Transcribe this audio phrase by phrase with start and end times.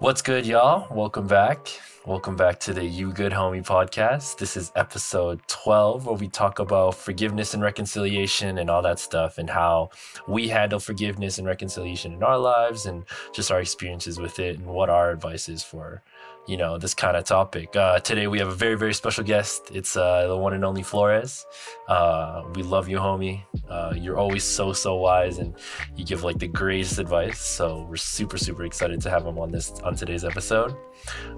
[0.00, 0.86] What's good, y'all?
[0.94, 1.66] Welcome back.
[2.06, 4.38] Welcome back to the You Good Homie podcast.
[4.38, 9.38] This is episode 12, where we talk about forgiveness and reconciliation and all that stuff,
[9.38, 9.90] and how
[10.28, 14.68] we handle forgiveness and reconciliation in our lives, and just our experiences with it, and
[14.68, 16.00] what our advice is for,
[16.48, 17.76] you know, this kind of topic.
[17.76, 19.70] Uh, today, we have a very, very special guest.
[19.70, 21.44] It's uh, the one and only Flores.
[21.88, 23.42] Uh, we love you, homie.
[23.68, 25.54] Uh, you're always so, so wise, and
[25.94, 27.38] you give like the greatest advice.
[27.38, 30.74] So we're super, super excited to have him on this on today's episode.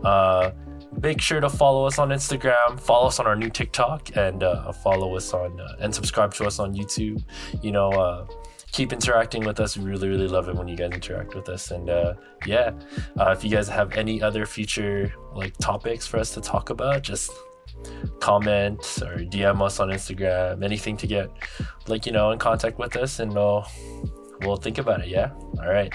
[0.05, 0.53] Uh,
[1.03, 4.71] make sure to follow us on Instagram, follow us on our new TikTok, and uh,
[4.71, 7.23] follow us on and subscribe to us on YouTube.
[7.63, 8.29] You know,
[8.73, 9.77] keep interacting with us.
[9.77, 11.71] We really, really love it when you guys interact with us.
[11.71, 12.15] And uh,
[12.47, 12.73] yeah,
[13.19, 17.03] uh, if you guys have any other future like topics for us to talk about,
[17.03, 17.31] just
[18.21, 20.65] comment or DM us on Instagram.
[20.65, 21.31] Anything to get
[21.89, 23.67] like you know in contact with us, and we'll
[24.43, 25.09] we'll think about it.
[25.09, 25.31] Yeah.
[25.59, 25.93] All right.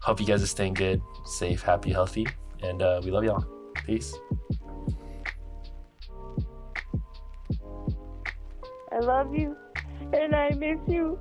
[0.00, 2.26] Hope you guys are staying good, safe, happy, healthy,
[2.62, 3.44] and uh, we love y'all.
[3.86, 4.14] Peace.
[8.92, 9.56] I love you
[10.14, 11.18] and I miss you.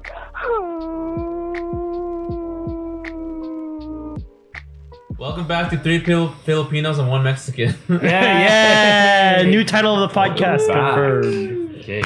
[5.18, 7.76] Welcome back to Three Fil- Filipinos and One Mexican.
[7.90, 8.00] Yeah,
[9.42, 9.44] yeah.
[9.44, 10.96] New title of the podcast Back.
[10.96, 11.76] confirmed.
[11.80, 12.04] Okay.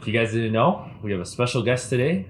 [0.00, 2.26] If you guys didn't know, we have a special guest today.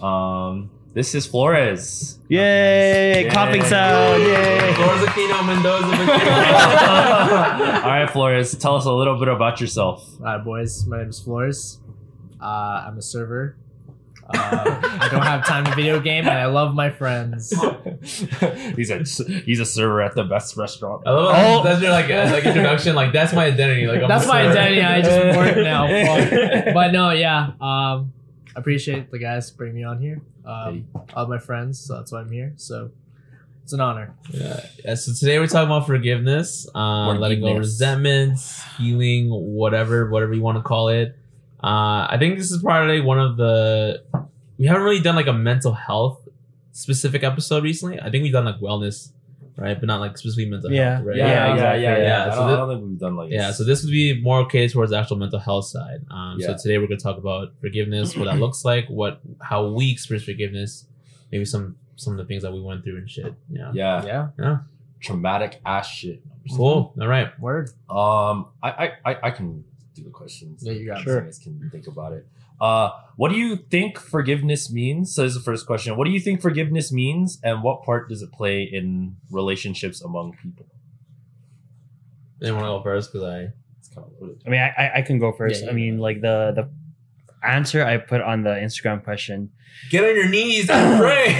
[0.00, 2.18] Um, this is Flores.
[2.28, 3.24] Yay!
[3.24, 3.30] Yay.
[3.30, 4.22] Clapping sound.
[4.22, 4.74] Yay!
[4.74, 5.86] Flores Aquino Mendoza.
[7.82, 10.06] All right, Flores, tell us a little bit about yourself.
[10.22, 10.84] Hi, boys.
[10.86, 11.78] My name is Flores.
[12.42, 13.56] Uh, I'm a server.
[14.34, 17.50] Uh, I don't have time to video game, and I love my friends.
[18.76, 18.98] he's a
[19.44, 21.02] he's a server at the best restaurant.
[21.06, 21.62] I love how Oh.
[21.64, 22.94] that's your like uh, like introduction.
[22.94, 23.86] Like that's my identity.
[23.86, 24.58] Like I'm That's my server.
[24.58, 24.80] identity.
[24.82, 25.86] I just work now.
[25.86, 26.74] Fuck.
[26.74, 27.52] But no, yeah.
[27.60, 28.12] Um,
[28.54, 30.20] I appreciate the guys bringing me on here.
[30.44, 32.52] Um, all my friends, so that's why I'm here.
[32.56, 32.90] So
[33.64, 34.14] it's an honor.
[34.30, 34.60] Yeah.
[34.84, 34.94] yeah.
[34.94, 40.42] So today we're talking about forgiveness, um, letting go of resentments, healing, whatever, whatever you
[40.42, 41.16] want to call it.
[41.62, 44.02] Uh, I think this is probably one of the
[44.58, 46.26] we haven't really done like a mental health
[46.72, 48.00] specific episode recently.
[48.00, 49.12] I think we've done like wellness,
[49.56, 50.94] right, but not like specifically mental Yeah.
[50.96, 51.16] health, right?
[51.16, 51.82] Yeah, yeah, exactly.
[51.82, 52.02] yeah, yeah.
[52.02, 53.90] Yeah, I, so don't, thi- I don't think we've done like Yeah, so this would
[53.90, 56.00] be more okay towards the actual mental health side.
[56.10, 56.46] Um, Yeah.
[56.48, 59.90] So today we're going to talk about forgiveness, what that looks like, what how we
[59.92, 60.86] experience forgiveness,
[61.30, 63.34] maybe some some of the things that we went through and shit.
[63.50, 63.70] Yeah.
[63.74, 64.28] yeah, Yeah.
[64.38, 64.58] Yeah.
[65.00, 66.22] traumatic ass shit.
[66.56, 66.92] Cool.
[67.00, 67.38] All right.
[67.38, 67.68] Word.
[67.88, 69.64] Um, I, I, I, I can
[69.94, 70.62] do the questions.
[70.64, 71.24] Yeah, you got it.
[71.24, 72.26] Guys can think about it.
[72.60, 75.14] Uh, what do you think forgiveness means?
[75.14, 75.96] So, this is the first question.
[75.96, 80.36] What do you think forgiveness means, and what part does it play in relationships among
[80.42, 80.66] people?
[82.40, 83.48] They want to go first because I.
[83.78, 84.42] It's kind of loaded.
[84.46, 85.64] I mean, I, I- I can go first.
[85.64, 86.70] Yeah, I mean, like the the
[87.46, 89.50] answer I put on the Instagram question.
[89.90, 91.34] Get on your knees and pray.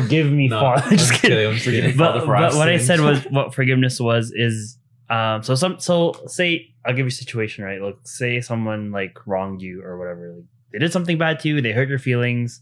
[0.00, 0.82] Forgive me, No, Father.
[0.86, 1.46] I'm Just kidding.
[1.48, 1.96] I'm just kidding.
[1.96, 4.78] Father, But, for but what I said was what forgiveness was is
[5.10, 7.80] um so some so say I'll give you a situation right?
[7.80, 11.60] Like say someone like wronged you or whatever like they did something bad to you
[11.60, 12.60] they hurt your feelings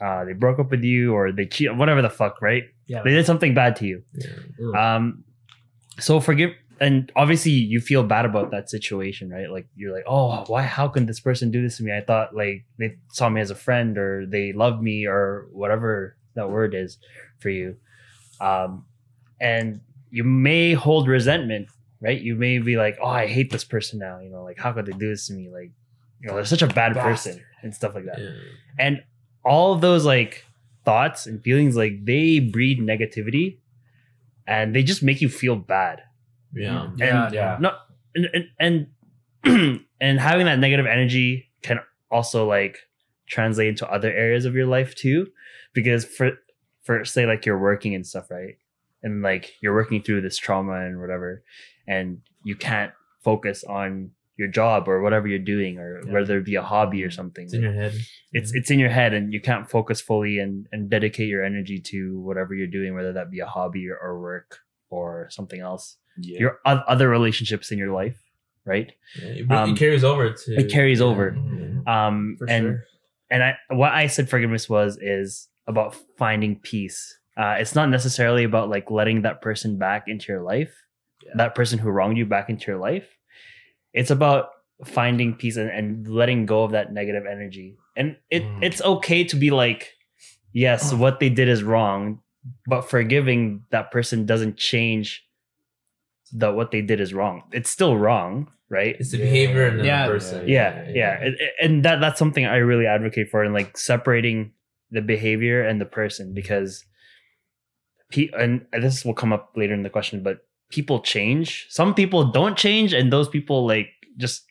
[0.00, 2.64] uh they broke up with you or they cheat whatever the fuck right?
[2.86, 3.02] Yeah.
[3.02, 4.02] they did something bad to you.
[4.14, 4.96] Yeah.
[4.96, 5.24] um
[5.98, 9.50] so forgive and obviously you feel bad about that situation right?
[9.50, 11.92] Like you're like oh why how can this person do this to me?
[11.94, 16.16] I thought like they saw me as a friend or they loved me or whatever
[16.34, 16.98] that word is
[17.40, 17.76] for you.
[18.40, 18.86] Um
[19.40, 19.80] and
[20.10, 21.68] you may hold resentment
[22.00, 22.20] right?
[22.20, 24.86] You may be like oh i hate this person now you know like how could
[24.86, 25.48] they do this to me?
[25.50, 25.70] Like
[26.20, 28.18] you know they're such a bad person and stuff like that.
[28.18, 28.30] Yeah.
[28.78, 29.02] and
[29.44, 30.44] all of those like
[30.84, 33.58] thoughts and feelings like they breed negativity
[34.46, 36.02] and they just make you feel bad.
[36.54, 36.70] Yeah.
[36.70, 37.02] Mm-hmm.
[37.02, 37.56] and Yeah, yeah.
[37.60, 37.76] no
[38.14, 38.86] and and
[39.44, 41.80] and, and having that negative energy can
[42.10, 42.78] also like
[43.26, 45.28] translate into other areas of your life too.
[45.74, 46.32] Because for
[46.82, 48.56] for say like you're working and stuff right
[49.02, 51.42] and like you're working through this trauma and whatever
[51.86, 52.92] and you can't
[53.22, 56.12] focus on your job or whatever you're doing or Yeah.
[56.12, 57.92] whether it be a hobby or something It's in your head.
[58.32, 61.80] it's it's in your head and you can't focus fully and and dedicate your energy
[61.80, 64.58] to whatever you're doing whether that be a hobby or, or work
[64.90, 66.38] or something else Yeah.
[66.40, 68.18] your oth- other relationships in your life
[68.64, 70.54] right Yeah, It, Um, it carries over to.
[70.60, 71.36] it carries over.
[71.36, 72.06] Yeah.
[72.06, 72.84] um For and sure.
[73.30, 78.44] and i what i said forgiveness was is about finding peace uh it's not necessarily
[78.44, 80.74] about like letting that person back into your life
[81.24, 81.32] Yeah.
[81.36, 83.08] that person who wronged you back into your life
[83.92, 84.50] it's about
[84.84, 88.62] finding peace and, and letting go of that negative energy and it Mm.
[88.62, 89.94] it's okay to be like
[90.52, 92.20] yes what they did is wrong
[92.66, 95.24] but forgiving that person doesn't change
[96.32, 99.86] that what they did is wrong it's still wrong right It's the behavior and then
[99.86, 100.06] Yeah.
[100.06, 100.48] the person.
[100.48, 104.52] yeah yeah, And, and that that's something i really advocate for and like separating
[104.90, 106.87] the behavior and the person because pe-
[108.16, 110.38] and this will come up later in the question, but
[110.70, 111.66] people change.
[111.70, 114.44] Some people don't change, and those people like just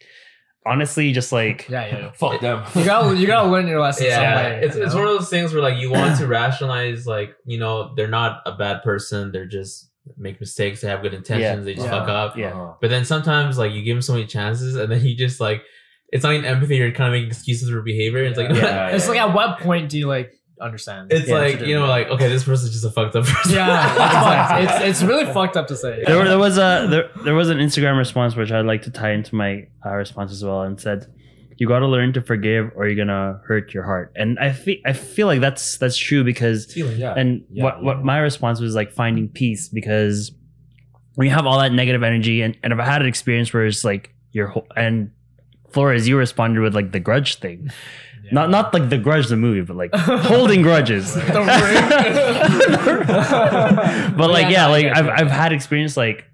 [0.65, 2.11] honestly just like Yeah, yeah.
[2.15, 2.63] Fuck them.
[2.75, 4.07] You gotta you gotta learn your lesson.
[4.07, 4.99] yeah, somewhere, it's, you it's know?
[5.01, 8.41] one of those things where like you want to rationalize like you know they're not
[8.45, 11.91] a bad person they're just make mistakes they have good intentions they just Yeah.
[11.99, 12.47] fuck up Yeah.
[12.51, 12.73] Uh-huh.
[12.81, 15.63] but then sometimes like you give them so many chances and then you just like
[16.13, 18.89] it's not even empathy you're kind of making excuses for behavior it's like Yeah.
[18.95, 21.11] It's like at what point do you like understand?
[21.11, 23.91] it's Yeah, like you know like okay this person's just a fucked up person yeah,
[23.93, 24.63] Exactly.
[24.65, 26.03] it's, it's it's really fucked up to say.
[26.05, 29.11] there, there was a there, there was an Instagram response which I'd like to tie
[29.11, 31.05] into my uh, response as well, and said,
[31.57, 34.77] "You got to learn to forgive, or you're gonna hurt your heart." And I feel
[34.85, 37.13] I feel like that's that's true because feeling, Yeah.
[37.15, 37.83] and Yeah, what yeah.
[37.85, 40.31] what my response was like finding peace because
[41.15, 43.83] when you have all that negative energy and, and I've had an experience where it's
[43.83, 45.11] like your whole and
[45.71, 47.69] Flores, you responded with like the grudge thing.
[48.31, 51.15] Not not like the grudge the movie, but like holding grudges.
[54.17, 55.07] But like Yeah, yeah, like I've.
[55.07, 56.25] I've had experience like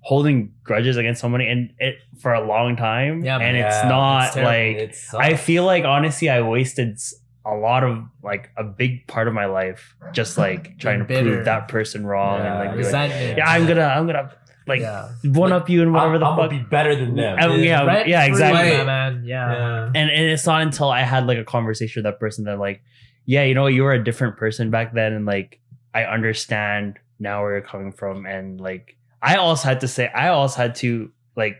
[0.00, 3.24] holding grudges against somebody and it for a long time.
[3.24, 3.66] Yeah, and man.
[3.66, 4.96] it's not it's like It.
[5.18, 6.98] I feel like honestly I wasted
[7.44, 11.30] a lot of like a big part of my life just like trying to bitter.
[11.32, 13.38] prove that person wrong and Yeah, like, be like Resentment.
[13.38, 14.30] yeah I'm gonna I'm gonna
[14.66, 15.10] like yeah.
[15.24, 16.50] one up you and whatever I'm, the I'm fuck.
[16.50, 17.38] gonna be better than them.
[17.38, 18.78] Uh, yeah, Rent yeah, free, exactly.
[18.78, 19.22] my man.
[19.24, 19.52] Yeah.
[19.52, 22.58] yeah and and it's not until I had like a conversation with that person that
[22.58, 22.82] like,
[23.26, 25.60] yeah, you know, you were a different person back then, and like
[25.94, 30.28] I understand now where you're coming from, and like I also had to say, I
[30.28, 31.56] also had to like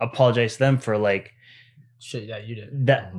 [0.00, 1.32] apologize to them for like
[1.98, 2.86] Shit, yeah, you did.
[2.86, 3.12] that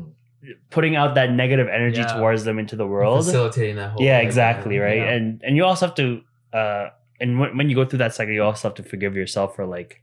[0.69, 2.17] putting out that negative energy Yeah.
[2.17, 3.25] towards them into the world.
[3.25, 4.97] facilitating that whole Yeah, like, exactly, right.
[4.97, 5.11] yeah.
[5.13, 6.21] And and you also have to,
[6.53, 6.89] uh
[7.19, 9.65] and when, when you go through that cycle, you also have to forgive yourself for
[9.65, 10.01] like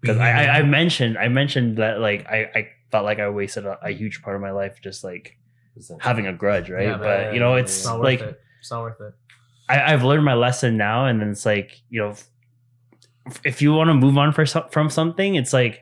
[0.00, 3.66] because I, I I mentioned I mentioned that like I I felt like I wasted
[3.66, 5.36] a, a huge part of my life just like
[6.00, 6.88] having a grudge, right?
[6.88, 7.34] Yeah, but man.
[7.34, 8.40] you know, It's like it.
[8.60, 9.14] It's not worth it.
[9.68, 12.10] I, I've learned my lesson now, and then it's like you know,
[13.26, 15.80] if, if you want to move on for from something, it's like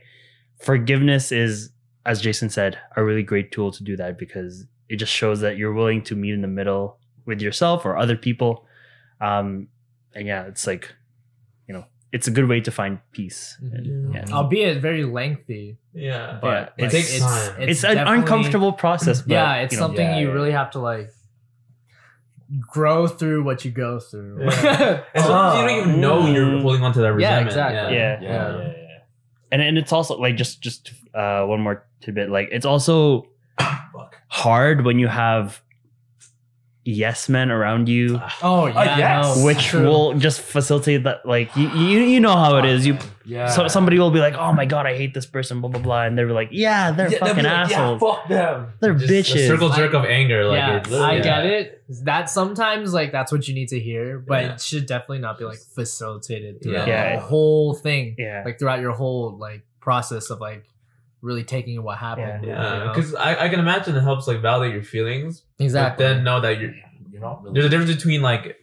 [0.60, 1.70] forgiveness is,
[2.04, 5.56] as Jason said, a really great tool to do that because it just shows that
[5.56, 8.66] you're willing to meet in the middle with yourself or other people,
[9.20, 9.68] um,
[10.14, 10.92] and yeah, it's like
[11.66, 13.56] you know, it's a good way to find peace.
[13.60, 14.24] And, yeah.
[14.32, 17.60] Albeit very lengthy, yeah but Yeah, it like, takes it's, time.
[17.62, 20.32] It's, It's, an uncomfortable process, but yeah, it's you know, something yeah, you yeah.
[20.34, 21.10] really have to like
[22.60, 24.38] grow through what you go through.
[24.44, 25.02] Yeah.
[25.14, 26.62] and sometimes you don't even know you're Mm.
[26.62, 27.96] holding on to that Yeah, resentment exactly.
[27.96, 28.20] Yeah.
[28.20, 28.72] Yeah, yeah, yeah.
[29.52, 33.28] and and it's also like just just uh one more tidbit like it's also
[34.28, 35.62] hard when you have
[36.84, 39.44] yes men around you oh yeah, yes.
[39.44, 39.84] which true.
[39.84, 42.96] will just facilitate that like you you, you know how it is you
[43.26, 43.48] Yeah.
[43.48, 46.04] so somebody will be like oh my god i hate this person blah blah blah
[46.04, 48.72] and they're like yeah they're Yeah, fucking like, assholes Yeah, fuck them.
[48.80, 51.22] they're Just bitches a circle jerk of anger like yeah, it's, I yeah.
[51.22, 51.84] get it.
[52.04, 54.52] That sometimes like that's what you need to hear, but Yeah.
[54.54, 56.62] it should definitely not be like facilitated Yeah.
[56.62, 57.16] throughout Yeah.
[57.16, 58.14] the whole thing.
[58.18, 60.64] yeah Like throughout your whole like process of like
[61.20, 62.44] really taking what happened.
[62.44, 62.92] yeah you know?
[62.94, 66.04] because I, I can imagine it helps like validate your feelings exactly.
[66.04, 66.72] but then know that you're
[67.10, 67.54] You're not really.
[67.54, 68.56] there's a difference between like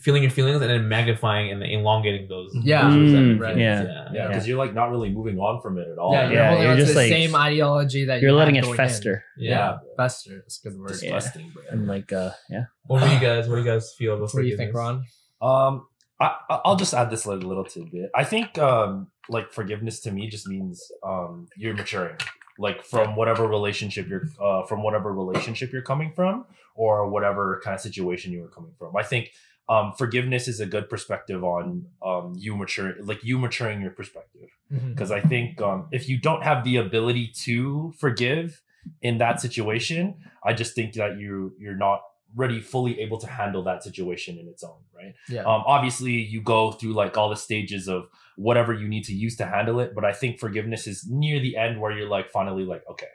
[0.00, 2.82] feeling your feelings and then magnifying and elongating those Yeah.
[2.82, 3.54] Mm, right.
[3.54, 3.60] feelings.
[3.60, 3.82] yeah.
[3.84, 6.12] yeah yeah, because you're like not really moving on from it at all.
[6.12, 8.64] yeah, you're Yeah, holding you're just, the like- same ideology that you're you letting it
[8.74, 9.76] fester yeah.
[9.96, 10.38] Fester.
[10.38, 10.88] That's a good word.
[10.88, 11.62] Disgusting, bro.
[11.70, 13.48] and like uh yeah What do you guys?
[13.48, 15.14] What do you guys feel about What do you think, forgiveness?
[15.40, 15.66] Ron?
[15.68, 15.86] Um,
[16.20, 18.10] I, I- I'll just add this little, little tidbit.
[18.16, 22.16] I think um, like forgiveness to me just means um, you're maturing,
[22.58, 27.74] like from whatever relationship you're uh, from whatever relationship you're coming from, or whatever kind
[27.74, 28.96] of situation you were coming from.
[28.96, 29.32] I think
[29.68, 34.50] um, forgiveness is a good perspective on um, you mature, like you maturing your perspective
[34.70, 38.60] because I think um, if you don't have the ability to forgive
[39.02, 42.02] in that situation, I just think that you you're not
[42.34, 45.14] ready fully able to handle that situation in its own right.
[45.28, 45.42] Yeah.
[45.42, 49.36] Um, obviously, you go through like all the stages of whatever you need to use
[49.36, 52.64] to handle it, but I think forgiveness is near the end where you're like finally
[52.64, 53.08] like okay.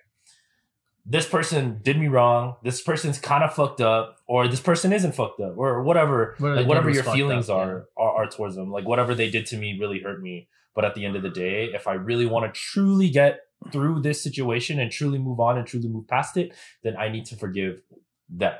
[1.06, 2.58] This person did me wrong.
[2.64, 6.36] This person's kind of fucked up, or this person isn't fucked up, or whatever.
[6.38, 8.70] Whatever like whatever your feelings up, are, are are towards them.
[8.70, 10.50] Like whatever they did to me really hurt me.
[10.76, 13.40] But at the end of the day, if I really want to truly get
[13.72, 17.26] through this situation and truly move on and truly move past it, then I need
[17.26, 17.82] to forgive
[18.30, 18.54] them.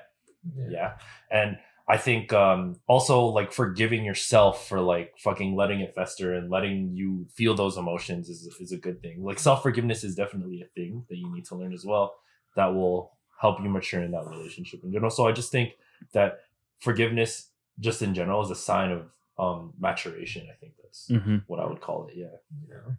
[0.70, 0.94] Yeah.
[1.32, 1.58] And
[1.90, 6.92] I think um also like forgiving yourself for like fucking letting it fester and letting
[6.94, 9.24] you feel those emotions is is a good thing.
[9.24, 12.14] Like self-forgiveness is definitely a thing that you need to learn as well
[12.56, 15.10] that will help you mature in that relationship in general.
[15.10, 15.74] So I just think
[16.14, 16.42] that
[16.80, 20.48] forgiveness just in general is a sign of um maturation.
[20.54, 22.14] I think that's hmm what I would call it.
[22.16, 22.38] Yeah.
[22.70, 22.94] Yeah.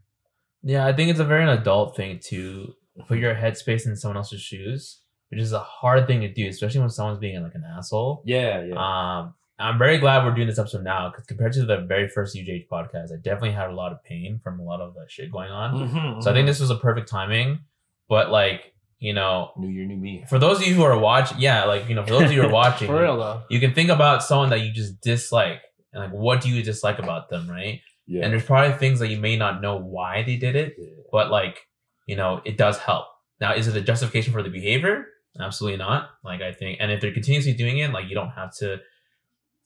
[0.63, 2.75] Yeah, I think it's a very adult thing to
[3.07, 5.01] put your headspace in someone else's shoes,
[5.31, 8.23] which is a hard thing to do, especially when someone's being like an asshole.
[8.27, 8.75] Yeah, yeah.
[8.77, 12.35] Um, I'm very glad we're doing this episode now because compared to the very first
[12.35, 15.31] YGH podcast, I definitely had a lot of pain from a lot of the shit
[15.31, 15.89] going on.
[15.89, 17.61] Mhm, So I think this was a perfect timing.
[18.09, 20.25] But like, you know, new year, new me.
[20.29, 22.43] for those of you who are watching, yeah, like you know, for those of you
[22.43, 23.43] who are watching, For real though.
[23.51, 25.61] you can think about someone that you just dislike
[25.93, 27.81] and like what do you dislike about them, right?
[28.07, 28.25] Yeah.
[28.25, 30.75] And there's probably things that you may not know why they did it,
[31.13, 31.61] but like,
[32.07, 33.07] you know, it does help.
[33.41, 35.07] Now, is it a justification for the behavior?
[35.39, 36.11] Absolutely not.
[36.25, 38.79] Like I think, and if they're continuously doing it, like you don't have to,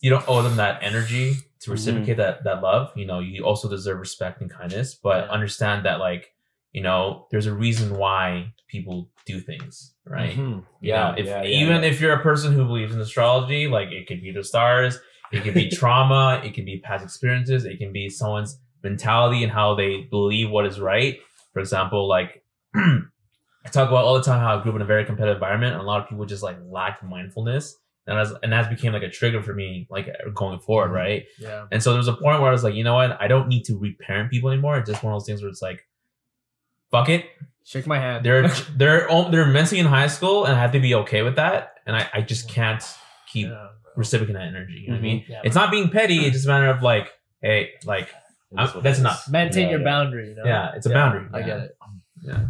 [0.00, 2.90] you don't owe them that energy to reciprocate that that love.
[2.96, 5.30] You know, you also deserve respect and kindness, but Yeah.
[5.32, 6.32] understand that like,
[6.72, 10.36] you know, there's a reason why people do things, right?
[10.36, 10.64] Mhm.
[10.80, 13.66] You Yeah, know, if yeah, yeah, even if you're a person who believes in astrology,
[13.68, 14.98] like it could be the stars,
[15.32, 19.50] it could be trauma, it can be past experiences, it can be someone's mentality and
[19.50, 21.20] how they believe what is right.
[21.54, 22.44] For example, like
[23.64, 25.72] I talk about all the time how I grew up in a very competitive environment,
[25.72, 29.02] and a lot of people just like lack mindfulness, and as and that became like
[29.02, 30.94] a trigger for me, like going forward, Mm-hmm.
[30.96, 31.24] right?
[31.38, 31.66] Yeah.
[31.72, 33.48] And so there was a point where I was like, you know what, I don't
[33.48, 34.76] need to reparent people anymore.
[34.78, 35.86] It's just one of those things where it's like,
[36.90, 37.24] fuck it,
[37.64, 38.24] Shake my hand.
[38.26, 41.74] they're they're they're mentally in high school, and I have to be okay with that.
[41.86, 42.82] And I, I just can't
[43.32, 43.68] keep Yeah.
[43.96, 44.80] reciprocating that energy.
[44.82, 45.24] You know what I mean?
[45.28, 45.40] Yeah.
[45.44, 46.18] It's not being petty.
[46.26, 47.10] It's just a matter of like,
[47.42, 49.28] hey, like, It I'm- is what that's enough.
[49.30, 50.44] Maintain Yeah, your boundary, you know?
[50.44, 51.26] Yeah, it's a boundary.
[51.32, 51.78] I get it.
[52.22, 52.40] Yeah.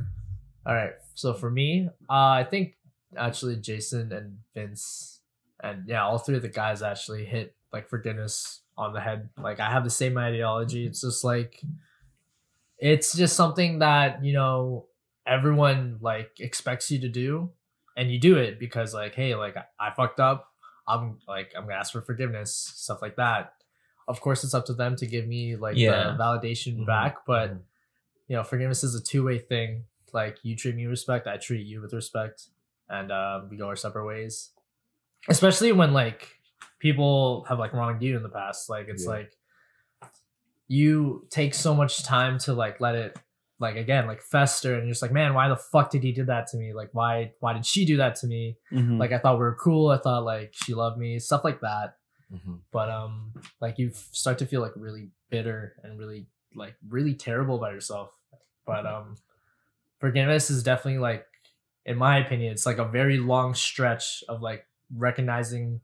[0.67, 0.93] All right.
[1.15, 2.77] So for me, uh, I think
[3.17, 5.21] actually Jason and Vince
[5.63, 9.29] and yeah, all three of the guys actually hit like forgiveness on the head.
[9.41, 10.87] Like I have the same ideology.
[10.87, 11.63] It's just like
[12.79, 14.87] it's just something that, you know,
[15.27, 17.51] everyone like expects you to do
[17.97, 20.51] and you do it because like, hey, like I, I fucked up.
[20.87, 23.55] I'm like I'm gonna ask for forgiveness, stuff like that.
[24.07, 26.15] Of course it's up to them to give me like Yeah.
[26.17, 26.87] the validation Mhm.
[26.87, 27.53] back, but
[28.29, 29.85] you know, forgiveness is a two way thing.
[30.15, 32.47] Like you treat me with respect, I treat you with respect,
[32.89, 34.51] and um, we go our separate ways.
[35.29, 36.29] Especially when like
[36.79, 38.71] people have like wronged you in the past.
[38.71, 39.11] Like it's Yeah.
[39.11, 39.33] like
[40.69, 43.19] you take so much time to like let it
[43.61, 46.25] like again like fester, and you're just like, man, why the fuck did he do
[46.25, 46.73] that to me?
[46.73, 48.57] Like why why did she do that to me?
[48.73, 48.99] Mhm.
[48.99, 49.91] Like I thought we were cool.
[49.91, 51.97] I thought like she loved me, stuff like that
[52.33, 52.61] Mhm.
[52.73, 57.57] but um like you start to feel like really bitter and really like really terrible
[57.57, 58.11] about yourself
[58.67, 59.17] but um
[60.01, 61.27] forgiveness is definitely like
[61.87, 65.81] in my opinion it's like a very long stretch of like recognizing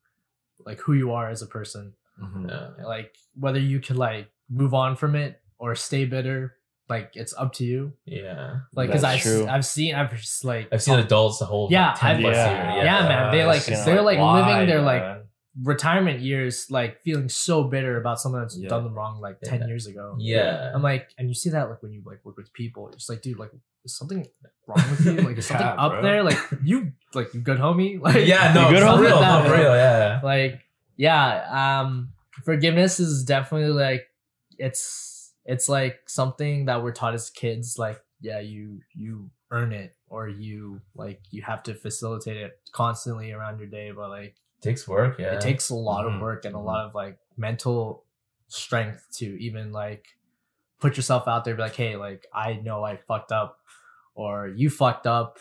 [0.66, 2.48] like who you are as a person Mhm.
[2.50, 2.84] Yeah.
[2.84, 6.56] like whether you can like move on from it or stay bitter
[6.88, 8.60] like it's up to you Yeah.
[8.74, 9.46] like because That's i've true.
[9.48, 12.36] i've seen i've just like I've seen adults the whole Yeah, like, 10 I've- plus
[12.36, 12.74] yeah.
[12.74, 12.84] year.
[12.84, 15.19] Yeah, man, they, I've like- they're, like, living why, their, like, man?
[15.62, 18.68] Retirement years like feeling so bitter about someone that's Yeah.
[18.68, 19.66] done them wrong like 10 Yeah.
[19.66, 20.72] years ago Yeah.
[20.74, 23.22] I'm like, and you see that like when you like work with people, it's like,
[23.22, 23.50] dude, like,
[23.84, 24.26] is something
[24.66, 25.12] wrong with you?
[25.12, 26.02] Like, is something Yeah, up bro.
[26.02, 26.22] there?
[26.22, 28.00] Like, you, like, you good homie?
[28.06, 29.58] Like, yeah, no, good homie real, that, no, for bro.
[29.62, 30.20] real, yeah.
[30.22, 30.60] like,
[30.96, 31.80] yeah.
[31.80, 32.10] Um,
[32.44, 34.06] forgiveness is definitely like,
[34.58, 37.78] it's, it's like something that we're taught as kids.
[37.78, 43.32] Like, yeah, you, you earn it, or you like, you have to facilitate it constantly
[43.32, 43.90] around your day.
[43.90, 45.34] But like, takes work, yeah.
[45.34, 46.16] it takes a lot Mhm.
[46.16, 46.64] of work and a Mhm.
[46.64, 48.04] lot of like mental
[48.48, 50.06] strength to even like
[50.80, 53.58] put yourself out there be like hey like i know i fucked up
[54.14, 55.38] or you fucked up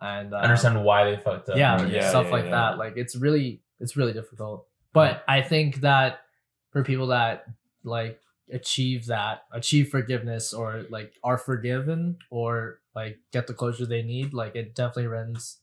[0.00, 1.56] and uh, understand why they fucked up.
[1.56, 1.80] yeah?
[1.86, 2.50] Yeah, stuff yeah, like yeah.
[2.50, 6.20] that like it's really it's really difficult but i think that
[6.70, 7.46] for people that
[7.84, 8.20] like
[8.52, 14.34] achieve that achieve forgiveness or like are forgiven or like get the closure they need
[14.34, 15.58] like it definitely runs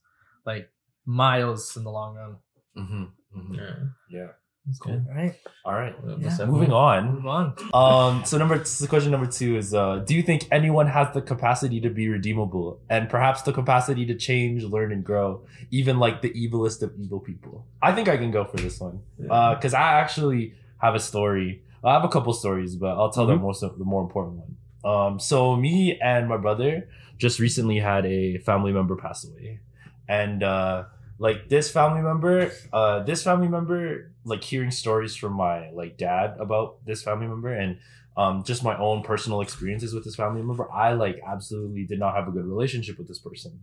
[0.45, 0.69] like
[1.05, 2.37] miles in the long run
[2.77, 3.09] Mhm.
[3.35, 3.57] Mhm.
[3.57, 3.75] Yeah.
[4.09, 4.27] Yeah.
[4.65, 4.93] That's Cool.
[4.93, 5.05] cool.
[5.09, 5.93] all right All right.
[6.19, 6.45] Yeah.
[6.45, 7.15] Moving on.
[7.15, 10.87] move on Um, so number so question number two is uh do you think anyone
[10.87, 15.41] has the capacity to be redeemable and perhaps the capacity to change, learn, and grow,
[15.69, 17.65] even like the evilest of evil people?
[17.81, 19.01] I think I can go for this one.
[19.29, 21.61] Uh because I actually have a story.
[21.83, 24.55] I have a couple stories, but I'll tell the most of the more important one.
[24.85, 26.87] Um, so me and my brother
[27.17, 29.59] just recently had a family member pass away.
[30.07, 30.85] And uh
[31.19, 36.35] like this family member uh this family member like hearing stories from my like dad
[36.39, 37.77] about this family member and
[38.17, 42.15] um just my own personal experiences with this family member i like absolutely did not
[42.15, 43.59] have a good relationship with this person.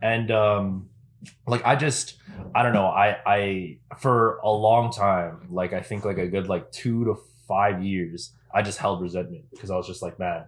[0.00, 0.88] And um
[1.46, 2.16] like i just
[2.52, 6.48] i don't know i i for a long time like i think like a good
[6.48, 10.46] like two to five years i just held resentment because i was just like man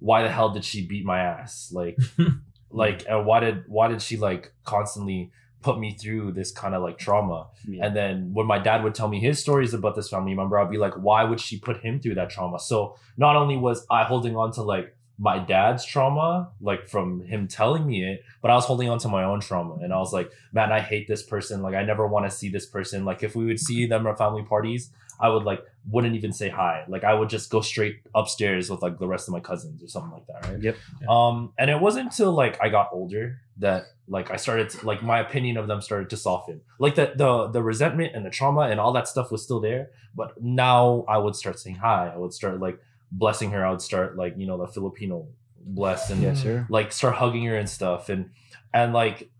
[0.00, 1.70] why the hell did she beat my ass?
[1.72, 1.96] Like
[2.70, 5.30] like and why did why did she like constantly
[5.62, 7.86] put me through this kind of like trauma Yeah.
[7.86, 10.70] and then when my dad would tell me his stories about this family member, I'd
[10.70, 12.58] be like, why would she put him through that trauma?
[12.58, 17.46] So not only was I holding on to like my dad's trauma, like from him
[17.46, 19.74] telling me it, but I was holding on to my own trauma.
[19.74, 21.60] And I was like, man, I hate this person.
[21.60, 23.04] Like, I never want to see this person.
[23.04, 26.48] Like, if we would see them at family parties, I would like, wouldn't even say
[26.48, 26.84] hi.
[26.88, 29.88] Like, I would just go straight upstairs with like the rest of my cousins or
[29.88, 30.50] something like that.
[30.50, 30.62] Right.
[30.62, 30.76] Yep.
[31.06, 35.02] Um, and it wasn't until like I got older that like I started to, like
[35.02, 36.62] my opinion of them started to soften.
[36.78, 39.90] Like the the the resentment and the trauma and all that stuff was still there,
[40.16, 42.10] but now I would start saying hi.
[42.12, 42.80] I would start like
[43.12, 43.64] blessing her.
[43.64, 45.26] I would start like you know the Filipino
[45.62, 46.66] bless and Yes, sir.
[46.70, 48.30] like start hugging her and stuff and
[48.72, 49.30] and like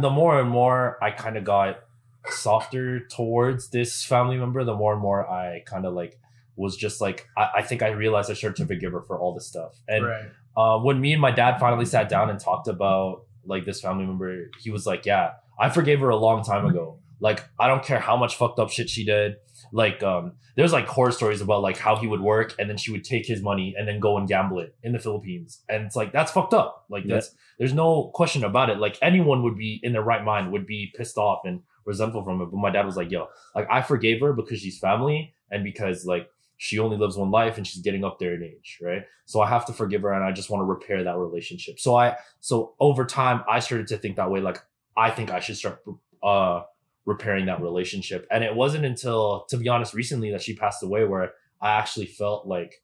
[0.00, 1.80] the more and more I kind of got
[2.28, 6.18] softer towards this family member, the more and more I kind of like
[6.56, 9.34] was just like I, I think I realized I started to forgive her for all
[9.34, 9.80] this stuff.
[9.88, 10.30] And right.
[10.56, 14.06] uh, when me and my dad finally sat down and talked about like this family
[14.06, 16.98] member, he was like, "Yeah, I forgave her a long time ago.
[17.20, 19.36] Like, I don't care how much fucked up shit she did.
[19.72, 22.92] Like, um, there's like horror stories about like how he would work and then she
[22.92, 25.96] would take his money and then go and gamble it in the Philippines, and it's
[25.96, 26.84] like that's fucked up.
[26.90, 27.14] Like, Yeah.
[27.14, 28.78] that's there's no question about it.
[28.78, 32.40] Like, anyone would be in their right mind would be pissed off and resentful from
[32.42, 32.46] it.
[32.50, 36.04] But my dad was like, "Yo, like I forgave her because she's family and because
[36.06, 39.04] like." She only lives one life and she's getting up there in age, right?
[39.24, 41.80] So I have to forgive her and I just want to repair that relationship.
[41.80, 44.58] So I so over time I started to think that way like
[44.96, 45.82] I think I should start
[46.22, 46.60] uh
[47.04, 48.26] repairing that relationship.
[48.30, 52.06] And it wasn't until to be honest recently that she passed away where I actually
[52.06, 52.82] felt like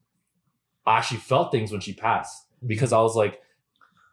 [0.87, 3.41] I actually felt things when she passed because I was like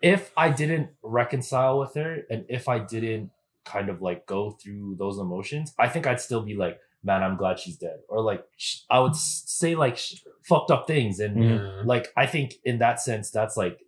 [0.02, 3.32] if I didn't reconcile with her and if I didn't
[3.64, 7.38] kind of like go through those emotions, I think I'd still be like man, I'm
[7.38, 8.00] glad she's dead.
[8.10, 8.44] Or like
[8.90, 10.00] I would say like
[10.44, 11.86] fucked up things and Mhm.
[11.86, 13.80] like I think in that sense that's like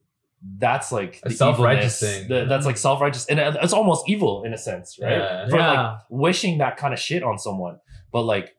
[0.60, 2.28] that's like the self-righteous thing.
[2.28, 5.50] The- that's like self-righteous and it's almost evil in a sense right Yeah.
[5.50, 5.82] for Yeah.
[5.92, 7.80] like wishing that kind of shit on someone
[8.12, 8.56] but like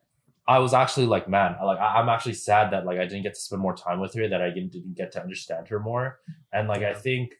[0.47, 3.33] I was actually like man like I- I'm actually sad that like I didn't get
[3.35, 6.19] to spend more time with her that I didn't, didn't get to understand her more
[6.51, 7.33] and like I think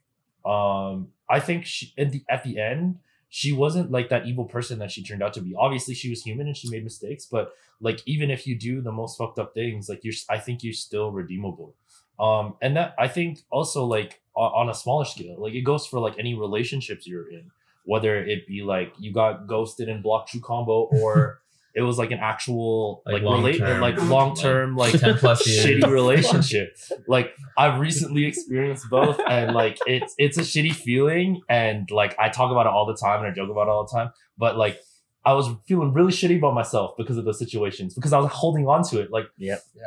[0.46, 3.00] um I think she at the at the end
[3.32, 5.54] she wasn't like that evil person that she turned out to be.
[5.56, 8.92] Obviously, she was human and she made mistakes, but like even if you do the
[8.92, 11.76] most fucked up things, like you're, I think you're still redeemable.
[12.20, 16.00] Um, and that I think also like on, a smaller scale, like it goes for
[16.00, 17.52] like any relationships you're in,
[17.86, 21.40] whether it be like you got ghosted and blocked you combo or
[21.76, 25.88] it was like an actual Like like relate like long term like, 10 plus shitty
[25.88, 26.76] relationship.
[27.08, 32.30] like I've recently experienced both, and like it's it's a shitty feeling, and like I
[32.30, 34.12] talk about it all the time and I joke about it all the time.
[34.38, 34.80] But like
[35.26, 38.68] I was feeling really shitty about myself because of those situations because I was holding
[38.68, 39.12] on to it.
[39.12, 39.62] Like Yep.
[39.76, 39.84] Yeah.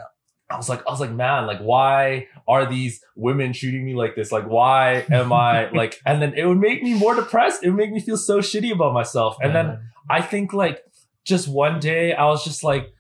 [0.53, 4.15] I was like I was like man, like why are these women treating me like
[4.15, 4.31] this?
[4.31, 6.01] Like why am I like?
[6.05, 7.65] And then it would make me more depressed.
[7.65, 9.37] It would make me feel so shitty about myself.
[9.43, 10.85] And then I think like
[11.25, 12.93] just one day I was just like,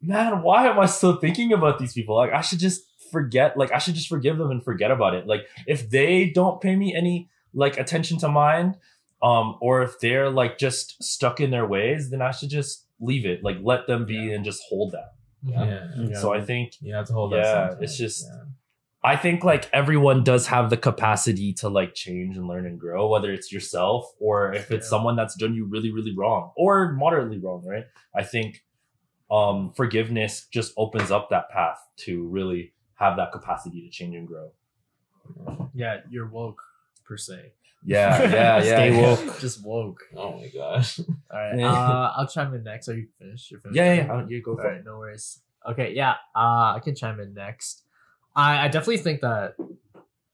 [0.00, 2.16] man, why am I still thinking about these people?
[2.16, 5.26] Like I should just forget, like I should just forgive them and forget about it.
[5.26, 8.76] Like if they don't pay me any like attention to mind,
[9.22, 13.24] um, or if they're like just stuck in their ways, then I should just leave
[13.24, 13.42] it.
[13.42, 15.13] Like let them be and just hold that.
[15.44, 15.88] Yeah.
[15.96, 16.18] Yeah.
[16.18, 17.52] So I think You have to hold Yeah, that.
[17.70, 17.82] sometimes.
[17.82, 18.44] it's just- Yeah.
[19.06, 23.06] I think like everyone does have the capacity to like change and learn and grow,
[23.08, 24.90] whether it's yourself or if it's Yeah.
[24.90, 27.84] someone that's done you really, really wrong or moderately wrong, right?
[28.14, 28.64] I think
[29.30, 34.26] um forgiveness just opens up that path to really have that capacity to change and
[34.26, 34.52] grow.
[35.74, 36.62] yeah, you're woke
[37.04, 37.52] per se.
[37.84, 38.62] Yeah, yeah, yeah.
[38.62, 39.38] Stay woke.
[39.40, 40.02] Just woke.
[40.16, 41.00] Oh my gosh.
[41.00, 41.60] All right.
[41.60, 42.88] Uh, I'll chime in next.
[42.88, 43.50] Are you finished?
[43.50, 43.76] You're finished.
[43.76, 44.26] Yeah, yeah, yeah.
[44.26, 44.84] You go All for right, it.
[44.84, 45.40] no worries.
[45.68, 47.82] Okay, yeah, uh, I can chime in next.
[48.36, 49.54] I, I definitely think that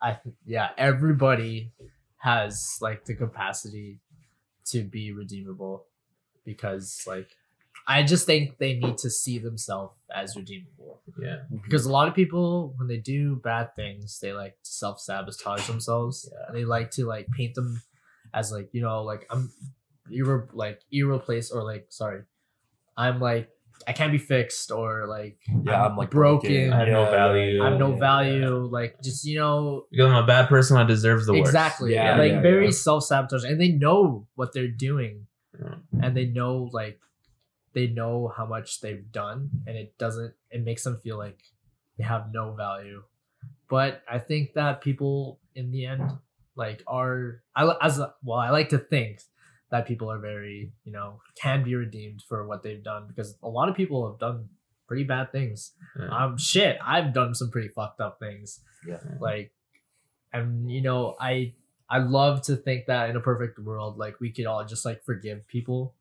[0.01, 1.73] I th- yeah everybody
[2.19, 4.01] has like the capacity
[4.67, 5.85] to be redeemable
[6.45, 7.29] because like
[7.87, 11.37] I just think they need to see themselves as redeemable Yeah.
[11.47, 11.57] Mm-hmm.
[11.65, 15.67] because a lot of people when they do bad things they like to self sabotage
[15.67, 16.45] themselves Yeah.
[16.49, 17.83] and they like to like paint them
[18.35, 19.51] as like you know like I'm
[20.11, 22.23] irre- like irreplaceable or like sorry
[22.97, 23.49] I'm like
[23.89, 26.51] I can't be fixed or like Yeah, I'm, like, broken.
[26.51, 26.73] broken.
[26.75, 27.63] I have no Yeah, value.
[27.63, 28.57] I have no Yeah, value.
[28.67, 31.49] Like just you know Because I'm a bad person that deserves the worst.
[31.49, 31.95] exactly.
[31.95, 32.71] Yeah, like yeah, very yeah.
[32.73, 35.27] self sabotage, and they know what they're doing,
[35.59, 35.77] Yeah.
[36.03, 37.01] and they know like
[37.73, 40.35] they know how much they've done, and it doesn't.
[40.51, 41.41] It makes them feel like
[41.97, 43.03] they have no value.
[43.69, 46.03] But I think that people in the end
[46.57, 48.39] like are I as a, well.
[48.39, 49.21] I like to think
[49.71, 53.49] that people are very you know can be redeemed for what they've done because a
[53.49, 54.49] lot of people have done
[54.89, 55.73] pretty bad things.
[55.99, 56.09] Yeah.
[56.09, 58.61] Um, shit, I've done some pretty fucked up things.
[58.87, 58.99] Yeah.
[59.21, 59.53] Like,
[60.33, 61.55] and you know, I
[61.89, 65.05] I love to think that in a perfect world, like we could all just like
[65.05, 65.95] forgive people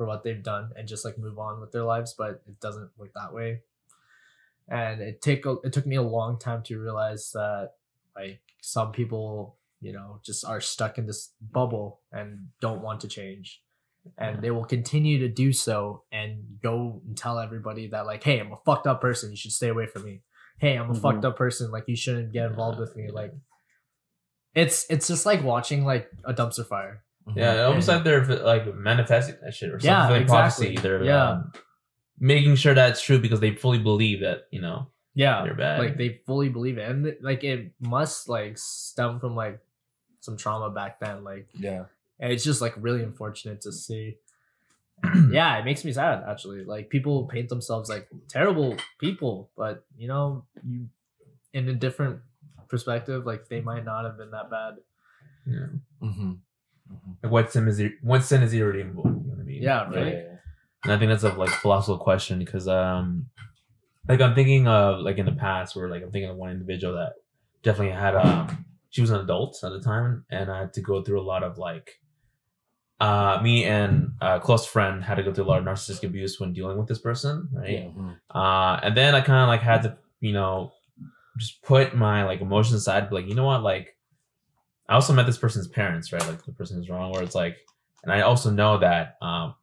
[0.00, 2.88] for what they've done and just like move on with their lives, but it doesn't
[2.96, 3.60] work that way.
[4.66, 7.72] And it take a, it took me a long time to realize that
[8.16, 13.08] Like some people, you know, just are stuck in this bubble and don't want to
[13.08, 13.60] change.
[14.16, 18.38] And they will continue to do so and go and tell everybody that like, hey,
[18.40, 19.30] I'm a fucked up person.
[19.30, 20.22] You should stay away from me.
[20.58, 21.02] Hey, I'm a Mhm.
[21.02, 21.70] fucked up person.
[21.70, 23.10] Like you shouldn't get involved with me.
[23.10, 23.34] Like
[24.54, 27.04] it's it's just like watching like a dumpster fire.
[27.36, 29.90] Yeah, it almost like they're like manifesting that shit or something.
[29.90, 30.66] Yeah, like exactly.
[30.74, 30.82] prophecy.
[30.82, 31.30] They're Yeah.
[31.30, 31.52] um,
[32.18, 35.42] making sure that's true because they fully believe that you know Yeah.
[35.44, 35.78] they're bad.
[35.80, 36.88] Like they fully believe it.
[36.90, 39.60] And like it must like stem from like
[40.20, 41.22] some trauma back then.
[41.24, 41.84] Like Yeah.
[42.18, 44.16] And it's just like really unfortunate to see.
[45.30, 46.64] yeah, it makes me sad actually.
[46.64, 50.88] Like people paint themselves like terrible people, but you know, you
[51.52, 52.20] in a different
[52.68, 54.74] perspective, like they might not have been that bad.
[55.46, 55.66] yeah.
[56.02, 56.32] Mm-hmm.
[57.22, 59.04] Like what sin is what sin is irredeemable?
[59.04, 59.62] You know what I mean?
[59.62, 60.26] Yeah, Like, right.
[60.84, 63.26] And I think that's a like philosophical question because um
[64.08, 66.94] like I'm thinking of like in the past where like I'm thinking of one individual
[66.94, 67.12] that
[67.62, 71.02] definitely had um she was an adult at the time and I had to go
[71.02, 72.00] through a lot of like
[73.00, 76.38] uh me and a close friend had to go through a lot of narcissistic abuse
[76.40, 77.68] when dealing with this person, right?
[78.34, 80.72] Uh and then I kind of like had to, you know,
[81.38, 83.96] just put my like emotions aside, be like, you know what, like
[84.90, 86.26] I also met this person's parents, right?
[86.26, 87.56] Like the person who's wrong, where it's like,
[88.02, 89.54] and I also know that um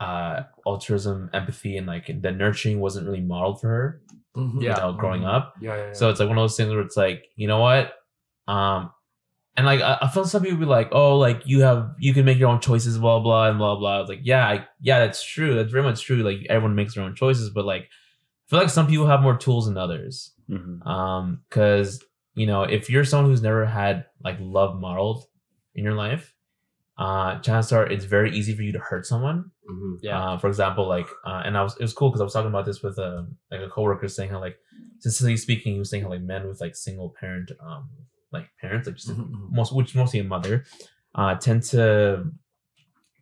[0.00, 4.00] uh altruism, empathy, and like the nurturing wasn't really modeled for her,
[4.36, 4.62] Mm-hmm.
[4.62, 4.76] Yeah.
[4.76, 5.54] know, growing up.
[5.60, 5.76] Yeah.
[5.76, 5.92] yeah, yeah.
[5.92, 7.92] So it's like one of those things where it's like, you know what?
[8.48, 8.90] Um
[9.56, 12.24] and like I, I feel some people be like, oh, like you have you can
[12.24, 13.96] make your own choices, blah blah and blah blah.
[13.98, 15.54] I was like, yeah, I, yeah, that's true.
[15.54, 16.22] That's very much true.
[16.22, 19.36] Like everyone makes their own choices, but like I feel like some people have more
[19.36, 20.32] tools than others.
[20.48, 20.86] Mhm.
[20.86, 22.02] Um, because
[22.34, 25.24] you know, if you're someone who's never had like love modeled
[25.74, 26.34] in your life,
[26.98, 29.50] uh, chances are it's very easy for you to hurt someone.
[29.70, 29.98] Mhm.
[30.02, 30.18] Yeah.
[30.20, 32.48] Uh, for example, like, uh, and I was it was cool because I was talking
[32.50, 34.56] about this with a like a coworker saying how like
[34.98, 37.88] sincerely speaking, he was saying how like men with like single parent um
[38.32, 39.50] like parents like just Mhm.
[39.50, 40.64] most which mostly a mother
[41.14, 42.24] uh tend to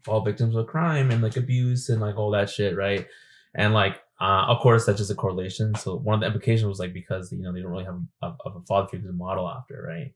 [0.05, 3.07] fall victims of crime and like abuse and like all that shit, right?
[3.55, 5.75] And like uh of course that's just a correlation.
[5.77, 8.27] So one of the implications was like because you know they don't really have a,
[8.45, 10.13] of a father figure to model after, right?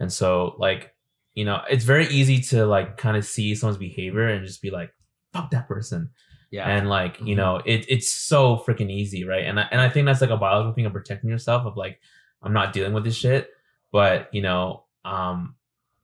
[0.00, 0.94] And so like
[1.34, 4.70] you know it's very easy to like kind of see someone's behavior and just be
[4.70, 4.92] like
[5.32, 6.10] fuck that person
[6.50, 6.68] Yeah.
[6.68, 7.36] and like you Mhm.
[7.38, 10.36] know it, it's so freaking easy right and I, and I think that's like a
[10.36, 11.98] biological thing of protecting yourself of like
[12.42, 13.48] i'm not dealing with this shit
[13.92, 15.54] but you know um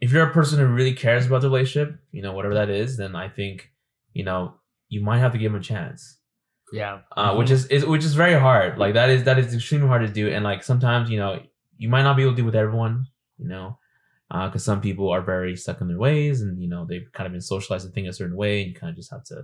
[0.00, 2.96] if you're a person who really cares about the relationship you know whatever that is
[2.96, 3.70] then i think
[4.14, 4.54] you know
[4.88, 6.17] you might have to give them a chance
[6.72, 7.00] yeah.
[7.16, 8.78] uh, which is, is which is very hard.
[8.78, 10.28] Like that is that is extremely hard to do.
[10.28, 11.40] And like sometimes you know
[11.76, 13.06] you might not be able to do with everyone
[13.38, 13.78] you know
[14.30, 17.32] because some people are very stuck in their ways and you know they've kind of
[17.32, 19.42] been socialized to think a certain way and you kind of just have to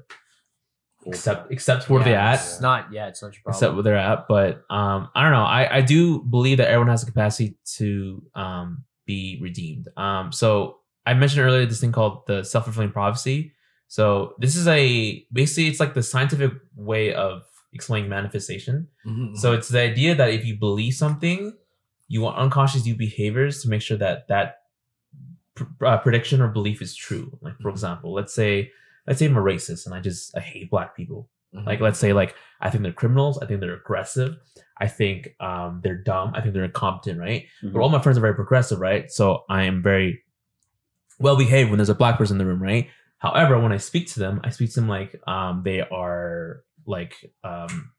[1.07, 2.35] accept accept where Yeah, they're at.
[2.35, 3.57] It's not yeah, it's not your problem.
[3.57, 4.27] accept where they're at.
[4.29, 5.45] But um i don't know.
[5.45, 9.89] I i do believe that everyone has the capacity to um be redeemed.
[9.97, 13.54] Um so i mentioned earlier this thing called the self-fulfilling prophecy
[13.88, 17.42] so this is a basically it's like the scientific way of
[17.73, 19.37] explaining manifestation Mhm.
[19.37, 21.53] so it's the idea that if you believe something
[22.09, 24.62] you want unconscious do behaviors to make sure that that
[25.55, 27.75] pr- uh, prediction or belief is true like for Mhm.
[27.75, 28.70] example let's say
[29.07, 31.66] let's say i'm a racist and i just i hate black people Mhm.
[31.66, 34.37] like let's say like I think they're criminals, I think they're aggressive,
[34.81, 37.44] I think um they're dumb, I think they're incompetent, right?
[37.62, 39.11] But all my friends are very progressive, right?
[39.11, 40.23] So I am very
[41.20, 42.88] well behaved when there's a black person in the room, right?
[43.25, 47.15] However, when I speak to them, I speak to them like um they are like
[47.43, 47.93] um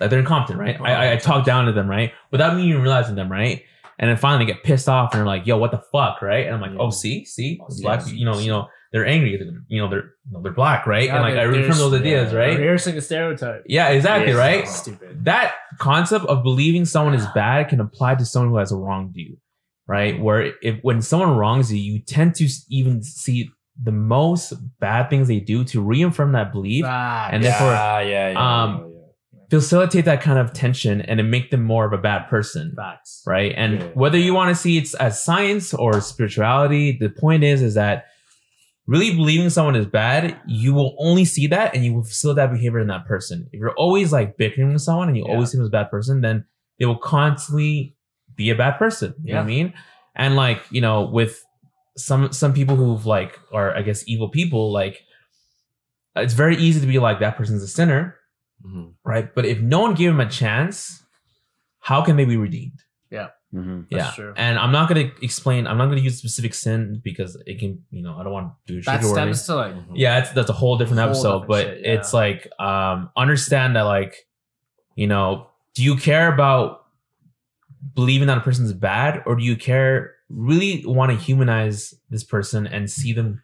[0.00, 0.80] like they're incompetent, right?
[0.80, 2.12] I, I, I talk down to them, right?
[2.30, 3.64] Without me even realizing them, right?
[3.98, 6.46] And then finally get pissed off and they're like, "Yo, what the fuck?" Right?
[6.46, 6.78] And I'm like, Yeah.
[6.78, 10.14] "Oh, see, see, Oh, black, you know, you know, they're angry, they're, you know, they're,
[10.24, 12.56] you know, they're black, right?" Yeah, and like I reaffirm those ideas, right?
[12.56, 13.64] Rehearsing a stereotype.
[13.66, 14.68] Yeah, exactly, right?
[14.68, 15.24] Stupid.
[15.24, 19.36] That concept of believing someone is bad can apply to someone who has wronged you,
[19.88, 20.20] right?
[20.20, 23.50] Where if when someone wrongs you, you tend to even see
[23.82, 27.34] the most bad things they do to reaffirm that belief, Facts.
[27.34, 28.98] and therefore yeah, yeah, yeah, um, yeah,
[29.34, 29.38] yeah.
[29.50, 33.22] facilitate that kind of tension, and then make them more of a bad person, Facts.
[33.26, 33.52] right?
[33.56, 33.86] And Yeah.
[33.94, 38.06] whether you want to see it as science or spirituality, the point is, is that
[38.86, 42.52] really believing someone is bad, you will only see that and you will facilitate that
[42.54, 43.46] behavior in that person.
[43.52, 45.32] If you're always like bickering with someone and you Yeah.
[45.34, 46.46] always see them as a bad person, then
[46.78, 47.94] they will constantly
[48.34, 49.14] be a bad person.
[49.22, 49.74] You know what I mean?
[50.16, 51.44] And like, you know, with
[51.98, 55.02] some some people who've like are I guess evil people, like
[56.16, 58.16] it's very easy to be like that person's a sinner,
[58.64, 58.94] Mhm.
[59.04, 59.34] right?
[59.34, 61.02] But if no one gave them a chance,
[61.80, 62.82] how can they be redeemed?
[63.54, 63.86] Mhm.
[63.90, 64.34] That's yeah, true.
[64.36, 65.66] and I'm not gonna explain.
[65.66, 68.74] I'm not gonna use specific sin because it can, you know, I don't want to
[68.74, 69.92] do That sugar stems to like Mhm.
[69.94, 71.32] Yeah, it's that's a whole different Whole episode.
[71.40, 71.92] different but shit, yeah.
[71.94, 74.26] it's like, um, understand that, like,
[74.96, 76.84] you know, do you care about
[77.94, 82.66] believing that a person's bad, or do you care really want to humanize this person
[82.66, 83.42] and see them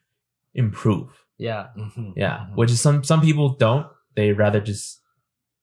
[0.54, 1.08] improve?
[1.38, 1.66] Yeah.
[1.76, 2.12] Mhm.
[2.16, 2.56] Yeah, Mhm.
[2.56, 3.86] which is some some people don't.
[4.14, 5.00] They rather just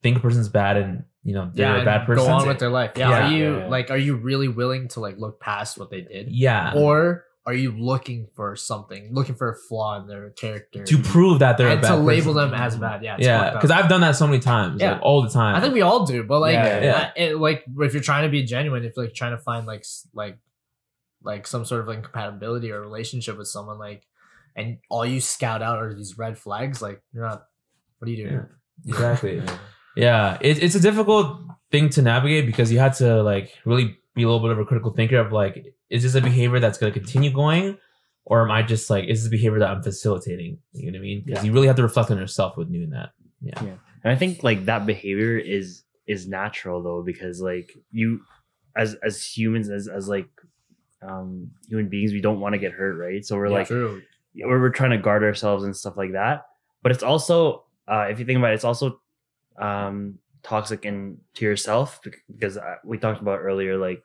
[0.03, 1.81] think a person's bad and you know they're Yeah.
[1.81, 2.25] a bad person.
[2.25, 2.91] Go on with their life.
[2.95, 3.10] Yeah.
[3.10, 3.27] Yeah.
[3.27, 3.67] Are you Yeah, yeah.
[3.67, 3.91] like?
[3.91, 7.71] Are you really willing to like look past what they did, yeah, or are you
[7.71, 11.71] looking for something, looking for a flaw in their character, to prove that they're a
[11.73, 13.01] and bad to label them as bad?
[13.03, 13.15] Yeah.
[13.19, 14.93] Yeah, because I've done that so many times, Yeah.
[14.93, 15.55] like all the time.
[15.55, 17.12] I think we all do, but like, Yeah, yeah.
[17.15, 19.65] I- it, like if you're trying to be genuine, if you're like trying to find
[19.65, 20.38] like like
[21.23, 24.05] like some sort of like compatibility or relationship with someone, like,
[24.55, 27.45] and all you scout out are these red flags, like you're not.
[27.99, 28.45] What are you doing?
[28.86, 28.93] Yeah.
[28.93, 29.43] exactly.
[29.95, 34.23] Yeah, it, it's a difficult thing to navigate because you had to like really be
[34.23, 36.93] a little bit of a critical thinker of like, is this a behavior that's going
[36.93, 37.77] to continue going,
[38.25, 40.60] or am I just like, is this a behavior that I'm facilitating?
[40.73, 41.23] You know what I mean?
[41.25, 43.10] Because you really have to reflect on yourself with doing that.
[43.41, 43.79] Yeah, And
[44.13, 48.21] I think like that behavior is is natural though because like you
[48.75, 50.29] as as humans as as like
[51.02, 54.02] um human beings we don't want to get hurt right so we're like True.
[54.36, 56.46] we're, we're trying to guard ourselves and stuff like that
[56.84, 59.02] but it's also uh if you think about it it's also
[59.58, 62.00] um toxic in to yourself
[62.32, 64.02] because uh, we talked about earlier like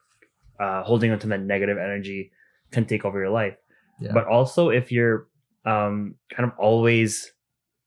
[0.61, 2.31] uh holding onto that negative energy
[2.71, 3.57] can take over your life
[4.01, 4.13] Yeah.
[4.13, 5.29] but also if you're
[5.65, 7.33] um kind of always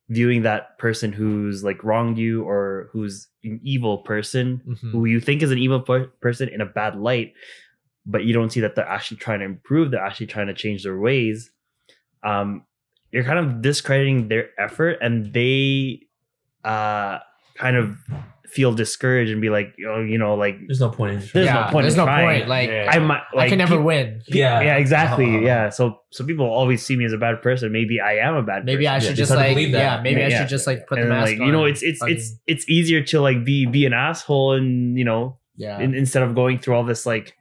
[0.10, 4.92] viewing that person who's like wronged you or who's an evil person Mhm.
[4.92, 7.34] who you think is an evil per- person in a bad light
[8.12, 10.84] but you don't see that they're actually trying to improve they're actually trying to change
[10.84, 11.52] their ways
[12.24, 12.64] um
[13.12, 16.00] you're kind of discrediting their effort and they
[16.64, 17.20] uh
[17.56, 17.98] kind of
[18.48, 21.68] feel discouraged and be like oh you know like there's no point in There's no
[21.72, 22.40] point There's in no trying.
[22.40, 22.50] point.
[22.50, 22.90] Like Yeah.
[22.92, 24.22] i might like I can never peop- win.
[24.28, 25.46] Yeah, yeah exactly Uh-huh.
[25.46, 28.42] yeah so so people always see me as a bad person maybe i am a
[28.42, 28.96] bad Maybe person.
[28.96, 29.78] I should it's just hard like believe that.
[29.98, 30.02] yeah.
[30.02, 31.46] Maybe I should just like put the and mask like on.
[31.46, 34.98] you know and it's it's it's it's easier to like be be an asshole and
[34.98, 35.80] you know yeah.
[35.80, 37.36] in, instead of going through all this like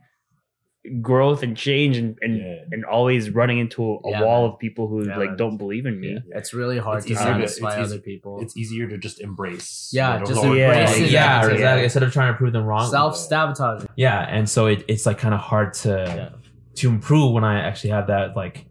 [1.02, 2.54] growth and change and and, Yeah.
[2.72, 4.52] and always running into a Yeah, wall man.
[4.54, 5.36] of people who Yeah, like man.
[5.36, 6.38] don't believe in me Yeah.
[6.38, 8.40] It's really hard It's to easier to- it's other people.
[8.40, 9.90] It's easier to just embrace.
[9.92, 10.56] Yeah, just embrace wrong.
[10.56, 11.50] yeah, Yeah.
[11.50, 11.84] exactly.
[11.84, 13.84] Instead of trying to prove them wrong, Self sabotage.
[13.96, 16.28] yeah, and so it, it's like kind of hard to Yeah.
[16.76, 18.64] to improve when I actually have that like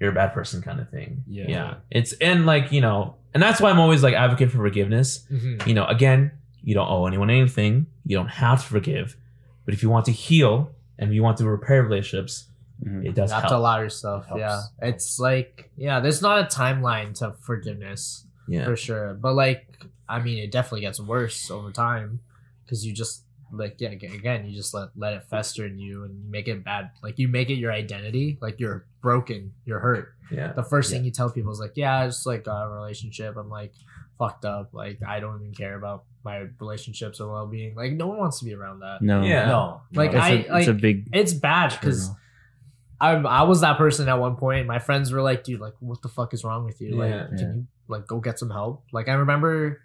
[0.00, 1.22] you're a bad person kind of thing.
[1.26, 1.44] Yeah.
[1.48, 1.74] yeah.
[1.90, 5.24] It's and like you know, and that's why I'm always like advocate for forgiveness.
[5.30, 5.68] Mm-hmm.
[5.68, 7.86] You know, again, you don't owe anyone anything.
[8.04, 9.16] You don't have to forgive,
[9.64, 12.48] but if you want to heal and you want to repair relationships,
[12.84, 13.00] Mhm.
[13.00, 13.52] it You does have help.
[13.52, 14.26] to allow yourself.
[14.26, 14.40] Helps.
[14.40, 14.60] Yeah.
[14.82, 19.14] It's like yeah, there's not a timeline to forgiveness yeah, for sure.
[19.14, 19.66] But like
[20.08, 22.20] I mean it definitely gets worse over time
[22.64, 26.30] because you just like yeah again you just let let it fester in you and
[26.30, 30.52] make it bad like you make it your identity like you're broken you're hurt yeah,
[30.52, 33.34] the first thing you tell people is like, yeah, it's like a relationship.
[33.38, 33.72] I'm like
[34.18, 34.74] fucked up.
[34.74, 37.74] Like I don't even care about my relationships or well being.
[37.74, 38.98] Like no one wants to be around that.
[39.02, 39.46] no Yeah.
[39.46, 39.80] No.
[40.00, 40.18] Like, no.
[40.18, 42.10] it's, I- a, it's a big It's bad because
[43.00, 44.66] I I was that person at one point.
[44.66, 46.96] My friends were like, dude, like what the fuck is wrong with you?
[46.96, 47.26] Like Yeah.
[47.38, 48.84] can you like go get some help?
[48.92, 49.80] Like I remember,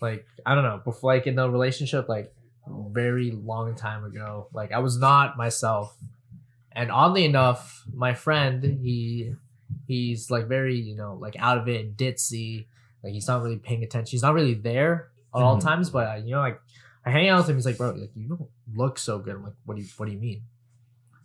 [0.00, 2.32] like I don't know, before like in the relationship, like
[3.02, 5.96] very long time ago, like I was not myself.
[6.72, 9.34] And oddly enough, my friend, he
[9.86, 12.66] he's like very, you know, like out of it and ditzy.
[13.02, 14.10] Like he's not really paying attention.
[14.10, 15.62] He's not really there at all Mhm.
[15.62, 16.60] times, but uh, you know, like
[17.04, 17.56] I hang out with him.
[17.56, 19.34] He's like, bro, like you don't look so good.
[19.36, 20.42] I'm like, what do you what do you mean?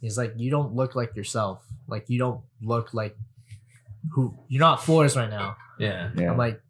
[0.02, 1.66] He's like, you don't look like yourself.
[1.88, 3.16] Like you don't look like
[4.12, 5.56] who you're not Flores right now.
[5.80, 6.12] yeah.
[6.16, 6.32] yeah.
[6.32, 6.62] I'm like,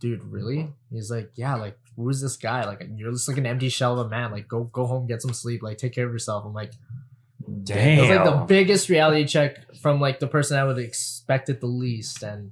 [0.00, 0.68] dude, really?
[0.90, 2.64] He's like, yeah, like who is this guy?
[2.66, 4.30] Like you're just like an empty shell of a man.
[4.30, 6.44] Like go go home, get some sleep, like take care of yourself.
[6.44, 6.72] I'm like,
[7.64, 7.98] Damn.
[7.98, 11.60] it was like the biggest reality check from like the person I would expect it
[11.60, 12.22] the least.
[12.22, 12.50] And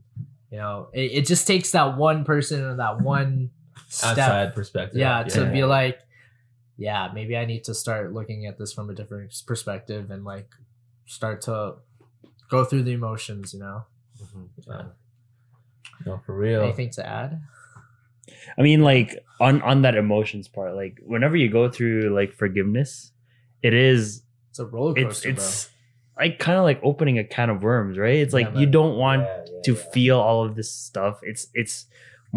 [0.51, 3.51] you know, it, it just takes that one person and that one
[3.89, 4.99] step Outside perspective.
[4.99, 5.51] yeah, to Yeah.
[5.53, 6.01] be like
[6.77, 10.49] yeah maybe i need to start looking at this from a different perspective and like
[11.07, 11.75] start to
[12.51, 13.85] go through the emotions you know
[14.23, 14.49] Mhm.
[14.67, 14.83] Yeah.
[16.07, 16.63] No, for real.
[16.63, 17.41] anything to add
[18.59, 23.13] I mean, like on on that emotions part, like whenever you go through like forgiveness,
[23.63, 25.71] it is it's a roller it's coaster it's
[26.19, 28.17] like kind of like opening a can of worms, right?
[28.17, 29.83] It's like Yeah, you don't want Yeah, yeah, to yeah.
[29.93, 31.21] feel all of this stuff.
[31.23, 31.87] It's it's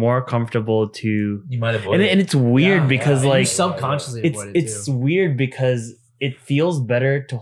[0.04, 2.10] more comfortable to You might avoid and, it.
[2.12, 5.82] and it's weird Yeah, because yeah, like subconsciously it's avoid it it's too weird because
[6.20, 7.40] it feels better to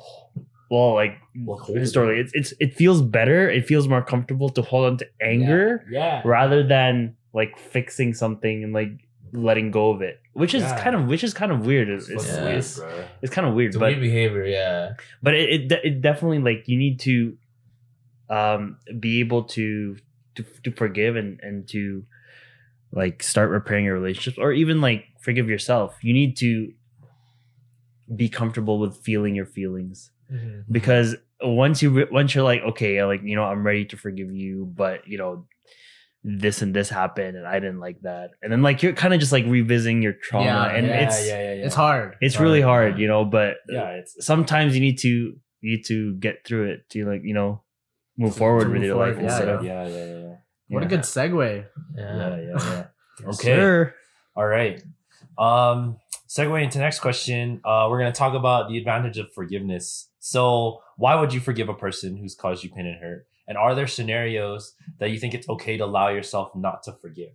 [0.71, 1.15] well like
[1.47, 5.07] Well, historically it's, it's it feels better it feels more comfortable to hold on to
[5.21, 8.93] anger yeah rather than like fixing something and like
[9.33, 10.83] letting go of it which is Yeah.
[10.83, 12.45] kind of which is kind of weird it's, It's Yeah.
[12.45, 12.81] weird, it's,
[13.23, 14.45] it's kind of weird it's but weird behavior.
[14.47, 14.95] Yeah.
[15.23, 17.17] but it, it it definitely like you need to
[18.39, 19.97] um be able to
[20.37, 22.05] to, to forgive and and to
[22.93, 26.73] like start repairing your relationships or even like forgive yourself you need to
[28.15, 30.65] be comfortable with feeling your feelings Mhm.
[30.71, 34.65] because once you once you're like okay like you know i'm ready to forgive you
[34.75, 35.47] but you know
[36.25, 39.21] this and this happened and i didn't like that and then like you're kind of
[39.21, 41.65] just like revisiting your trauma Yeah, and yeah, it's yeah, yeah, yeah.
[41.67, 42.17] It's hard.
[42.21, 46.15] it's really Hard, you know but Yeah, it's sometimes you need to you need to
[46.15, 47.63] get through it to like you know
[48.17, 50.26] move To- forward to with move your life forward, yeah, instead of yeah, yeah, yeah.
[50.69, 51.65] What a good segue.
[51.97, 52.17] Yeah.
[52.17, 52.87] Yeah, yeah, yeah.
[53.29, 53.35] Okay.
[53.57, 53.95] sir.
[54.35, 54.83] All right.
[55.39, 55.99] Um,
[56.29, 57.61] segue into next question.
[57.65, 60.09] Uh, we're gonna talk about the advantage of forgiveness.
[60.19, 63.27] So, why would you forgive a person who's caused you pain and hurt?
[63.49, 67.31] And are there scenarios that you think it's okay to allow yourself not to forgive?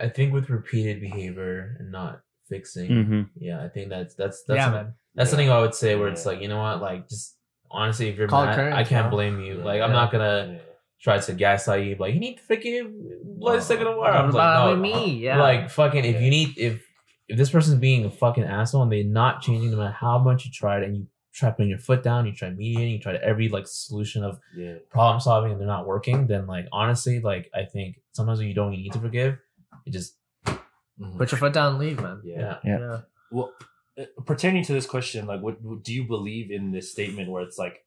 [0.00, 3.28] I think with repeated behavior and not fixing, Mhm.
[3.36, 5.30] yeah, I think that's that's that's yeah, something, that's Yeah.
[5.30, 7.36] something I would say where it's like you know what, like just
[7.70, 9.10] honestly, if you're Call mad, courage, I can't yeah.
[9.10, 9.58] blame you.
[9.58, 9.64] Yeah.
[9.64, 10.60] Like I'm not gonna
[11.00, 11.96] try to gaslight you.
[11.98, 12.86] Like you need to forgive.
[13.24, 14.06] Blood second of war.
[14.08, 15.16] I'm like, about no, me?
[15.18, 15.40] Yeah.
[15.40, 16.82] Like fucking, if you need if
[17.28, 20.44] if this person's being a fucking asshole and they're not changing no matter how much
[20.46, 23.48] you tried and you try putting your foot down, you try mediating, you try every
[23.48, 24.74] like solution of Yeah.
[24.90, 28.72] problem solving and they're not working, then like honestly, like I think sometimes you don't
[28.72, 29.38] need to forgive.
[29.84, 31.16] You just Mhm.
[31.16, 32.20] Put your foot down and leave, man.
[32.24, 32.58] yeah.
[32.62, 32.78] yeah.
[32.78, 33.00] Yeah.
[33.30, 33.54] Well,
[33.98, 37.42] uh, pertaining to this question, like, what, what do you believe in this statement where
[37.42, 37.86] it's like,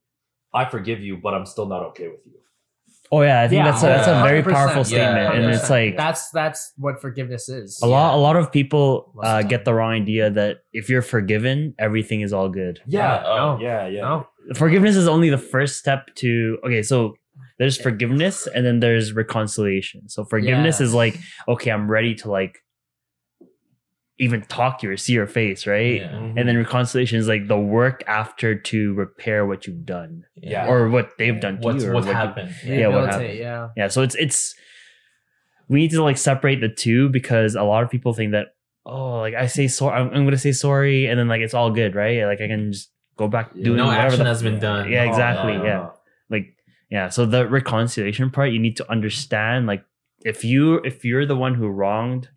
[0.51, 2.39] "I forgive you, but I'm still not okay with you"?
[3.11, 5.53] Oh yeah, I think Yeah, that's a, that's a very 100%, powerful yeah, statement, and
[5.53, 7.79] it's like That's that's what forgiveness is.
[7.83, 8.15] a lot.
[8.15, 12.33] A lot of people uh, get the wrong idea that if you're forgiven, everything is
[12.33, 12.81] all good.
[12.87, 13.23] Yeah.
[13.25, 13.61] oh, no.
[13.61, 13.87] Yeah.
[13.87, 14.01] Yeah.
[14.01, 14.27] No.
[14.55, 16.57] Forgiveness is only the first step to.
[16.65, 17.15] Okay, so
[17.59, 20.09] there's forgiveness, and then there's reconciliation.
[20.09, 20.85] So forgiveness Yeah.
[20.87, 22.63] is like, okay, I'm ready to like
[24.19, 25.95] even talk to you or see your face, right?
[26.01, 26.11] Yeah.
[26.11, 26.33] Mhm.
[26.39, 30.67] And then reconciliation is like the work after to repair what you've done Yeah.
[30.67, 31.89] or what they've done to what's you.
[31.89, 32.51] or what's what you- happened.
[32.65, 33.37] Yeah, what happened?
[33.37, 33.69] Yeah.
[33.75, 34.53] yeah so it's it's
[35.67, 38.47] we need to like separate the two because a lot of people think that
[38.85, 41.71] oh like i say sorry I'm, I'm gonna say sorry and then like it's all
[41.71, 43.63] good right like i can just go back Yeah.
[43.65, 44.91] doing no whatever action the, has been done.
[44.91, 45.73] Yeah, exactly, no, yeah.
[45.73, 45.93] no.
[46.29, 46.47] like
[46.91, 49.83] yeah so the reconciliation part you need to understand like
[50.25, 52.29] if you if you're the one who wronged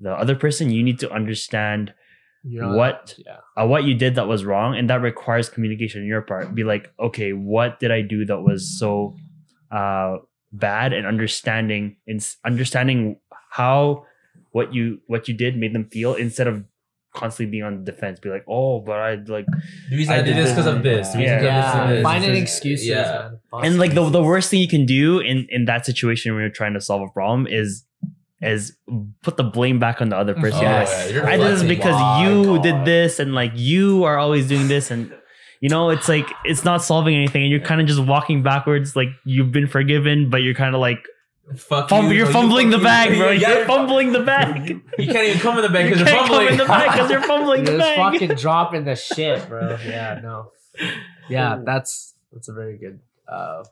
[0.00, 1.92] the other person you need to understand
[2.48, 3.38] You know, what Yeah.
[3.56, 6.64] uh, what you did that was wrong and that requires communication on your part be
[6.64, 9.16] like okay what did i do that was so
[9.72, 10.18] uh
[10.52, 13.18] bad and understanding and understanding
[13.50, 14.04] how
[14.52, 16.64] what you what you did made them feel instead of
[17.14, 19.46] constantly being on the defense be like oh but i like
[19.90, 21.12] The reason I I, did did this this because of this.
[21.12, 21.40] The reason Yeah.
[21.40, 21.82] I did this Yeah.
[21.82, 22.02] and this.
[22.10, 23.30] Finding This is- excuses, Yeah.
[23.52, 23.64] man.
[23.64, 26.58] And like the, the worst thing you can do in in that situation when you're
[26.62, 27.68] trying to solve a problem is
[28.42, 28.76] is
[29.22, 31.94] put the blame back on the other person Oh, Like, yeah, I did this because
[31.94, 32.62] My you God.
[32.62, 35.12] did this, and like you are always doing this, and
[35.60, 38.94] you know it's like it's not solving anything, and you're kind of just walking backwards,
[38.94, 40.98] like you've been forgiven, but you're kind of like
[41.56, 43.18] Fuck fum- you, you're so you fumbling the bag, you.
[43.18, 43.30] bro.
[43.30, 44.68] Yeah, You're fumbling the bag.
[44.98, 46.48] You can't even come in the bag because you're can't come fumbling.
[46.52, 48.12] in the bag because you're fumbling You're the just bag.
[48.20, 49.78] fucking dropping the shit, bro.
[49.86, 50.50] Yeah, no.
[51.30, 53.62] Yeah, that's that's a very good uh,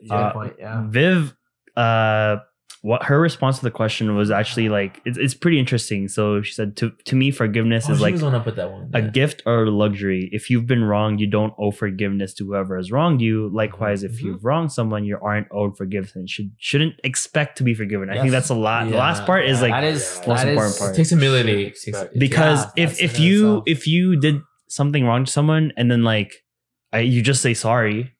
[0.00, 0.54] good Uh, point.
[0.58, 0.82] Yeah.
[0.88, 1.36] Viv,
[1.76, 2.38] uh,
[2.82, 6.06] what her response to the question was actually like it's it's pretty interesting.
[6.08, 8.90] So she said to to me, forgiveness Oh, is like was the one that one.
[8.94, 10.28] a gift or a luxury.
[10.32, 13.50] If you've been wronged, you don't owe forgiveness to whoever has wronged you.
[13.52, 14.22] Likewise, if Mhm.
[14.22, 16.30] you've wronged someone, you aren't owed forgiveness.
[16.30, 18.10] Should shouldn't expect to be forgiven.
[18.10, 18.88] I think that's a lot.
[18.90, 20.92] the last part is like that is yeah, most that important is- part.
[20.92, 21.72] It takes humility.
[21.74, 23.64] Should It because Yeah, if if you itself.
[23.66, 26.44] if you did something wrong to someone and then like
[26.92, 28.12] I, you just say sorry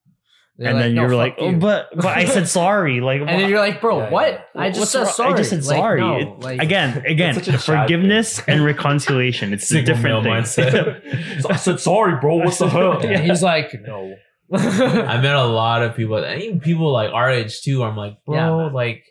[0.58, 3.20] They're and then "No, you're fuck like oh you." but but I said sorry like
[3.20, 4.46] and then you're like, bro, Yeah, what?
[4.54, 4.60] yeah.
[4.60, 5.12] I just What's said wrong?
[5.12, 5.32] sorry.
[5.34, 6.00] I just said Like, sorry.
[6.00, 8.56] no, like, again again such a Chad forgiveness thing.
[8.56, 11.42] and reconciliation it's a different male thing mindset.
[11.42, 12.36] So I said sorry, bro.
[12.38, 12.98] What's the hell?
[12.98, 14.16] And he's like, no.
[14.52, 17.84] I met a lot of people, and even people like our age too.
[17.84, 18.72] I'm like, bro, Yeah, man.
[18.72, 19.04] like,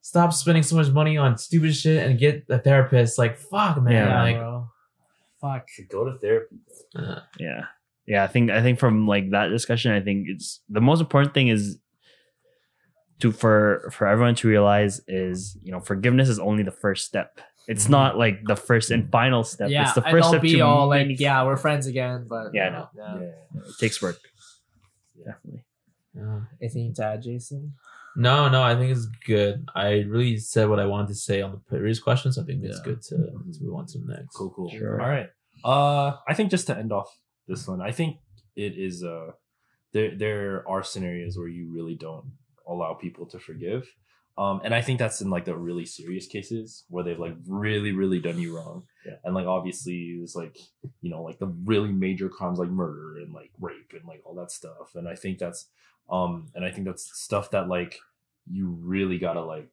[0.00, 3.18] stop spending so much money on stupid shit and get a therapist.
[3.18, 3.92] Like, fuck, man.
[3.92, 4.08] Yeah.
[4.08, 4.68] Yeah, like, bro.
[5.42, 5.66] Fuck.
[5.90, 6.56] Go to therapy.
[6.96, 7.64] uh, yeah
[8.12, 11.32] yeah i think i think from like that discussion i think it's the most important
[11.36, 11.78] thing is
[13.20, 17.30] to for for everyone to realize is you know forgiveness is only the first step
[17.68, 17.90] it's Mhm.
[17.98, 20.60] not like the first and final step Yeah, it's the first don't step be to
[20.66, 22.86] all like, yeah, we're friends again, but Yeah, I you know.
[22.96, 23.60] Yeah.
[23.70, 24.18] it takes work
[25.24, 25.62] definitely
[26.20, 27.74] uh, Anything to add, Jason?
[28.16, 29.64] no, no, I think it's good.
[29.74, 32.36] I really said what I wanted to say on the previous questions.
[32.36, 34.34] I think it's good to, to move on to the next.
[34.36, 34.68] Cool, cool.
[34.68, 35.00] Sure.
[35.00, 35.28] All right.
[35.64, 37.10] Uh, I think just to end off
[37.46, 38.18] this one, I think
[38.56, 39.02] it is.
[39.04, 39.32] Uh,
[39.92, 42.32] there there are scenarios where you really don't
[42.66, 43.92] allow people to forgive.
[44.38, 47.92] Um, and I think that's in like the really serious cases where they've like really,
[47.92, 48.84] really done you wrong.
[49.04, 49.16] Yeah.
[49.24, 50.56] And like obviously was like,
[51.02, 54.34] you know, like the really major crimes like murder and like rape and like all
[54.36, 54.94] that stuff.
[54.94, 55.66] And I think that's
[56.10, 57.98] um and I think that's stuff that like
[58.50, 59.68] you really gotta like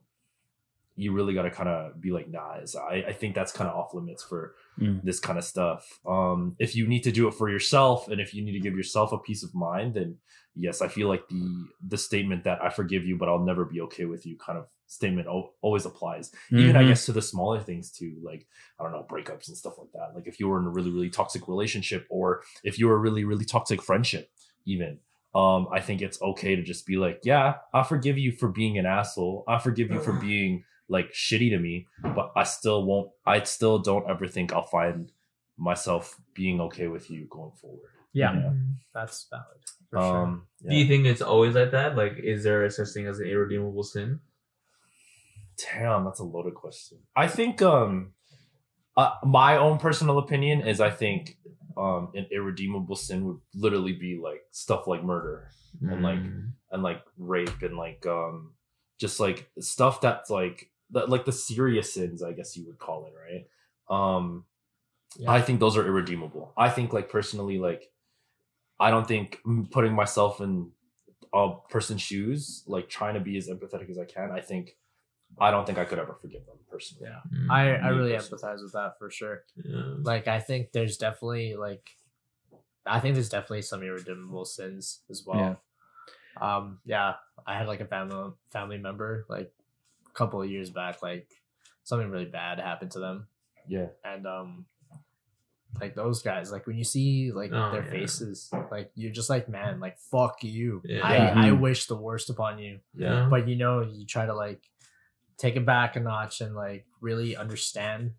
[0.99, 2.57] you really got to kind of be like, nah,
[2.93, 5.03] I, I think that's kind of off limits for Mm.
[5.03, 5.81] this kind of stuff.
[6.07, 8.77] Um, if you need to do it for yourself and if you need to give
[8.77, 10.15] yourself a peace of mind, then
[10.55, 13.81] yes, I feel like the the statement that I forgive you, but I'll never be
[13.87, 16.31] okay with you kind of statement al- always applies.
[16.51, 16.87] Even I Mhm.
[16.87, 18.47] guess to the smaller things too, like
[18.79, 20.15] I don't know, breakups and stuff like that.
[20.15, 23.03] Like if you were in a really, really toxic relationship or if you were a
[23.07, 24.31] really, really toxic friendship,
[24.65, 24.99] even.
[25.35, 28.77] Um, I think it's okay to just be like, yeah, I forgive you for being
[28.79, 29.43] an asshole.
[29.47, 33.79] I forgive you for being like shitty to me, but I still won't I still
[33.79, 35.11] don't ever think I'll find
[35.57, 37.91] myself being okay with you going forward.
[38.13, 38.53] Yeah, Yeah.
[38.93, 39.45] that's valid.
[39.89, 40.23] For sure.
[40.23, 41.95] Um Do you think it's always like that?
[41.95, 44.19] Like, is there a such thing as an irredeemable sin?
[45.57, 46.99] Damn, that's a loaded question.
[47.15, 48.13] I think um
[48.97, 51.37] uh, my own personal opinion is I think
[51.77, 55.49] um an irredeemable sin would literally be like stuff like murder
[55.81, 56.51] And, like, Mm.
[56.71, 58.53] and like rape and like um
[58.99, 63.07] just like stuff that's like that like the serious sins, I guess you would call
[63.07, 63.45] it, right?
[63.89, 64.45] Um
[65.17, 65.31] Yeah.
[65.31, 66.53] I think those are irredeemable.
[66.57, 67.91] I think like personally like
[68.79, 69.39] I don't think
[69.71, 70.71] putting myself in
[71.33, 74.77] a person's shoes, like trying to be as empathetic as I can, I think
[75.39, 77.09] I don't think I could ever forgive them personally.
[77.09, 77.39] Yeah.
[77.39, 77.51] Mm.
[77.51, 78.41] I, I really personally.
[78.41, 79.43] empathize with that for sure.
[79.63, 79.95] Yeah.
[80.01, 81.89] Like I think there's definitely like
[82.85, 85.59] I think there's definitely some irredeemable sins as well.
[86.41, 86.57] Yeah.
[86.57, 87.15] Um yeah,
[87.45, 89.51] I had like a family family member like
[90.09, 91.27] a couple of years back like
[91.83, 93.27] something really bad happened to them
[93.67, 93.87] Yeah.
[94.03, 94.65] and um
[95.79, 97.91] like those guys like when you see like Oh, their yeah.
[97.91, 101.01] faces like you're just like man like fuck you Yeah.
[101.05, 101.33] I Yeah.
[101.35, 103.27] I wish the worst upon you Yeah.
[103.29, 104.61] but you know you try to like
[105.37, 108.11] take it back a notch and like really understand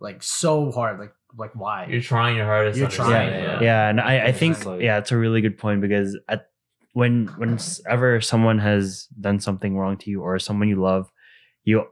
[0.00, 2.78] like so hard like like why You're trying your hardest.
[2.78, 3.60] You're trying, it, yeah.
[3.60, 6.48] yeah and i, I think yeah it's a really good point because at
[6.92, 11.10] when whenever someone has done something wrong to you or someone you love
[11.66, 11.84] you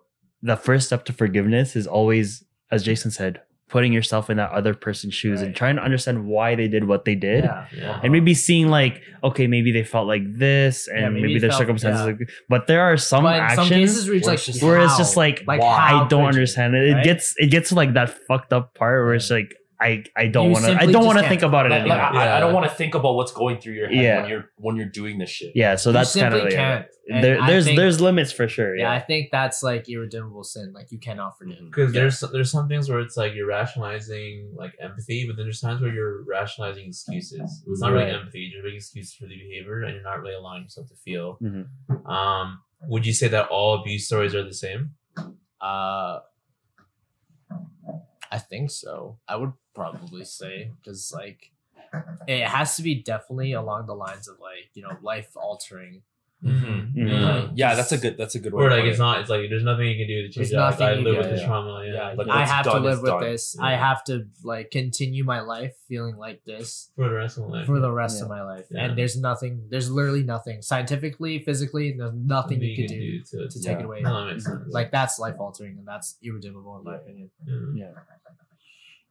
[0.42, 4.72] the first step to forgiveness is always as jason said putting yourself in that other
[4.74, 7.42] person's shoes and trying to understand why they did what they did.
[7.44, 8.00] Yeah Yeah.
[8.04, 11.50] and maybe seeing like okay maybe they felt like this and Yeah, maybe maybe, their
[11.50, 12.18] felt- circumstances like
[12.48, 15.16] but there are some but actions some cases where it's like just- where it's just
[15.16, 16.84] like, like I don't understand it.
[16.88, 17.04] It right?
[17.04, 20.52] gets it gets to like that fucked up part where it's like I I don't
[20.52, 21.98] want to I don't want to think about it Like, anymore.
[21.98, 24.20] like, I, I don't want to think about what's going through your head Yeah.
[24.20, 25.52] when you're when you're doing this shit.
[25.54, 26.86] yeah, so You that's kind of can't.
[27.06, 28.74] There, there's think- there's limits for sure.
[28.76, 31.66] yeah i think that's like irredeemable sin like you cannot forgive Mhm.
[31.70, 32.00] Because Yeah.
[32.02, 35.82] there's there's some things where it's like you're rationalizing like empathy, but then there's times
[35.82, 37.62] where you're rationalizing excuses.
[37.66, 40.62] It's not really empathy; you're making excuses for the behavior, and you're not really allowing
[40.62, 41.38] yourself to feel.
[41.42, 41.66] Mhm.
[42.08, 44.94] Um, would you say that all abuse stories are the same?
[45.60, 46.18] uh
[48.34, 49.18] i think so.
[49.28, 51.52] I would probably say because like
[52.26, 56.02] it has to be definitely along the lines of like you know life altering
[56.44, 56.94] Mhm.
[56.94, 57.08] Mhm.
[57.10, 57.50] Yeah.
[57.54, 58.64] Yeah, that's a good that's a good way.
[58.64, 59.02] Or like it's it.
[59.02, 59.20] not.
[59.20, 60.56] It's like there's nothing you can do to change There's it.
[60.56, 61.36] Like, nothing I you live can with do.
[61.36, 61.84] this trauma.
[61.86, 61.92] Yeah.
[61.94, 63.22] yeah, Like, i have to live with done.
[63.22, 63.64] this Yeah.
[63.66, 67.58] i have to like continue my life feeling like this for the rest of my
[67.58, 67.66] life.
[67.66, 68.22] for the rest Yeah.
[68.24, 68.84] of my life Yeah.
[68.84, 73.58] and there's nothing there's literally nothing scientifically physically there's nothing you can do to, to
[73.58, 73.68] Yeah.
[73.68, 74.62] take it away No, that makes sense.
[74.78, 77.86] like that's life altering and that's irredeemable in my opinion yeah.
[77.86, 77.92] yeah.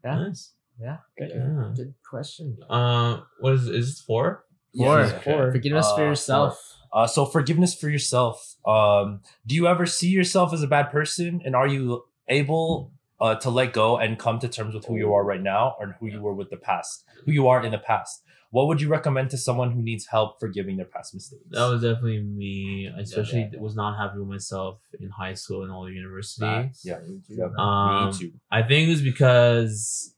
[0.06, 0.16] Yeah.
[0.28, 0.54] Nice.
[0.80, 1.72] yeah Yeah.
[1.76, 4.46] good question Uh, what is is it four?
[4.76, 5.00] Four.
[5.00, 5.20] Yeah, okay.
[5.32, 5.52] Four.
[5.52, 6.54] forgiveness Uh, for yourself
[6.94, 8.56] Uh, so forgiveness for yourself.
[8.66, 13.36] Um, do you ever see yourself as a bad person, and are you able uh,
[13.36, 16.08] to let go and come to terms with who you are right now, or who
[16.08, 18.22] you were with the past, who you are in the past?
[18.52, 21.42] What would you recommend to someone who needs help forgiving their past mistakes?
[21.50, 22.88] That was definitely me.
[22.96, 23.60] I especially Yeah.
[23.60, 26.46] was not happy with myself in high school and all university.
[26.46, 26.86] Facts.
[26.86, 27.00] Yeah.
[27.28, 27.46] Yeah.
[27.58, 28.32] Um, Me too.
[28.52, 30.14] I think it was because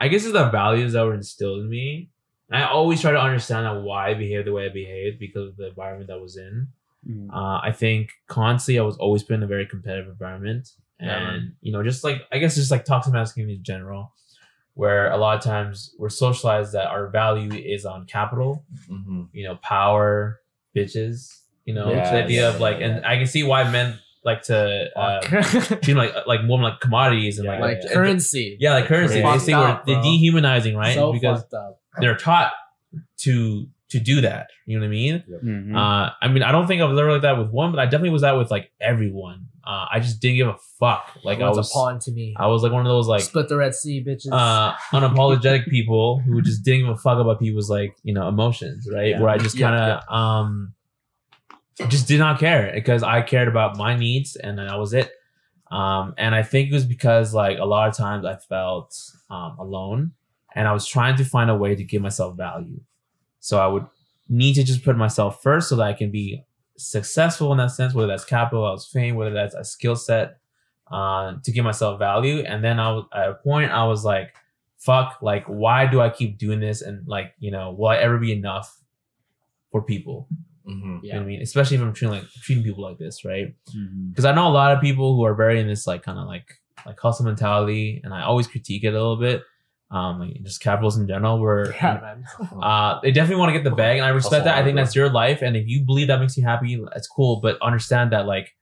[0.00, 2.10] I guess it's the values that were instilled in me.
[2.50, 5.56] And I always try to understand why I behaved the way I behaved because of
[5.56, 6.68] the environment that I was in.
[7.08, 7.28] Mhm.
[7.32, 10.70] Uh, I think constantly I was always put in a very competitive environment,
[11.00, 14.12] and Yeah, you know, just like I guess just like toxic masculinity in general,
[14.74, 19.44] where a lot of times we're socialized that our value is on capital, hmm you
[19.44, 20.40] know, power,
[20.74, 24.42] bitches, you know, Yeah, the idea of like, and I can see why men like
[24.42, 28.56] to uh, treat them like like more like commodities and Yeah, like like and- currency
[28.60, 29.22] yeah, like currency.
[29.22, 30.94] Fucked Basically, we're up, they're dehumanizing, right?
[30.94, 31.44] so because
[32.00, 32.52] they're taught
[33.18, 34.48] to to do that.
[34.66, 35.24] You know what I mean?
[35.44, 35.76] Mhm.
[35.76, 37.84] Uh, I mean, I don't think I was ever like that with one, but I
[37.84, 39.46] definitely was that with like everyone.
[39.64, 41.10] Uh, I just didn't give a fuck.
[41.24, 43.48] Like I was, a pawn to me I was like one of those like split
[43.48, 47.68] the red sea bitches uh, unapologetic people who just didn't give a fuck about people's
[47.70, 49.10] like you know emotions, right?
[49.10, 49.20] Yeah.
[49.20, 50.74] Where I just kind of um
[51.88, 55.12] just did not care because I cared about my needs and that was it.
[55.70, 58.98] Um, and I think it was because like a lot of times I felt
[59.30, 60.12] um, alone
[60.54, 62.80] and I was trying to find a way to give myself value.
[63.40, 63.86] So I would
[64.28, 66.44] need to just put myself first so that I can be
[66.78, 70.38] successful in that sense, whether that's capital, was fame, whether that's a skill set,
[70.90, 72.40] uh, to give myself value.
[72.40, 74.34] And then I was at a point I was like,
[74.78, 76.80] fuck, like why do I keep doing this?
[76.80, 78.80] And like, you know, will I ever be enough
[79.72, 80.28] for people?
[80.68, 81.02] Mhm.
[81.02, 81.42] You know what I mean?
[81.42, 83.54] Especially if I'm treating like treating people like this, right?
[84.10, 86.26] Because I know a lot of people who are very in this like kind of
[86.26, 86.48] like
[86.84, 89.42] like hustle mentality, and I always critique it a little bit.
[89.90, 92.24] Um, like just capitalism in general, where Yeah, man.
[92.62, 94.58] uh, they definitely want to get the bag, and I respect Hustle that.
[94.60, 97.40] I think that's your life, and if you believe that makes you happy, that's cool.
[97.40, 98.54] But understand that like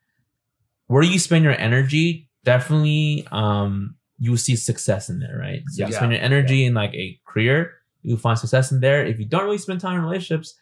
[0.87, 5.63] where you spend your energy, definitely um you will see success in there, right?
[5.69, 5.87] So Yeah.
[5.89, 9.05] you spend your energy in like a career, you will find success in there.
[9.05, 10.55] If you don't really spend time in relationships,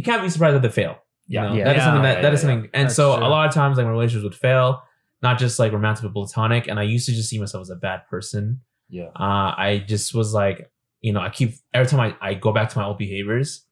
[0.00, 0.96] you can't be surprised that they fail.
[1.26, 1.42] You Yeah.
[1.48, 1.54] know?
[1.54, 1.64] Yeah.
[1.64, 2.70] that is something that Yeah, that is yeah, something.
[2.74, 3.26] And That's so true.
[3.26, 4.82] a lot of times like my relationships would fail,
[5.22, 6.66] not just like romantic but platonic.
[6.68, 8.60] And I used to just see myself as a bad person.
[8.88, 9.10] Yeah.
[9.14, 10.70] Uh, I just was like,
[11.00, 13.64] you know, I keep every time I, I go back to my old behaviors,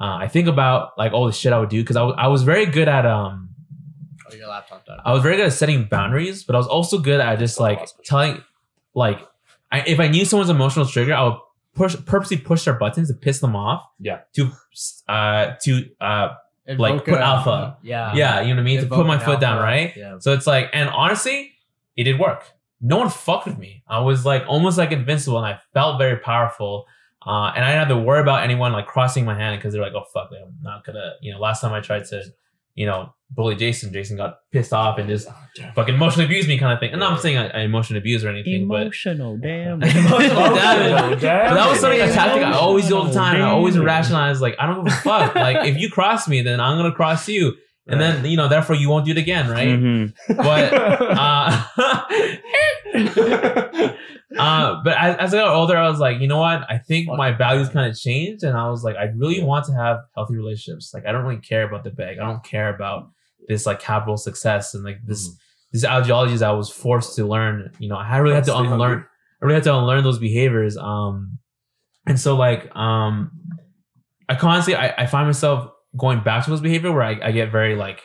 [0.00, 2.42] uh, I think about like all the shit I would do because I I was
[2.44, 3.50] very good at um
[4.30, 4.98] Oh, your laptop died.
[5.04, 7.86] I was very good at setting boundaries, but I was also good at just like
[8.04, 8.42] telling,
[8.94, 9.18] like,
[9.70, 11.38] I, if I knew someone's emotional trigger, I would
[11.74, 13.86] push purposely push their buttons to piss them off.
[13.98, 14.20] Yeah.
[14.34, 14.50] To,
[15.08, 16.28] uh, to uh,
[16.66, 17.78] like, put an alpha.
[17.82, 18.14] Yeah.
[18.14, 19.92] yeah, you know what I mean, to put my an foot down, right?
[19.96, 20.18] Yeah.
[20.18, 21.52] So it's like, and honestly,
[21.96, 22.44] it did work.
[22.80, 23.82] No one fucked with me.
[23.86, 26.86] I was like almost like invincible, and I felt very powerful.
[27.24, 29.82] Uh, and I didn't have to worry about anyone like crossing my hand because they're
[29.82, 31.12] like, oh fuck, I'm not gonna.
[31.20, 32.24] You know, last time I tried to,
[32.74, 36.58] you know, bully Jason, Jason got pissed off and just oh, fucking emotionally abused me,
[36.58, 36.92] kind of thing.
[36.92, 39.82] And I'm not saying I, I emotionally abuse or anything, but Emotional, damn.
[39.82, 41.20] Emotional damage.
[41.20, 43.36] But that was something a tactic I always do all the time.
[43.36, 45.34] and I always rationalize like I don't give a fuck.
[45.34, 47.54] like if you cross me, then I'm gonna cross you,
[47.86, 49.68] and then you know therefore you won't do it again, right?
[49.68, 50.14] Mhm.
[50.28, 50.72] But
[51.18, 51.62] uh,
[54.38, 56.64] uh, but as, as I got older, I was like, you know what?
[56.70, 59.72] I think my values kind of changed, and I was like, I really want to
[59.72, 60.92] have healthy relationships.
[60.94, 62.18] Like I don't really care about the bag.
[62.18, 63.10] I don't care about
[63.48, 65.28] this like capital success and like this
[65.72, 67.72] these ideologies I was forced to learn.
[67.78, 68.78] You know, I really had to unlearn.
[68.80, 69.04] hungry.
[69.40, 70.76] I really had to unlearn those behaviors.
[70.76, 71.38] Um,
[72.06, 73.32] and so like um,
[74.28, 77.50] I constantly I, I find myself going back to those behavior where I, I get
[77.52, 78.00] very like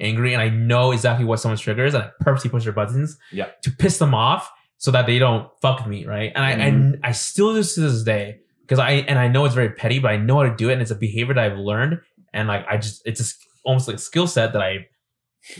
[0.00, 3.46] angry and I know exactly what someone's triggers and I purposely push their buttons Yeah.
[3.62, 6.32] to piss them off so that they don't fuck with me, right?
[6.34, 6.60] And I mm-hmm.
[6.60, 9.70] and I still do this to this day because I and I know it's very
[9.70, 12.00] petty, but I know how to do it and it's a behavior that I've learned
[12.34, 14.86] and like I just it's just almost like a skill set that I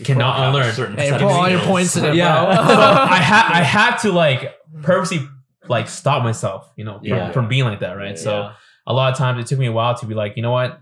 [0.03, 0.73] cannot Have a unlearn.
[0.75, 2.53] certain Hey, set put all your points in it, Yeah, bro.
[2.55, 4.53] so I had I had to like
[4.83, 5.27] purposely
[5.67, 7.31] like stop myself, you know, from, Yeah.
[7.31, 8.11] from being like that, right?
[8.11, 8.15] Yeah.
[8.23, 8.51] So
[8.85, 10.79] a lot of times it took me a while to be like, you know what,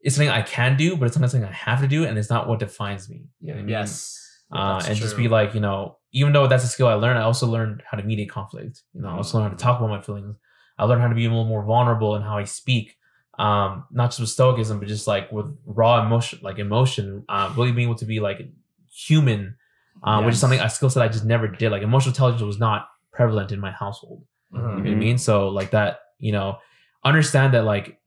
[0.00, 2.30] it's something I can do, but it's not something I have to do, and it's
[2.30, 3.24] not what defines me.
[3.40, 3.70] You know what I mean?
[3.70, 4.18] yes.
[4.52, 7.22] uh, and just be like, you know, even though that's a skill I learned, I
[7.22, 8.82] also learned how to mediate conflict.
[8.94, 10.36] You know, I also learned how to talk about my feelings.
[10.78, 12.96] I learned how to be a little more vulnerable in how I speak.
[13.38, 17.72] Um, not just with stoicism, but just like with raw emotion, like emotion, uh, really
[17.72, 18.40] being able to be like
[18.90, 19.56] human,
[20.02, 21.70] uh, which is something a skill set I just never did.
[21.70, 24.24] Like emotional intelligence was not prevalent in my household.
[24.52, 25.18] You know what I mean?
[25.18, 26.58] So like that, you know,
[27.04, 28.00] understand that like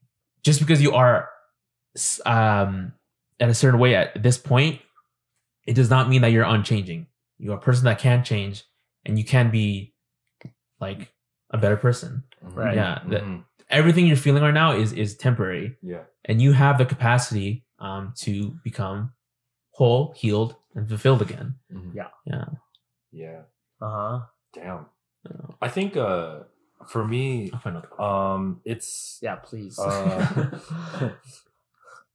[0.43, 1.29] just because you are
[2.25, 2.93] um
[3.39, 4.79] in a certain way at this point,
[5.65, 7.07] it does not mean that you're unchanging.
[7.37, 8.63] You're a person that can change
[9.05, 9.93] and you can be
[10.79, 11.11] like
[11.49, 12.23] a better person.
[12.41, 12.75] Right.
[12.75, 13.01] Yeah.
[13.07, 13.43] that- Mhm.
[13.69, 16.03] everything you're feeling right now is is temporary Yeah.
[16.25, 19.13] and you have the capacity um to become
[19.71, 21.55] whole, healed, and fulfilled again.
[21.73, 21.95] Mhm.
[21.95, 22.09] Yeah.
[22.25, 22.45] Yeah.
[23.11, 23.41] Yeah.
[23.81, 24.19] Uh huh.
[24.53, 24.85] Damn.
[25.61, 26.43] I think uh
[26.87, 27.99] for me I'll find out.
[27.99, 29.77] um it's Yeah, please.
[29.79, 30.59] Uh,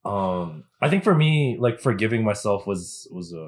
[0.07, 3.47] um I think for me like forgiving myself was was a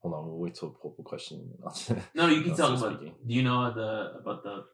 [0.00, 1.36] hold on we'll wait till pull up the question
[2.14, 3.00] No, you can tell about.
[3.00, 4.64] Do you know the about the?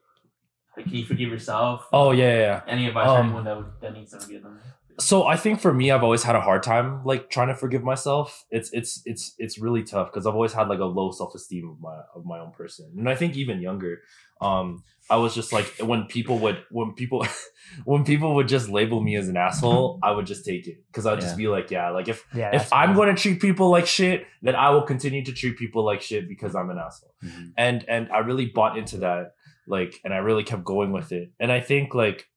[0.77, 1.87] Like, can you forgive yourself?
[1.93, 2.61] oh yeah yeah, yeah.
[2.67, 4.59] Any advice Um, for anyone that would, that needs to forgive them?
[4.99, 7.83] So I think for me, I've always had a hard time like trying to forgive
[7.83, 8.45] myself.
[8.49, 11.69] It's it's it's it's really tough because I've always had like a low self esteem
[11.69, 14.01] of my of my own person, and I think even younger,
[14.41, 17.25] um, I was just like when people would when people
[17.85, 21.05] when people would just label me as an asshole, I would just take it because
[21.05, 22.55] I'd just be like, yeah, like if yeah.
[22.55, 25.83] if I'm going to treat people like shit, then I will continue to treat people
[25.83, 27.51] like shit because I'm an asshole Mhm.
[27.57, 29.33] and and I really bought into that
[29.67, 32.27] like and I really kept going with it and I think like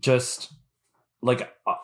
[0.00, 0.52] just
[1.22, 1.76] like I,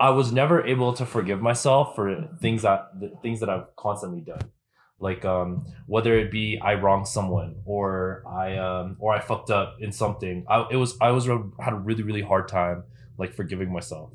[0.00, 2.90] I was never able to forgive myself for things that
[3.22, 4.50] things that I've constantly done.
[4.98, 9.76] Like um whether it be I wronged someone or I um or I fucked up
[9.80, 12.84] in something I it was I was had a really really hard time
[13.18, 14.12] like forgiving myself.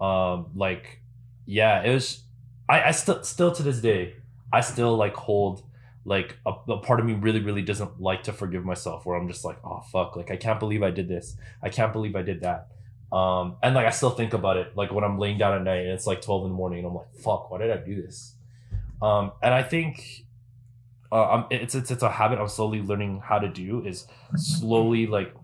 [0.00, 1.00] Um like
[1.46, 2.22] yeah it was
[2.68, 4.14] I I still still to this day
[4.52, 5.62] I still like hold
[6.04, 9.28] like a, a part of me really really doesn't like to forgive myself where i'm
[9.28, 11.36] just like oh fuck like i can't believe i did this.
[11.62, 12.68] I can't believe i did that
[13.12, 15.80] Um, and like I still think about it, like when I'm laying down at night
[15.80, 18.00] and it's like 12 in the morning, and I'm like, fuck, why did I do
[18.00, 18.34] this?
[19.02, 20.24] Um, and I think
[21.10, 24.06] uh, it's it's it's a habit I'm slowly learning how to do is
[24.36, 25.34] slowly like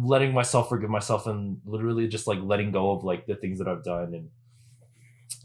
[0.00, 3.68] letting myself forgive myself and literally just like letting go of like the things that
[3.68, 4.28] I've done and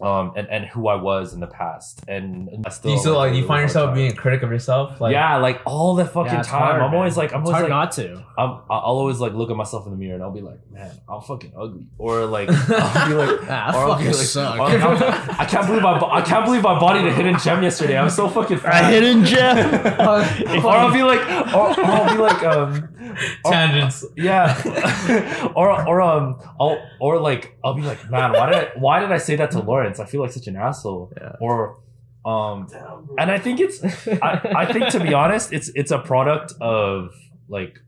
[0.02, 3.16] um and and who I was in the past and, and I Do you still
[3.18, 3.34] like?
[3.34, 3.96] You find yourself time.
[3.96, 5.02] being a critic of yourself?
[5.02, 6.60] Like, yeah, like all the fucking Yeah, time.
[6.62, 8.24] hard, I'm always like, I'm it's always hard like, not to.
[8.38, 10.92] I'm, I'll always like look at myself in the mirror and I'll be like, man,
[11.10, 14.28] I'm fucking ugly, or like I'll be like, Ah, I or I'll be fucking like,
[14.28, 14.58] suck.
[14.60, 14.64] or
[15.42, 17.98] I can't believe I, I can't believe I bodied a hidden gem yesterday.
[17.98, 18.92] I'm so fucking A fat.
[18.94, 19.58] hidden gem.
[20.00, 21.20] or I'll be like,
[21.54, 22.90] or, or I'll be like, um,
[23.46, 24.06] or- Tangents.
[24.18, 29.00] yeah, or or um, I'll or like I'll be like, man, why did I, why
[29.00, 30.00] did I say that to Lawrence?
[30.00, 31.12] I feel like such an asshole.
[31.18, 31.36] Yeah.
[31.40, 31.78] Or
[32.26, 32.68] um,
[33.18, 33.84] and I think it's
[34.22, 37.14] I, I think to be honest, it's it's a product of
[37.48, 37.80] like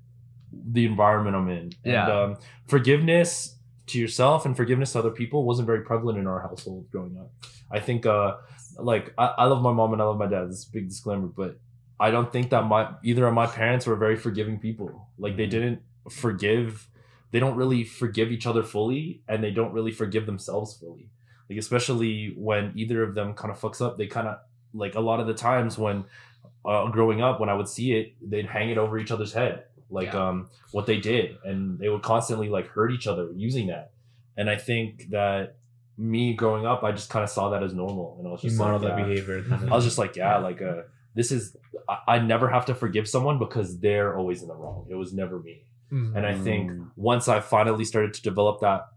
[0.54, 1.74] the environment I'm in.
[1.84, 2.04] Yeah.
[2.04, 2.38] And um,
[2.68, 3.58] forgiveness
[3.88, 7.32] to yourself and forgiveness to other people wasn't very prevalent in our household growing up.
[7.70, 8.38] I think uh
[8.78, 10.50] like I, I love my mom and I love my dad.
[10.50, 11.60] This is a big disclaimer, but
[12.02, 15.08] I don't think that my either of my parents were very forgiving people.
[15.18, 16.88] Like they didn't forgive
[17.32, 21.10] they don't really forgive each other fully and they don't really forgive themselves fully.
[21.50, 24.40] Like especially when either of them kind of fucks up, they kind of
[24.74, 26.06] like a lot of the times when
[26.66, 29.66] uh, growing up when I would see it, they'd hang it over each other's head,
[29.90, 30.28] like Yeah.
[30.30, 33.92] um what they did, and they would constantly like hurt each other using that.
[34.38, 35.56] And I think that
[35.98, 38.58] me growing up, I just kind of saw that as normal, and I was just
[38.58, 39.06] model like, that yeah.
[39.06, 39.46] behavior.
[39.72, 40.84] I was just like, yeah, like uh,
[41.16, 41.56] this is
[41.88, 44.88] I, I never have to forgive someone because they're always in the wrong.
[44.90, 45.64] It was never me.
[45.92, 46.16] Mm.
[46.16, 48.88] And I think once I finally started to develop that,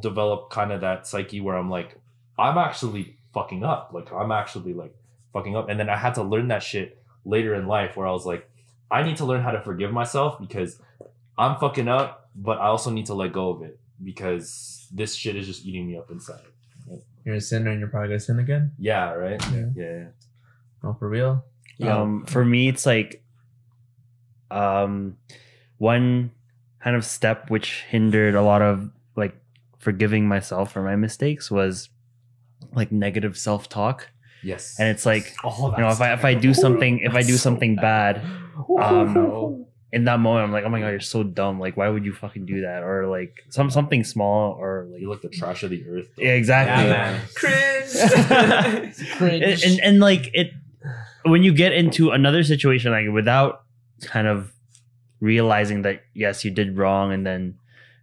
[0.00, 1.98] develop kind of that psyche where I'm like,
[2.38, 3.90] I'm actually fucking up.
[3.92, 4.94] Like I'm actually like
[5.32, 5.68] fucking up.
[5.68, 8.48] And then I had to learn that shit later in life where I was like,
[8.90, 10.80] I need to learn how to forgive myself because
[11.36, 15.36] I'm fucking up, but I also need to let go of it because this shit
[15.36, 16.42] is just eating me up inside.
[17.24, 18.72] You're a sinner and you're probably gonna sin again.
[18.78, 19.42] Yeah, right?
[19.52, 19.66] Yeah.
[19.74, 20.04] Yeah.
[20.82, 21.44] Oh, for real?
[21.82, 23.22] Um, for me, it's like
[24.50, 25.16] um,
[25.78, 26.30] one
[26.82, 29.34] kind of step which hindered a lot of like
[29.78, 31.88] forgiving myself for my mistakes was
[32.74, 34.10] like negative self talk,
[34.42, 34.76] Yes.
[34.78, 37.36] and it's like Oh, you know if I if I do something if I do
[37.36, 38.22] something bad,
[38.78, 42.04] um, in that moment I'm like oh my god you're so dumb like why would
[42.04, 45.62] you fucking do that or like some something small or like you look the trash
[45.62, 46.08] of the earth.
[46.18, 46.84] yeah, exactly.
[46.84, 47.20] Yeah, man.
[47.34, 48.94] Cringe.
[49.16, 49.42] Cringe.
[49.42, 50.50] and, and and like it
[51.24, 53.62] when you get into another situation like without
[54.02, 54.52] kind of
[55.20, 57.58] realizing that yes you did wrong and then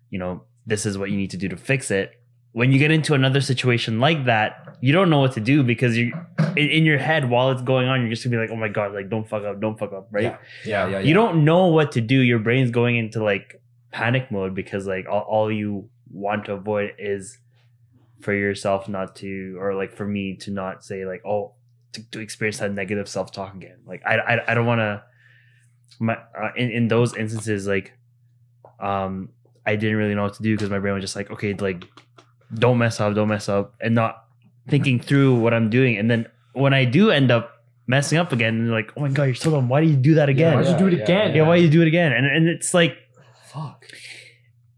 [0.10, 2.20] you know this is what you need to do to fix it
[2.54, 5.98] when you get into another situation like that you don't know what to do because
[5.98, 6.12] you
[6.58, 8.68] in, in your head while it's going on you're just gonna be like oh my
[8.68, 10.38] god like don't fuck up don't fuck up right Yeah.
[10.66, 11.00] Yeah, yeah, yeah.
[11.00, 13.62] you don't know what to do your brain's going into like
[13.92, 17.38] panic mode because like all, all you want to avoid is
[18.22, 21.54] for yourself not to or like for me to not say like oh
[21.94, 25.04] to, to experience that negative self-talk again like i i, I don't want to
[26.00, 27.94] my uh, in, in those instances like
[28.80, 29.30] um
[29.66, 31.86] i didn't really know what to do because my brain was just like okay like
[32.54, 34.26] don't mess up don't mess up and not
[34.70, 38.56] thinking through what i'm doing and then when i do end up messing up again
[38.56, 40.68] and like oh my god you're so dumb why do you do that again why'd
[40.68, 41.36] you do it again?
[41.36, 42.14] yeah, why do you do it again?
[42.14, 42.96] And and it's like
[43.52, 43.86] Fuck.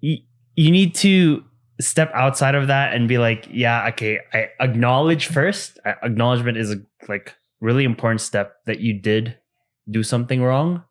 [0.01, 0.17] you,
[0.55, 1.43] you need to
[1.79, 5.79] step outside of that and be like, yeah, okay, I acknowledge first.
[5.85, 9.37] Acknowledgement is a like really important step that you did
[9.89, 10.83] do something wrong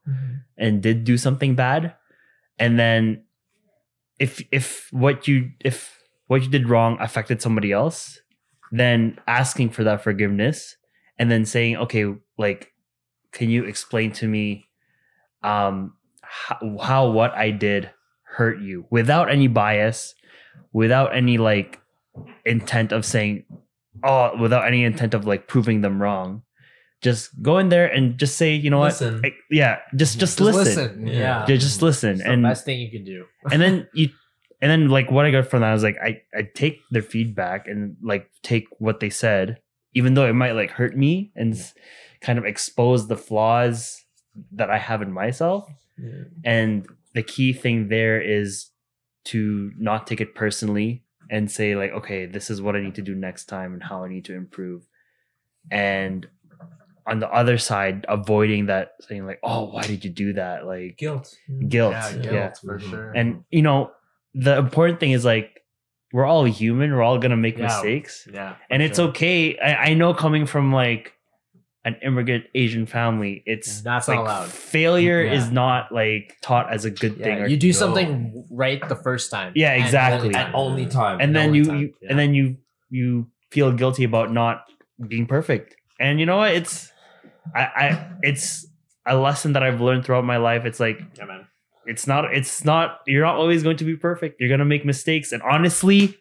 [0.58, 1.94] and did do something bad.
[2.58, 3.24] And then
[4.18, 8.20] if if what you if what you did wrong affected somebody else,
[8.70, 10.76] then asking for that forgiveness
[11.18, 12.06] and then saying, okay,
[12.38, 12.72] like
[13.32, 14.66] can you explain to me
[15.42, 17.90] um how, how what I did
[18.22, 20.14] hurt you without any bias,
[20.72, 21.80] without any like
[22.44, 23.44] intent of saying,
[24.02, 26.42] oh, without any intent of like proving them wrong.
[27.02, 29.14] Just go in there and just say, you know Listen.
[29.16, 29.26] what?
[29.26, 31.06] I- yeah, just just, listen.
[31.06, 31.44] Yeah.
[31.48, 32.10] Yeah, just listen.
[32.10, 33.24] It's the and best thing you can do.
[33.50, 34.08] and then you
[34.60, 37.66] and then like what I got from that was like I I take their feedback
[37.66, 39.58] and like take what they said,
[39.94, 41.74] even though it might like hurt me and s-
[42.20, 44.00] kind of expose the flaws
[44.52, 45.68] that I have in myself.
[46.44, 48.70] And the key thing there is
[49.24, 53.02] to not take it personally and say like, okay, this is what I need to
[53.02, 54.86] do next time and how I need to improve.
[55.70, 56.26] And
[57.06, 60.66] on the other side, avoiding that saying like, oh, why did you do that?
[60.66, 61.36] Like Guilt.
[61.68, 61.92] guilt.
[61.92, 62.30] Yeah, yeah.
[62.30, 62.90] guilt for Mhm.
[62.90, 63.12] sure.
[63.12, 63.90] And you know,
[64.34, 65.58] the important thing is like
[66.12, 66.92] we're all human.
[66.92, 67.64] We're all gonna make Yeah.
[67.64, 69.58] mistakes, yeah, and for it's okay.
[69.58, 71.14] I, I know coming from like
[71.84, 74.48] an immigrant Asian family, it's That's like not allowed.
[74.48, 75.32] failure Yeah.
[75.34, 77.38] is not like taught as a good thing.
[77.38, 77.72] Yeah, or- you do No.
[77.72, 79.52] something right the first time.
[79.56, 80.28] Yeah, exactly.
[80.28, 81.18] only At only time.
[81.20, 82.10] and then only you, time, you yeah.
[82.10, 82.56] and then you
[82.90, 84.64] you feel guilty about not
[85.08, 85.74] being perfect.
[85.98, 86.52] And you know what?
[86.54, 86.90] It's
[87.54, 88.66] I, I it's
[89.04, 90.64] a lesson that I've learned throughout my life.
[90.64, 91.46] It's like Yeah, man.
[91.86, 94.40] it's not it's not you're not always going to be perfect.
[94.40, 95.32] You're gonna make mistakes.
[95.32, 96.16] And honestly,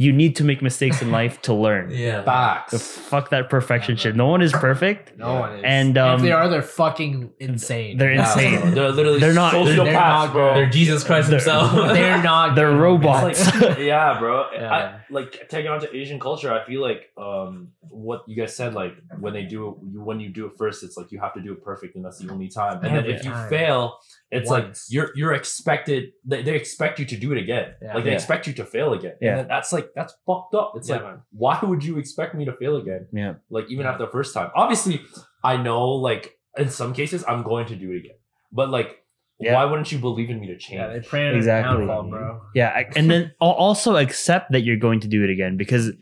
[0.00, 1.90] you need to make mistakes in life to learn.
[1.98, 2.18] Yeah.
[2.20, 2.96] The Facts.
[2.96, 4.14] fuck that perfection shit.
[4.14, 5.12] No one is perfect.
[5.18, 5.62] No one is.
[5.64, 7.98] And, if um, they are, they're fucking insane.
[7.98, 8.60] They're insane.
[8.60, 8.70] bro.
[8.70, 10.54] They're literally They're not- sociopaths, they're- they're not bro.
[10.54, 11.72] They're Jesus Christ They're- himself.
[11.94, 12.54] They're not.
[12.54, 12.80] They're good.
[12.80, 13.44] robots.
[13.60, 14.46] Like, yeah, bro.
[14.52, 18.54] Yeah, I, like taking on to Asian culture, I feel like um, what you guys
[18.54, 21.34] said, like when they do it, when you do it first, it's like you have
[21.34, 22.74] to do it perfect, and that's the only time.
[22.84, 23.48] And then Every if you time.
[23.50, 23.98] fail,
[24.30, 26.10] it's like you're you're expected.
[26.24, 27.74] They, they expect you to do it again.
[27.82, 27.94] Yeah.
[27.94, 28.16] like they Yeah.
[28.16, 29.14] expect you to fail again.
[29.20, 29.38] Yeah.
[29.38, 30.72] And that's like that's fucked up.
[30.76, 31.22] It's Yeah, like man.
[31.32, 33.06] why would you expect me to fail again?
[33.12, 33.34] Yeah.
[33.50, 33.92] Like even Yeah.
[33.92, 34.50] after the first time.
[34.54, 35.00] Obviously,
[35.42, 38.16] I know like in some cases I'm going to do it again,
[38.52, 38.96] but like.
[39.40, 39.54] Yeah.
[39.54, 40.80] Why wouldn't you believe in me to change?
[40.80, 41.36] Yeah, they pray Exactly.
[41.36, 41.86] exactly.
[41.86, 42.40] downfall, bro.
[42.56, 45.92] Yeah, and then also accept that you're going to do it again because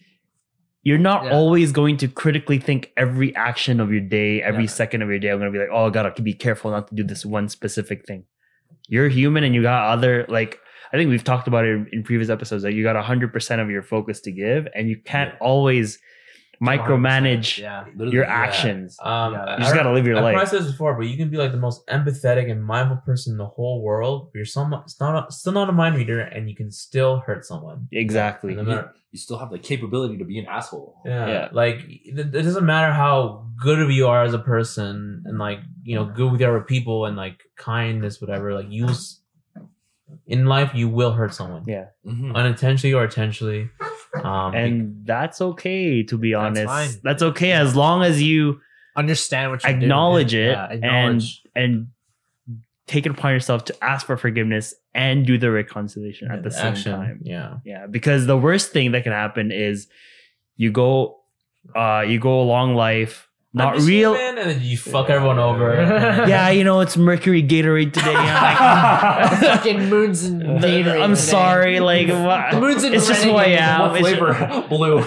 [0.89, 1.30] you're not Yeah.
[1.39, 4.80] always going to critically think every action of your day, every Yeah.
[4.80, 5.30] second of your day.
[5.30, 8.07] I'm gonna be like, oh, I gotta be careful not to do this one specific
[8.07, 8.22] thing.
[8.89, 10.53] You're human, and you got other like
[10.93, 12.62] I think we've talked about it in, previous episodes.
[12.62, 15.39] That you got hundred percent of your focus to give, and you can't Yeah.
[15.51, 15.99] always
[16.63, 17.85] micromanage Yeah.
[17.95, 18.33] Literally, your yeah.
[18.35, 18.97] actions.
[19.03, 19.53] Um, Yeah.
[19.57, 20.35] You just gotta live your I life.
[20.35, 23.33] probably said this before, but you can be like the most empathetic and mindful person
[23.35, 24.31] in the whole world.
[24.33, 27.19] But you're some, it's not a, still not a mind reader, and you can still
[27.27, 27.89] hurt someone.
[27.93, 28.55] Exactly.
[28.55, 31.01] No matter- you still have the capability to be an asshole.
[31.07, 31.27] Yeah.
[31.29, 31.49] Yeah.
[31.53, 35.61] Like it, it doesn't matter how good of you are as a person and like,
[35.85, 39.21] you know, good with other people and like kindness, whatever, like you s-
[40.27, 41.65] in life you will hurt someone.
[41.67, 41.87] Yeah.
[42.07, 42.35] Mhm.
[42.35, 43.69] Unintentionally or intentionally.
[44.23, 46.67] Um and that's okay to be That's honest.
[46.67, 46.91] fine.
[47.03, 48.61] That's okay as long as you
[48.97, 49.83] Understand what you're doing.
[49.83, 51.43] acknowledge it Yeah, acknowledge.
[51.55, 51.87] and and
[52.87, 56.67] take it upon yourself to ask for forgiveness and do the reconciliation at the same
[56.73, 56.93] action.
[56.93, 57.19] time.
[57.23, 57.57] Yeah.
[57.65, 59.89] Yeah, because the worst thing that can happen is
[60.57, 61.19] you go
[61.75, 65.75] uh you go along life not I'm real human, and then you fuck everyone over.
[66.29, 68.13] yeah, you know, it's Mercury Gatorade today.
[68.13, 71.21] Yeah, fucking moons and Gatorade I'm today.
[71.23, 72.51] sorry, like what?
[72.53, 73.81] The moons and it's just who I am.
[73.81, 74.65] What flavor?
[74.69, 75.03] Blue.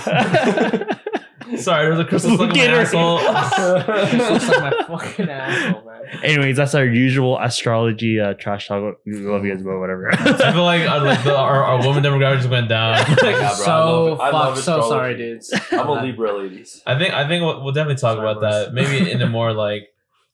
[1.58, 2.82] Sorry, there was a crystal stuck in my Gatorade.
[2.84, 3.16] asshole.
[4.34, 6.02] Looks like my fucking asshole, man.
[6.24, 8.98] Anyways, that's our usual astrology uh, trash talk.
[9.06, 10.12] We love you guys, but whatever.
[10.12, 12.96] I feel like, uh, like the, our, our woman demographic just went down.
[13.10, 14.20] Yeah, bro, I so it.
[14.20, 14.90] I love fuck, so astrology.
[14.90, 15.54] sorry, dudes.
[15.72, 16.82] I'm a Libra, ladies.
[16.86, 18.66] I think I think we'll, we'll definitely talk Sorry, about boys.
[18.68, 18.74] that.
[18.74, 19.88] Maybe in a more like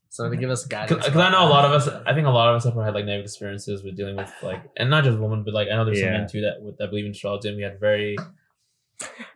[0.10, 1.06] So to give us guidance.
[1.06, 1.88] because I know a lot of us.
[2.06, 4.62] I think a lot of us have had like negative experiences with dealing with like,
[4.78, 6.18] and not just women, but like I know there's some Yeah.
[6.20, 7.50] men too that with that believe in astrology.
[7.50, 8.16] And we had very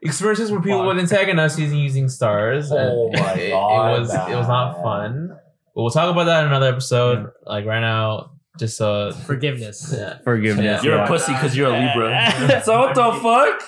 [0.01, 0.87] experiences where people Fuck.
[0.87, 2.71] would antagonize us using using stars.
[2.71, 5.29] and Oh my it, God, It was it was not fun.
[5.75, 7.31] But we'll talk about that in another episode.
[7.45, 9.93] Like right now, just uh, forgiveness.
[9.95, 10.19] yeah.
[10.23, 10.83] Forgiveness.
[10.83, 11.05] You're yeah.
[11.05, 12.61] a pussy because you're a Libra.
[12.65, 13.63] so what the fuck?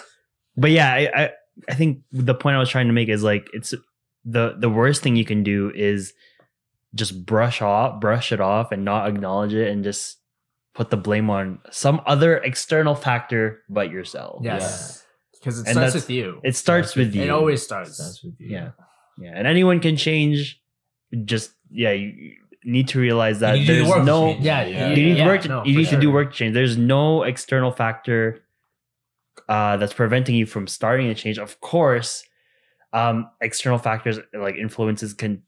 [0.58, 1.30] but yeah, I, I
[1.70, 3.74] I think the point I was trying to make is like it's
[4.26, 6.14] the the worst thing you can do is
[6.94, 10.18] just brush off, brush it off, and not acknowledge it, and just
[10.74, 14.42] put the blame on some other external factor but yourself.
[14.44, 15.01] Yes.
[15.42, 16.40] Because it And starts with you.
[16.44, 17.24] It starts with you.
[17.24, 17.98] It always starts.
[17.98, 18.50] That's with you.
[18.50, 18.72] Yeah.
[19.18, 20.62] Yeah, and anyone can change.
[21.26, 24.38] Just yeah, you, you need to realize that You need to do the there's no.
[24.40, 24.90] Yeah, Yeah.
[24.90, 25.42] You need yeah, work.
[25.42, 26.54] To, no, you for need to do work to change.
[26.54, 28.44] There's no external factor
[29.50, 31.38] uh, that's preventing you from starting a change.
[31.38, 32.24] Of course,
[32.94, 35.44] um, external factors like influences can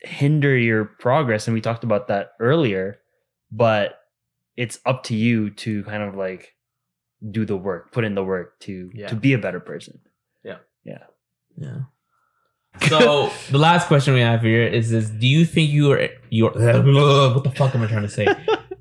[0.00, 2.98] hinder your progress, and we talked about that earlier.
[3.52, 4.00] But
[4.56, 6.55] it's up to you to kind of like
[7.30, 9.08] do the work, put in the work to Yeah.
[9.08, 9.98] to be a better person.
[10.44, 10.58] Yeah.
[10.84, 11.04] Yeah.
[11.56, 11.78] Yeah.
[12.88, 16.46] So the last question we have here is: this do you think you are you
[16.48, 16.52] are
[17.34, 18.26] what the fuck am I trying to say?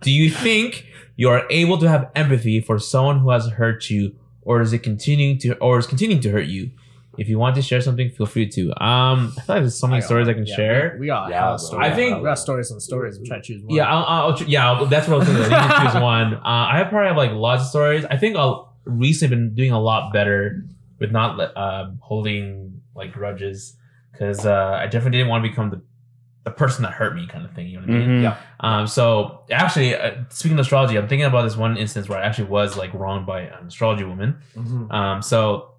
[0.02, 0.86] do you think
[1.16, 4.80] you are able to have empathy for someone who has hurt you, or is it
[4.80, 6.72] continuing to or is continuing to hurt you?
[7.18, 8.70] If you want to share something, feel free to.
[8.84, 10.92] Um, I feel like there's so many I got stories I can Yeah, share.
[10.96, 11.92] We, we got Yeah, stories.
[11.92, 13.18] I think- we got stories on stories.
[13.18, 13.76] I'm trying to choose one.
[13.76, 15.44] Yeah, I'll, I'll, yeah, I'll, that's what I was thinking.
[15.46, 16.34] You can choose one.
[16.46, 18.06] Uh, I have probably have like lots of stories.
[18.06, 20.64] I think I'll recently been doing a lot better
[21.00, 23.76] with not let- um, holding like grudges
[24.12, 25.82] because uh, I definitely didn't want to become the
[26.46, 27.66] the person that hurt me, kind of thing.
[27.68, 28.10] You know what I mean?
[28.20, 28.22] Mhm.
[28.22, 28.38] Yeah.
[28.60, 32.22] Um, so actually, uh, speaking of astrology, I'm thinking about this one instance where I
[32.24, 34.38] actually was like wronged by an astrology woman.
[34.56, 34.94] Mhm.
[34.94, 35.72] Um, so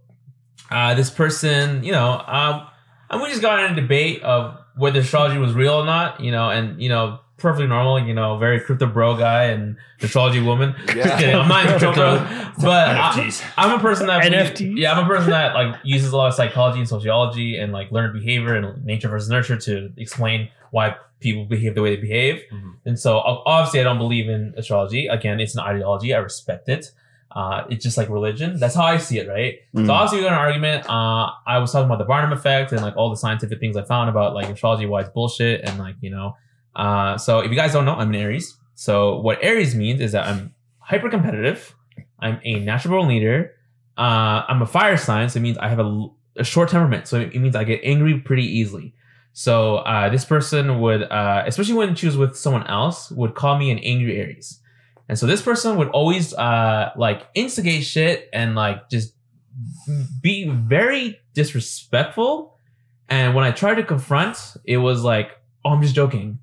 [0.71, 2.67] uh, this person, you know, um,
[3.11, 6.31] and we just got in a debate of whether astrology was real or not, you
[6.31, 10.75] know, and you know, perfectly normal, you know, very crypto bro guy and astrology woman.
[10.89, 11.05] Yeah.
[11.05, 12.19] Just kidding, I'm not into crypto,
[12.63, 13.45] but I, NFTs.
[13.59, 14.77] I'm a person that NFTs?
[14.79, 17.93] yeah, I'm a person that like uses a lot of psychology and sociology and like
[17.93, 22.43] learned behavior and nature versus nurture to explain why people behave the way they behave.
[22.53, 22.75] Mhm.
[22.85, 25.07] And so obviously I don't believe in astrology.
[25.07, 26.15] Again, it's an ideology.
[26.15, 26.91] I respect it.
[27.37, 28.59] Uh, it's just like religion.
[28.59, 29.59] That's how I see it, right?
[29.75, 29.85] Mm.
[29.85, 30.89] So obviously we got an argument.
[30.89, 33.85] Uh, I was talking about the Barnum effect and like all the scientific things I
[33.85, 36.35] found about like astrology, why it's bullshit, and like you know.
[36.75, 38.57] Uh, so if you guys don't know, I'm an Aries.
[38.75, 41.75] So what Aries means is that I'm hyper competitive.
[42.21, 43.53] I'm a natural born leader.
[43.99, 46.09] Uh, I'm a fire sign, so it means I have a
[46.43, 47.07] short temperament.
[47.07, 48.95] So it means I get angry pretty easily.
[49.35, 53.59] So uh, this person would, uh, especially when she was with someone else, would call
[53.59, 54.59] me an angry Aries.
[55.09, 59.15] And so this person would always uh, like instigate shit and like just
[60.21, 62.59] be very disrespectful.
[63.09, 65.31] And when I tried to confront, it was like,
[65.65, 66.41] "Oh, I'm just joking.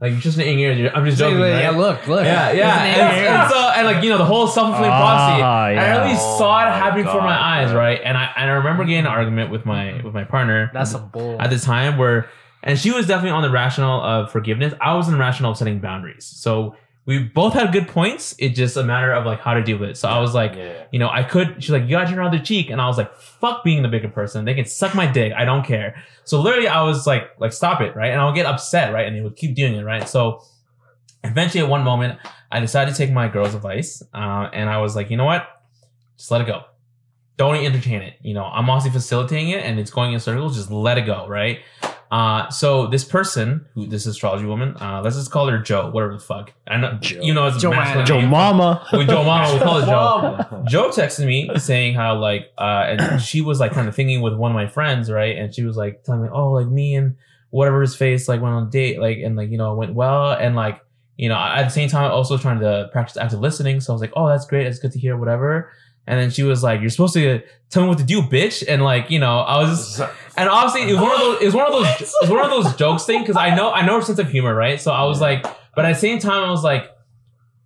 [0.00, 0.90] Like you're just an angry Aries.
[0.94, 1.76] I'm just joking." yeah, right?
[1.76, 2.24] look, look.
[2.24, 2.84] yeah, yeah.
[2.84, 5.42] And, and so and like you know the whole self fulfilling prophecy.
[5.42, 6.02] Ah, I yeah.
[6.02, 8.00] really Oh saw it my happening before my eyes, right?
[8.04, 11.08] And I and I remember getting an argument with my with my partner That's some
[11.08, 11.40] bull.
[11.40, 12.28] at the time where
[12.62, 14.72] and she was definitely on the rational of forgiveness.
[14.80, 16.24] I was in the rational of setting boundaries.
[16.26, 16.76] So
[17.08, 18.34] we both had good points.
[18.38, 19.96] It's just a matter of like how to deal with it.
[19.96, 20.84] So I was like, yeah.
[20.92, 21.64] you know, I could.
[21.64, 23.88] She's like, you gotta turn around the cheek, and I was like, fuck being the
[23.88, 24.44] bigger person.
[24.44, 25.32] They can suck my dick.
[25.34, 26.04] I don't care.
[26.24, 28.10] So literally, I was like, like stop it, right?
[28.10, 29.06] And I'll get upset, right?
[29.06, 30.06] And they would keep doing it, right?
[30.06, 30.42] So
[31.24, 32.18] eventually, at one moment,
[32.52, 35.48] I decided to take my girl's advice, uh, and I was like, you know what?
[36.18, 36.64] Just let it go.
[37.38, 38.18] Don't entertain it.
[38.20, 40.58] You know, I'm also facilitating it, and it's going in circles.
[40.58, 41.60] Just let it go, right?
[42.10, 46.14] Uh, so this person, who this astrology woman, uh, let's just call her Joe, whatever
[46.14, 46.52] the fuck.
[46.66, 47.20] I know, Joe.
[47.20, 47.80] you know, it's a Joanna.
[47.80, 48.30] masculine Joe name.
[48.30, 48.86] Mama.
[48.92, 50.64] We Joe Mama, we call her Joe.
[50.68, 54.34] Joe texted me saying how like uh and she was like kind of thinking with
[54.34, 55.36] one of my friends, right?
[55.36, 57.16] And she was like telling me, oh, like me and
[57.50, 59.94] whatever his face like went on a date, like and like you know it went
[59.94, 60.80] well, and like
[61.16, 63.80] you know at the same time also trying to practice active listening.
[63.80, 65.70] So I was like, oh, that's great, it's good to hear, whatever.
[66.08, 68.82] And then she was like, "You're supposed to tell me what to do, bitch." And
[68.82, 71.54] like, you know, I was just, and obviously it was one of those, it was
[71.54, 73.96] one of those, it was one of those jokes thing because I know, I know
[73.96, 74.80] her sense of humor, right?
[74.80, 75.42] So I was like,
[75.76, 76.90] but at the same time, I was like,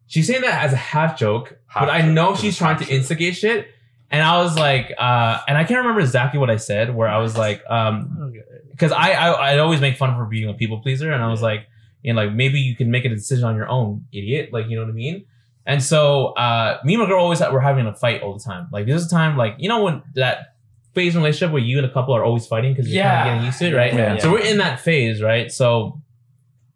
[0.09, 3.37] she's saying that as a half joke, Half but I know she's trying to instigate
[3.37, 3.69] shit.
[4.11, 7.19] And I was like, uh, and I can't remember exactly what I said, where I
[7.19, 8.35] was like, um,
[8.73, 11.29] because I, I I always make fun of her being a people pleaser, and I
[11.29, 11.69] was like,
[12.03, 14.53] you know, like maybe you can make a decision on your own, idiot.
[14.53, 15.25] Like you know what I mean?
[15.65, 18.43] And so uh, me and my girl always had, were having a fight all the
[18.43, 18.69] time.
[18.73, 20.57] Like there's a time like you know when that
[20.95, 23.21] phase in relationship where you and a couple are always fighting because you're kind Yeah.
[23.23, 23.95] of getting used to it, right?
[23.95, 24.19] Yeah.
[24.19, 25.51] So we're in that phase, right?
[25.51, 26.01] So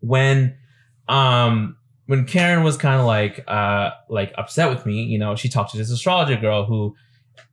[0.01, 0.57] when
[1.09, 1.77] um
[2.07, 5.73] when Karen was kind of like uh like upset with me, you know, she talked
[5.73, 6.95] to this astrologer girl who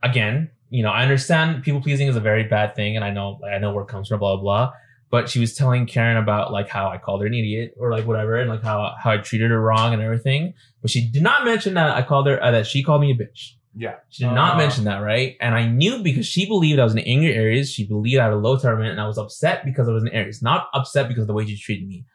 [0.01, 3.39] again, you know, I understand people pleasing is a very bad thing and I know
[3.43, 4.73] I know where it comes from, blah blah blah.
[5.13, 8.05] But she was telling Karen about like how I called her an idiot or like
[8.07, 10.53] whatever and like how how I treated her wrong and everything.
[10.81, 13.15] But she did not mention that I called her uh, that she called me a
[13.15, 13.41] bitch.
[13.75, 13.95] Yeah.
[14.09, 14.57] She did not Uh.
[14.57, 15.35] mention that, right?
[15.39, 17.71] And I knew because she believed I was an angry Aries.
[17.71, 20.09] She believed I had a low temperament, and I was upset because I was an
[20.09, 20.41] Aries.
[20.41, 22.05] Not upset because of the way she treated me.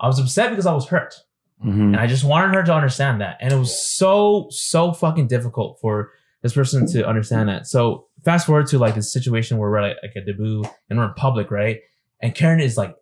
[0.00, 1.12] I was upset because I was hurt,
[1.62, 1.92] Mhm.
[1.92, 3.36] and I just wanted her to understand that.
[3.42, 6.10] And it was so so fucking difficult for
[6.42, 7.66] this person to understand that.
[7.66, 11.06] So fast forward to like this situation where we're like, like a debut and we're
[11.06, 11.78] in public, right?
[12.20, 12.96] And Karen is like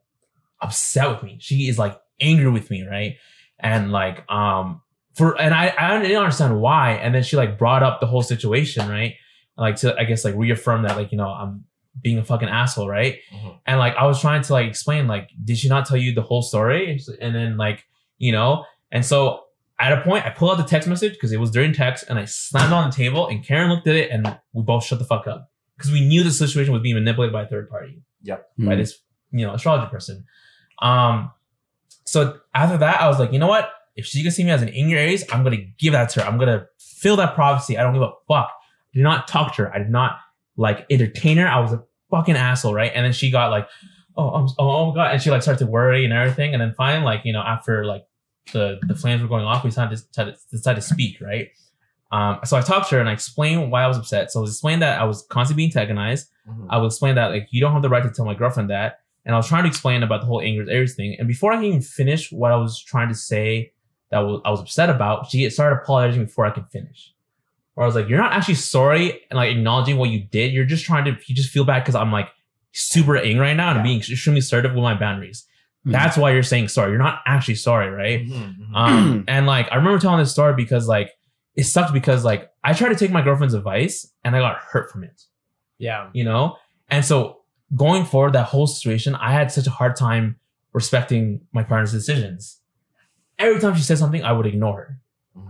[0.61, 1.39] upset with me.
[1.41, 3.17] She is like angry with me, right?
[3.61, 4.81] And like um
[5.15, 6.93] for and I I didn't understand why.
[6.93, 9.15] And then she like brought up the whole situation, right?
[9.57, 11.65] Like to I guess like reaffirm that like you know I'm
[12.03, 13.19] being a fucking asshole, right?
[13.33, 13.59] Mhm.
[13.67, 16.23] And like I was trying to like explain like did she not tell you the
[16.23, 17.01] whole story?
[17.21, 17.85] And then like
[18.19, 19.41] you know and so
[19.81, 22.19] at a point I pull out the text message because it was during text and
[22.19, 24.99] I slammed it on the table and Karen looked at it and we both shut
[25.01, 28.01] the fuck up because we knew the situation was being manipulated by a third party
[28.27, 28.37] by
[28.75, 28.77] Mhm.
[28.79, 28.99] this
[29.33, 30.25] you know astrology person.
[30.81, 31.31] Um,
[32.05, 33.71] so after that, I was like, you know what?
[33.97, 36.27] If she can see me as an angry Aries, I'm gonna give that to her.
[36.27, 37.79] I'm gonna fill that prophecy.
[37.79, 38.51] I don't give a fuck.
[38.51, 39.75] I did not talk to her.
[39.75, 40.19] I did not
[40.57, 41.47] like entertain her.
[41.49, 42.93] I was a fucking asshole, right?
[42.95, 43.69] And then she got like,
[44.17, 46.53] oh, I'm, oh, oh my god, and she like started to worry and everything.
[46.55, 48.05] And then finally, like you know, after like
[48.53, 51.49] the the flames were going off, we decided to decided to speak, right?
[52.13, 54.31] Um, so I talked to her and I explained why I was upset.
[54.31, 56.29] So I was explained that I was constantly being antagonized.
[56.49, 56.67] Mhm.
[56.71, 59.01] I will explain that like you don't have the right to tell my girlfriend that.
[59.25, 61.17] And I was trying to explain about the whole anger Aries thing.
[61.19, 63.73] And before I can even finish what I was trying to say
[64.11, 67.13] that was, I was upset about, she started apologizing before I could finish.
[67.75, 70.53] Or I was like, you're not actually sorry and like acknowledging what you did.
[70.53, 72.29] You're just trying to, you just feel bad because I'm like
[72.73, 75.47] super angry right now and I'm being extremely assertive with my boundaries.
[75.87, 75.93] Mhm.
[75.93, 76.91] That's why you're saying sorry.
[76.91, 78.27] You're not actually sorry, right?
[78.27, 78.75] Mhm, mhm.
[78.75, 81.11] Um, and like I remember telling this story because like
[81.57, 84.91] it sucked because like I tried to take my girlfriend's advice and I got hurt
[84.91, 85.23] from it
[85.79, 86.11] Yeah.
[86.13, 86.57] you know?
[86.89, 87.41] And so
[87.75, 90.37] going forward, that whole situation, I had such a hard time
[90.73, 92.61] respecting my partner's decisions.
[93.39, 95.01] every time she said something, I would ignore her.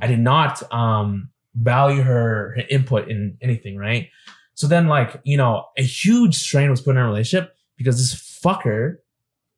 [0.01, 4.09] I did not um value her, her input in anything, right?
[4.55, 8.14] So then, like, you know, a huge strain was put in our relationship because this
[8.14, 8.97] fucker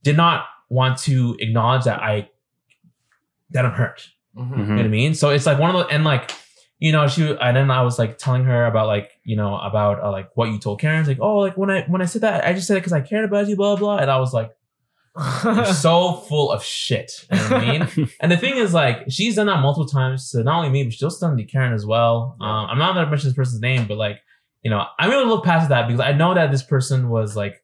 [0.02, 2.28] did not want to acknowledge that I
[3.50, 4.08] that I'm hurt.
[4.36, 4.50] Mhm.
[4.50, 5.14] You know what I mean?
[5.14, 6.32] So it's like one of the and like,
[6.78, 10.02] you know, she and then I was like telling her about like, you know, about
[10.02, 11.00] uh, like what you told Karen.
[11.00, 12.92] It's like, oh, like when I when I said that, I just said it because
[12.92, 13.96] I cared about you, blah blah.
[13.96, 14.54] And I was like,
[15.44, 17.26] you're so full of shit.
[17.32, 18.10] You know what I mean?
[18.20, 20.92] and the thing is, like, she's done that multiple times to not only me, but
[20.92, 22.36] she's also done to Karen as well.
[22.40, 24.20] Um, I'm not gonna mention this person's name, but like,
[24.62, 27.62] you know, I'm to look past that because I know that this person was like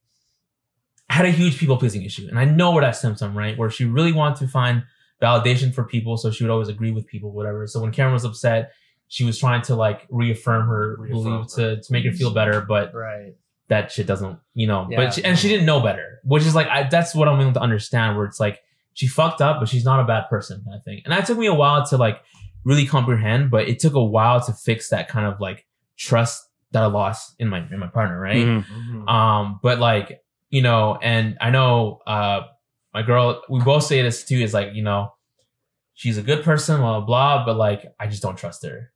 [1.11, 3.59] had a huge people pleasing issue, and I know where that stems from, right?
[3.59, 4.85] Where she really wanted to find
[5.21, 7.67] validation for people, so she would always agree with people, whatever.
[7.67, 8.73] So when Karen was upset,
[9.13, 11.77] she was trying to like reaffirm her Reaffirm belief her.
[11.77, 13.35] to to make her feel better, but right.
[13.69, 14.87] that shit doesn't, you know.
[14.91, 14.97] Yeah.
[14.97, 17.53] But she, and she didn't know better, which is like I, that's what I'm willing
[17.53, 18.17] to understand.
[18.17, 18.61] Where it's like
[18.95, 21.03] she fucked up, but she's not a bad person, kind of thing.
[21.05, 22.23] And that took me a while to like
[22.65, 25.67] really comprehend, but it took a while to fix that kind of like
[25.99, 28.37] trust that I lost in my in my partner, right?
[28.47, 28.65] Mhm.
[28.65, 29.09] Mhm.
[29.11, 32.43] Um, but like you know, and I know uh
[32.95, 35.13] my girl, we both say this too, is like you know,
[35.93, 38.91] she's a good person, blah blah blah, but like I just don't trust her.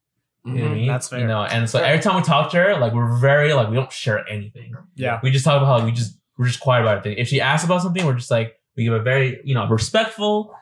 [0.47, 0.77] You know what I Mhm.
[0.77, 0.87] mean?
[0.89, 1.19] That's fair.
[1.21, 3.75] You know, and so every time we talk to her, like we're very like we
[3.77, 4.73] don't share anything.
[4.95, 5.19] Yeah.
[5.23, 7.19] We just talk about how we just we're just quiet about it.
[7.19, 10.55] If she asks about something, we're just like we give a very you know respectful,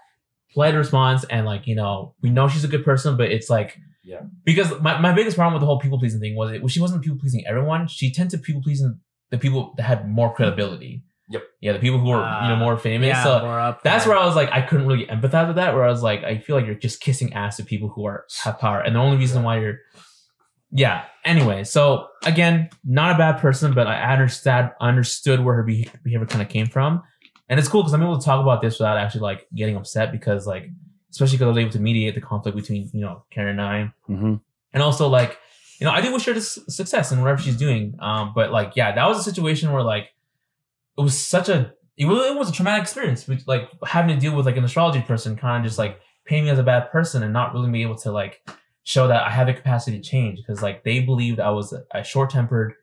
[0.53, 3.77] polite response, and like you know we know she's a good person, but it's like
[4.05, 4.21] Yeah.
[4.45, 6.81] because my, my biggest problem with the whole people pleasing thing was it well, she
[6.81, 7.87] wasn't people pleasing everyone.
[7.89, 11.03] She tended to people pleasing the people that had more credibility.
[11.31, 11.43] Yep.
[11.61, 13.09] Yeah, the people who were you know Ah, more famous.
[13.09, 15.75] Yeah, so more up that's where I was like, I couldn't really empathize with that.
[15.75, 18.27] Where I was like, I feel like you're just kissing ass to people who are
[18.43, 19.79] have power, and the only reason why you're,
[20.71, 21.05] yeah.
[21.25, 26.43] Anyway, so again, not a bad person, but I understand understood where her behavior kind
[26.43, 27.03] of came from,
[27.49, 30.13] and it's cool because I'm able to talk about this without actually like getting upset
[30.13, 30.67] because like,
[31.11, 33.93] especially because I was able to mediate the conflict between you know Karen and I,
[34.11, 34.41] Mhm.
[34.75, 35.39] and also like,
[35.81, 37.97] you know, I do wish her this success in whatever she's doing.
[38.01, 40.09] Um, but like, yeah, that was a situation where like,
[40.99, 43.27] it was such a it was, it was a traumatic experience.
[43.29, 46.47] Which, like having to deal with like an astrology person, kind of just like painting
[46.47, 48.41] me as a bad person and not really being able to like
[48.83, 51.85] show that I have the capacity to change because like they believed I was a,
[51.93, 52.75] a short tempered,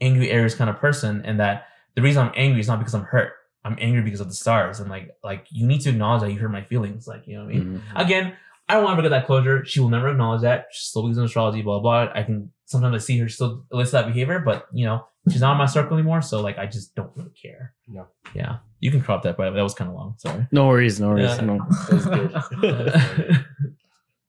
[0.00, 3.04] angry Aries kind of person, and that the reason I'm angry is not because I'm
[3.04, 3.32] hurt.
[3.64, 6.38] I'm angry because of the stars, and like like you need to acknowledge that you
[6.38, 7.06] hurt my feelings.
[7.06, 7.82] Like you know what I mean.
[7.94, 8.02] Mhm.
[8.04, 8.36] Again,
[8.68, 9.64] I don't want to get that closure.
[9.64, 10.66] She will never acknowledge that.
[10.70, 12.12] She still believes in astrology, Blah blah, blah.
[12.14, 15.52] I can sometimes I see her still elicit that behavior, but you know, she's not
[15.52, 16.22] in my circle anymore.
[16.22, 17.74] So like I just don't really care.
[17.88, 18.06] No.
[18.32, 18.58] Yeah.
[18.78, 20.14] You can crop that, but that was kind of long.
[20.18, 20.46] Sorry.
[20.52, 21.36] No worries, no worries.
[21.36, 21.44] Yeah.
[21.44, 21.58] No.
[21.88, 23.44] That was good.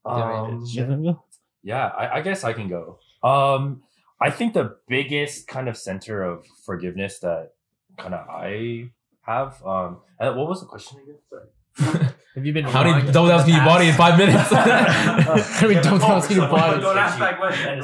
[0.04, 1.14] Um, Yeah.
[1.62, 2.98] yeah, I, I guess I can go.
[3.22, 3.84] Um,
[4.20, 7.52] I think the biggest kind of center of forgiveness that
[8.00, 8.90] kind of I
[9.22, 9.62] have.
[9.64, 11.20] Um, what was the question again?
[11.30, 12.08] Sorry.
[12.36, 12.64] Have you been?
[12.64, 14.50] How wrong many double downs can you body in five minutes?
[14.52, 16.80] How many double downs can you body?
[16.88, 17.82] Don't ask that question.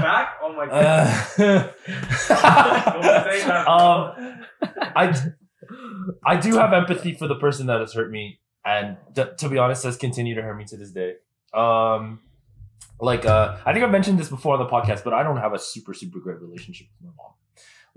[0.00, 0.38] Back?
[0.42, 1.74] Oh my god.
[2.30, 4.40] Uh, um,
[4.96, 5.14] I
[6.24, 9.58] I do have empathy for the person that has hurt me, and th- to be
[9.58, 11.14] honest, has continued to hurt me to this day.
[11.52, 12.20] Um,
[13.00, 15.52] like uh, I think I've mentioned this before on the podcast, but I don't have
[15.52, 17.32] a super super great relationship with my mom.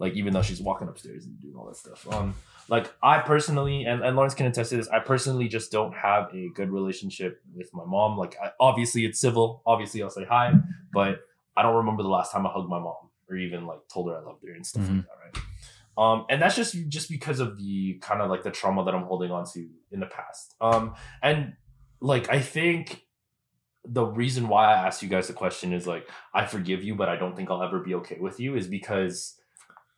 [0.02, 2.12] Like even though she's walking upstairs and doing all that stuff.
[2.12, 2.34] Um,
[2.68, 6.34] like I personally, and, and Lawrence can attest to this, I personally just don't have
[6.34, 8.18] a good relationship with my mom.
[8.18, 9.62] Like I, obviously it's civil.
[9.64, 10.54] Obviously I'll say hi,
[10.92, 11.20] but
[11.56, 12.96] I don't remember the last time I hugged my mom
[13.30, 15.44] or even like told her I loved her and stuff like that, right?
[15.98, 19.04] Um, and that's just just because of the kind of like the trauma that I'm
[19.04, 20.56] holding on to in the past.
[20.60, 21.54] Um, and
[22.00, 23.04] like I think
[23.86, 27.08] the reason why I asked you guys the question is like I forgive you, but
[27.08, 29.38] I don't think I'll ever be okay with you is because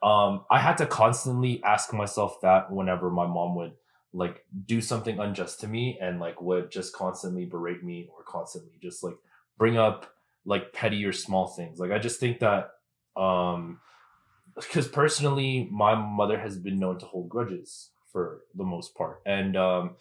[0.03, 3.73] um I had to constantly ask myself that whenever my mom would
[4.13, 8.73] like do something unjust to me and like would just constantly berate me or constantly
[8.81, 9.15] just like
[9.57, 10.13] bring up
[10.45, 11.79] like petty or small things.
[11.79, 12.71] Like I just think that
[13.15, 13.79] um
[14.55, 19.21] because personally my mother has been known to hold grudges for the most part.
[19.25, 19.95] And um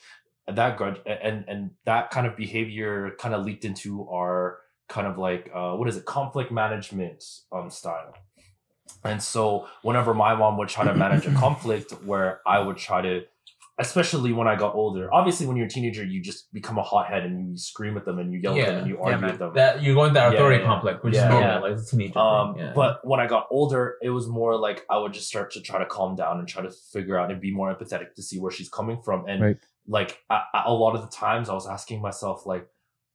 [0.47, 5.17] that grudge and and that kind of behavior kind of leaked into our kind of
[5.17, 8.15] like uh what is it conflict management um style
[9.05, 13.01] and so whenever my mom would try to manage a conflict where i would try
[13.03, 13.23] to
[13.79, 17.25] especially when i got older obviously when you're a teenager you just become a hothead
[17.25, 19.31] and you scream at them and you yell at them and you argue man.
[19.31, 20.67] with them that you're going that authority yeah.
[20.67, 21.25] conflict, which Yeah.
[21.25, 21.49] is normal.
[21.49, 21.59] Yeah.
[21.61, 22.19] Like it's a teenager.
[22.19, 22.55] um.
[22.59, 22.73] Yeah.
[22.75, 25.79] but when I got older, it was more like I would just start to try
[25.79, 28.51] to calm down and try to figure out and be more empathetic to see where
[28.53, 29.25] she's coming from.
[29.27, 29.57] And Right.
[29.89, 32.67] like I, I- a lot of the times, I was asking myself like,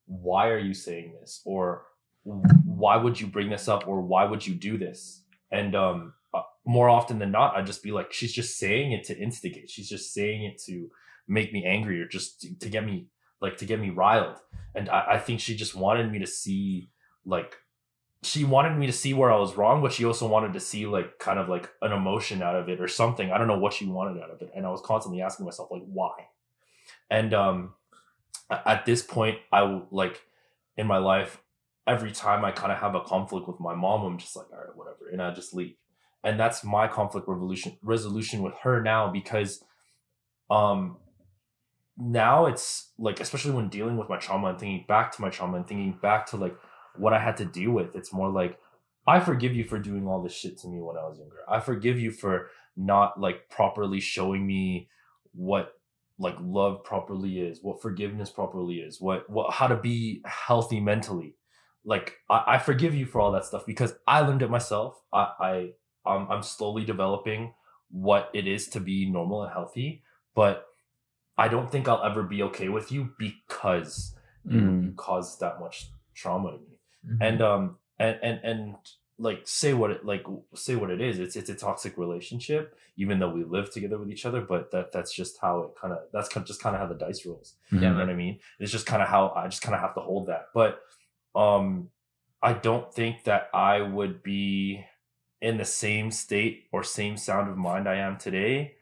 [0.07, 1.83] why are you saying this, or
[2.23, 5.23] why would you bring this up, or why would you do this?
[5.51, 9.05] And um, uh, more often than not, I'd just be like, she's just saying it
[9.05, 9.69] to instigate.
[9.69, 10.89] She's just saying it to
[11.27, 13.07] make me angry or just to, to get me
[13.39, 14.37] like to get me riled.
[14.73, 16.89] And I, I think she just wanted me to see
[17.25, 17.57] like
[18.23, 20.87] she wanted me to see where I was wrong, but she also wanted to see
[20.87, 23.31] like kind of like an emotion out of it or something.
[23.31, 24.51] I don't know what she wanted out of it.
[24.55, 26.27] And I was constantly asking myself, like, why?
[27.09, 27.73] And um
[28.49, 30.21] at this point, I like
[30.77, 31.41] in my life,
[31.87, 34.59] every time I kind of have a conflict with my mom, I'm just like, all
[34.59, 35.75] right, whatever, and I just leave.
[36.23, 39.63] And that's my conflict revolution resolution with her now because
[40.49, 40.97] um
[41.97, 45.57] now it's like especially when dealing with my trauma and thinking back to my trauma
[45.57, 46.55] and thinking back to like
[46.97, 48.59] what I had to deal with, it's more like
[49.05, 51.37] I forgive you for doing all this shit to me when I was younger.
[51.47, 54.89] I forgive you for not like properly showing me
[55.33, 55.73] what
[56.19, 61.35] like love properly is, what forgiveness properly is, what what how to be healthy mentally.
[61.93, 65.01] Like I, I forgive you for all that stuff because I learned it myself.
[65.11, 65.53] I I
[66.11, 67.53] um, I'm slowly developing
[67.89, 70.03] what it is to be normal and healthy,
[70.35, 70.65] but
[71.37, 74.13] I don't think I'll ever be okay with you because
[74.45, 74.83] you, Mm.
[74.85, 76.73] you caused that much trauma to me
[77.05, 77.17] Mhm.
[77.27, 77.63] and um
[77.99, 78.75] and and and
[79.19, 80.23] like say what it like
[80.55, 82.63] say what it is it's it's a toxic relationship
[82.95, 85.91] even though we live together with each other but that that's just how it kind
[85.93, 88.39] of that's kind just kind of how the dice rolls you know what i mean
[88.59, 90.71] it's just kind of how i just kind of have to hold that but
[91.35, 91.89] um
[92.41, 94.83] i don't think that i would be
[95.41, 98.73] in the same state or same sound of mind i am today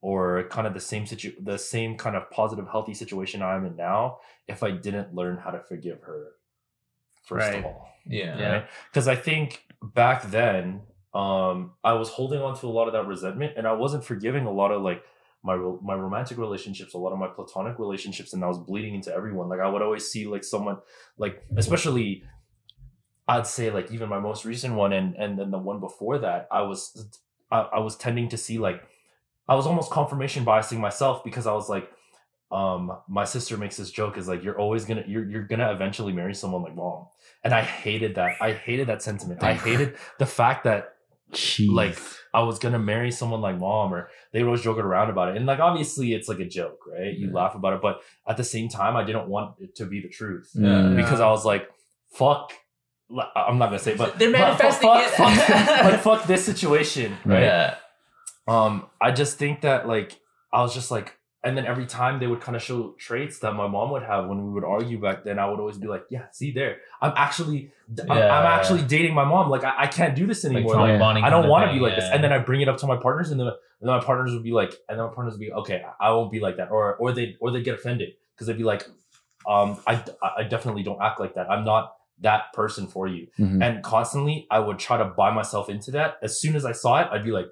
[0.00, 3.76] or kind of the same situ the same kind of positive healthy situation i'm in
[3.76, 6.32] now if i didn't learn how to forgive her
[7.24, 7.58] first Right.
[7.60, 8.36] of all yeah.
[8.36, 8.64] Yeah.
[8.90, 10.80] because I think back then
[11.14, 14.44] um I was holding on to a lot of that resentment and I wasn't forgiving
[14.44, 15.04] a lot of like
[15.42, 19.12] my my romantic relationships, a lot of my platonic relationships, and I was bleeding into
[19.12, 19.48] everyone.
[19.48, 20.78] Like I would always see like someone
[21.18, 22.22] like especially
[23.26, 26.48] I'd say like even my most recent one and and then the one before that,
[26.50, 27.20] I was
[27.50, 28.82] I, I was tending to see like
[29.48, 31.90] I was almost confirmation biasing myself because I was like
[32.52, 36.12] um my sister makes this joke is like you're always gonna you're you're gonna eventually
[36.12, 37.06] marry someone like mom.
[37.44, 38.36] And i hated that.
[38.40, 39.42] I hated that sentiment.
[39.42, 40.91] I hated the fact that
[41.32, 41.70] Jeez.
[41.72, 41.98] like
[42.34, 45.36] i was gonna marry someone like mom or they were always joking around about it
[45.36, 47.34] and like obviously it's like a joke right you Yeah.
[47.34, 50.08] laugh about it but at the same time i didn't want it to be the
[50.08, 50.96] truth Mm.
[50.96, 51.68] because i was like
[52.12, 52.52] fuck
[53.36, 55.10] i'm not gonna say but They're but manifesting fuck, it.
[55.10, 57.74] fuck, fuck, like fuck this situation right Yeah.
[58.48, 60.18] um i just think that like
[60.52, 61.14] i was just like
[61.44, 64.26] and then every time they would kind of show traits that my mom would have
[64.28, 66.76] when we would argue back then i would always be like yeah see there.
[67.00, 67.72] I'm actually
[68.08, 69.50] I'm, I'm actually dating my mom.
[69.50, 70.74] Like i, I can't do this anymore.
[70.74, 72.08] trauma Like, bonding i don't want to be like this.
[72.12, 73.56] and then i bring it up to my partners and then, and
[73.88, 76.30] then my partners would be like and then my partners would be okay i won't
[76.30, 76.70] be like that.
[76.70, 78.86] Or or they or they get offended because they'd be like
[79.48, 79.94] um i
[80.38, 81.50] i definitely don't act like that.
[81.50, 83.26] I'm not that person for you.
[83.40, 83.60] Mhm.
[83.64, 86.18] and constantly I would try to buy myself into that.
[86.22, 87.46] As soon as I saw it, I'd be like,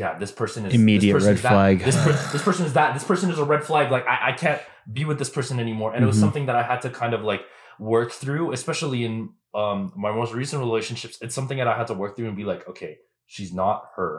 [0.00, 1.50] "Yeah, this person is Immediate this person red is that.
[1.54, 1.78] flag.
[1.88, 2.94] This, per- this person is that.
[2.94, 3.90] This person is a red flag.
[3.96, 4.60] Like I, I can't
[4.92, 6.20] be with this person anymore." And it was Mhm.
[6.24, 7.42] something that I had to kind of like
[7.78, 11.18] work through, especially in um my most recent relationships.
[11.24, 14.12] It's something that I had to work through and be like, "Okay, she's not her,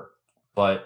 [0.56, 0.78] but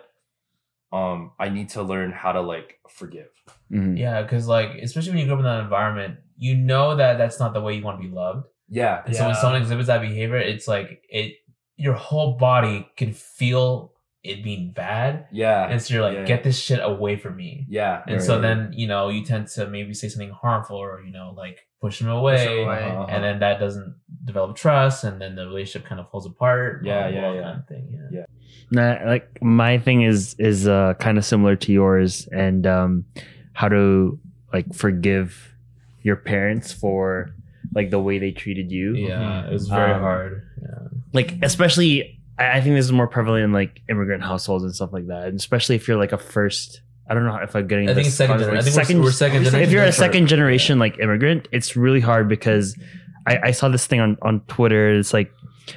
[0.91, 3.29] um I need to learn how to like forgive."
[3.71, 3.97] Mhm.
[3.97, 7.39] Yeah, because like especially when you grow up in that environment, you know that that's
[7.39, 8.45] not the way you want to be loved.
[8.71, 11.33] Yeah, And so when someone exhibits that behavior, it's like it
[11.75, 15.27] your whole body can feel it being bad.
[15.31, 16.25] yeah, And so you're like, Yeah.
[16.25, 17.65] get this shit away from me.
[17.69, 18.01] yeah.
[18.07, 18.41] And so Right.
[18.41, 21.99] then, you know, you tend to maybe say something harmful or, you know, like push
[21.99, 22.35] them away.
[22.35, 22.83] Push 'em away.
[22.83, 23.05] Uh-huh.
[23.09, 23.95] And then that doesn't
[24.25, 26.81] develop trust and then the relationship kind of falls apart.
[26.83, 27.43] Yeah, blah, blah, yeah, blah yeah.
[27.47, 28.09] Kind of thing.
[28.11, 28.25] Yeah.
[28.71, 33.05] Nah, like my thing is is uh kind of similar to yours and um
[33.53, 34.19] how to
[34.53, 35.55] like forgive
[36.01, 37.33] your parents for
[37.73, 39.47] like the way they treated you Yeah.
[39.47, 40.43] It was very Um, hard.
[40.61, 40.87] Yeah.
[41.13, 45.07] like especially I think this is more prevalent in like immigrant households and stuff like
[45.07, 47.95] that and especially if you're like a first I don't know if I'm getting I
[47.95, 48.75] think second concept, generation.
[48.75, 49.67] like, I think we're, we're second generation.
[49.67, 52.77] if you're a second generation like immigrant, it's really hard because
[53.25, 54.93] I, I saw this thing on, on Twitter.
[54.93, 55.31] It's like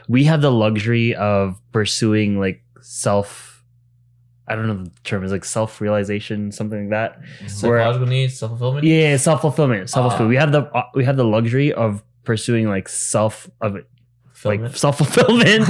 [0.09, 3.65] we have the luxury of pursuing like self
[4.47, 7.49] I don't know the term is like self realization, something like that.
[7.49, 8.85] psychological needs, self fulfillment.
[8.85, 9.89] Yeah, self fulfillment.
[9.89, 10.27] Self fulfillment.
[10.27, 10.29] Ah.
[10.29, 13.79] we have the uh, we have the luxury of pursuing like self of
[14.45, 15.65] like self fulfillment.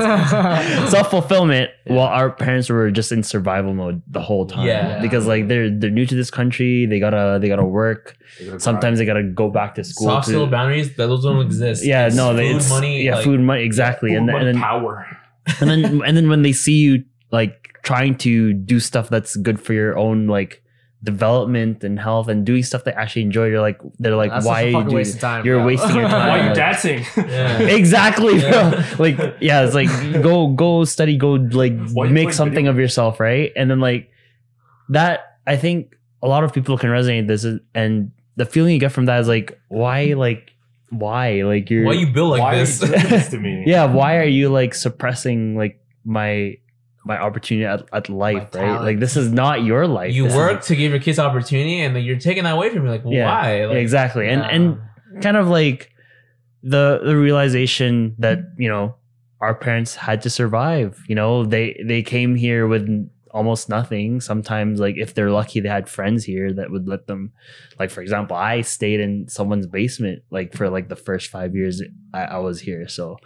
[0.90, 1.94] self fulfillment Yeah.
[1.94, 4.66] while our parents were just in survival mode the whole time.
[4.66, 5.00] Yeah.
[5.00, 8.16] Because like they're they're new to this country, they gotta they gotta work.
[8.38, 10.06] They gotta Sometimes they gotta go back to school.
[10.08, 11.84] Soft to- skill boundaries, that those don't exist.
[11.84, 14.20] yeah, It's no, they food, it's, money, yeah, like, food, money, exactly, grind.
[14.20, 15.06] and then, Money, and then power.
[15.60, 19.60] and then and then when they see you like trying to do stuff that's good
[19.60, 20.61] for your own like
[21.04, 24.64] development and health and doing stuff they actually enjoy, you're like they're like, That's why
[24.64, 25.04] are you doing?
[25.18, 25.66] Time, you're bro.
[25.66, 26.28] wasting your time.
[26.28, 27.04] Why are you like- dancing?
[27.16, 27.58] Yeah.
[27.62, 28.50] exactly, bro.
[28.50, 28.86] Yeah.
[28.98, 29.88] Like, yeah, it's like
[30.22, 33.50] go go study, go like Why make something video of yourself, right?
[33.56, 34.10] And then like
[34.90, 38.80] that, I think a lot of people can resonate with this, and the feeling you
[38.80, 40.52] get from that is like, why, like,
[40.90, 42.82] why, like you're, Why you build like Why this?
[42.82, 43.64] are you doing this to me?
[43.66, 46.58] yeah, why are you like suppressing like my
[47.04, 48.80] my opportunity at, at life, right?
[48.80, 50.14] Like this is not your life.
[50.14, 52.70] you This is- work to give your kids opportunity, and then you're taking that away
[52.70, 52.90] from me.
[52.90, 53.26] Like, Yeah.
[53.26, 53.64] why?
[53.66, 54.78] Like, exactly, and and
[55.22, 55.90] kind of like
[56.62, 58.94] the the realization that you know
[59.40, 61.02] our parents had to survive.
[61.08, 62.86] You know, they they came here with
[63.32, 64.20] almost nothing.
[64.20, 67.32] Sometimes, like if they're lucky, they had friends here that would let them.
[67.80, 71.82] Like for example, I stayed in someone's basement like for like the first five years
[72.14, 72.86] I, I was here.
[72.86, 73.18] So,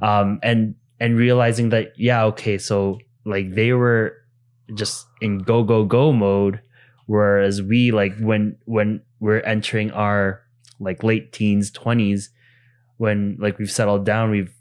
[0.00, 4.16] um, and and realizing that yeah, okay, so like they were
[4.74, 6.60] just in go go go mode
[7.06, 10.40] whereas we like when when we're entering our
[10.80, 12.28] like late teens 20s
[12.96, 14.54] when like we've settled down we've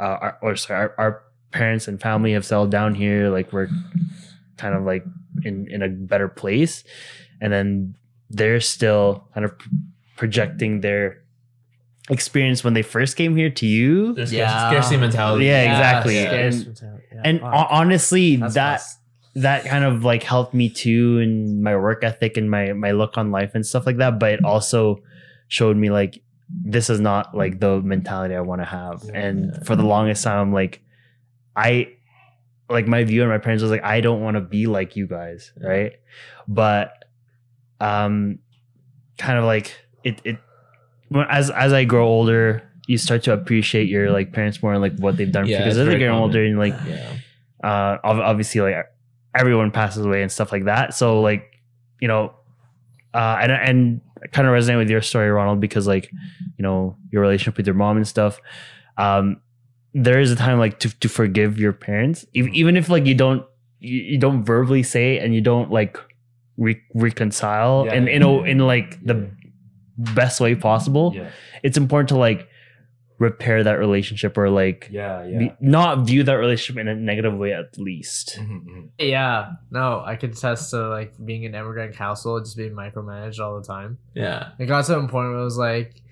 [0.00, 3.68] uh, our, or sorry our, our parents and family have settled down here like we're
[4.56, 5.04] kind of like
[5.44, 6.82] in in a better place
[7.40, 7.94] and then
[8.30, 9.52] they're still kind of
[10.16, 11.18] projecting their
[12.10, 14.70] experience when they first came here to you There's Yeah.
[14.70, 15.46] scarcity mentality.
[15.46, 16.20] Yeah, exactly.
[16.20, 16.86] scarce And- mentality.
[16.91, 16.91] Yeah,
[17.24, 18.82] and ho- honestly That's that
[19.34, 23.16] that kind of like helped me too in my work ethic and my my look
[23.16, 24.98] on life and stuff like that but it also
[25.48, 29.74] showed me like this is not like the mentality i want to have and for
[29.74, 30.82] the longest time i'm like
[31.56, 31.88] i
[32.68, 35.06] like my view on my parents was like i don't want to be like you
[35.06, 35.92] guys right?
[36.48, 36.92] But
[37.80, 38.38] um
[39.18, 39.74] kind of like
[40.04, 40.38] it it
[41.08, 44.82] when- as as i grow older you start to appreciate your like parents more and
[44.82, 47.14] like what they've done Yeah, because as they're getting older and like yeah.
[47.62, 48.86] uh obviously like
[49.34, 50.94] everyone passes away and stuff like that.
[50.94, 51.60] So like
[52.00, 52.34] you know
[53.14, 56.10] uh and and I kind of resonate with your story ronald because like
[56.58, 58.40] you know your relationship with your mom and stuff
[58.98, 59.40] um
[59.94, 62.24] there is a time like to, to forgive your parents.
[62.32, 63.44] Even, if like you don't
[63.78, 65.98] you, you don't verbally say it and you don't like
[66.56, 69.30] re- reconcile Yeah, and in a, in like the
[69.98, 71.28] best way possible Yeah.
[71.62, 72.48] it's important to like
[73.28, 75.24] repair that relationship or like Yeah.
[75.24, 75.38] Yeah.
[75.38, 78.88] be, not view that relationship in a negative way at least Mhm, mhm.
[78.98, 83.54] Yeah, no, I can attest to like being an immigrant household, just being micromanaged all
[83.60, 83.98] the time.
[84.14, 84.50] Yeah.
[84.58, 86.02] It got to a point where it was like,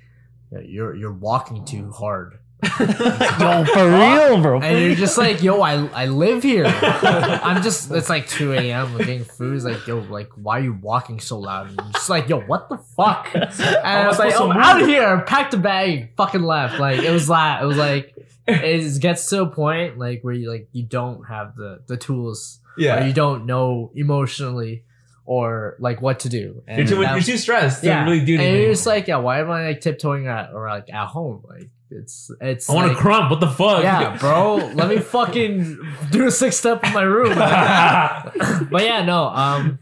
[0.52, 2.38] yeah, you're you're walking too hard,
[2.80, 4.60] Yo, for real, bro.
[4.60, 6.66] and you're just like, yo, I I live here.
[6.66, 8.92] I'm just it's like 2 a.m.
[8.92, 9.56] We're getting food.
[9.56, 11.70] It's like, yo, like why are you walking so loud?
[11.70, 13.28] And I'm just like, yo, what the fuck?
[13.34, 13.44] And
[13.84, 15.20] I oh, was like, oh, I'm out of here.
[15.22, 16.78] Packed a bag, fucking left.
[16.78, 17.62] Like it was that.
[17.62, 18.14] It was like
[18.46, 22.60] it gets to a point like where you like you don't have the the tools
[22.76, 23.06] or Yeah.
[23.06, 24.84] you don't know emotionally
[25.24, 26.62] or like what to do.
[26.66, 28.62] And You're too, that- you're too stressed yeah, to really do and anything.
[28.62, 31.44] you're just like, yeah, why am I like tiptoeing at or like at home?
[31.48, 32.70] Like it's it's.
[32.70, 33.30] I want like, to crump.
[33.30, 33.82] What the fuck?
[33.82, 34.56] Yeah, bro.
[34.56, 35.78] Let me fucking
[36.10, 37.34] do a six step in my room.
[38.70, 39.24] but yeah, no.
[39.24, 39.78] Um.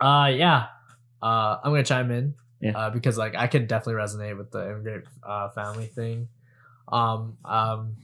[0.00, 0.32] Uh.
[0.34, 0.66] Yeah.
[1.22, 1.58] Uh.
[1.62, 2.34] I'm gonna chime in.
[2.60, 2.78] Yeah.
[2.78, 6.28] Uh, because like I can definitely resonate with the immigrant uh, family thing.
[6.88, 7.36] Um.
[7.44, 7.96] Um.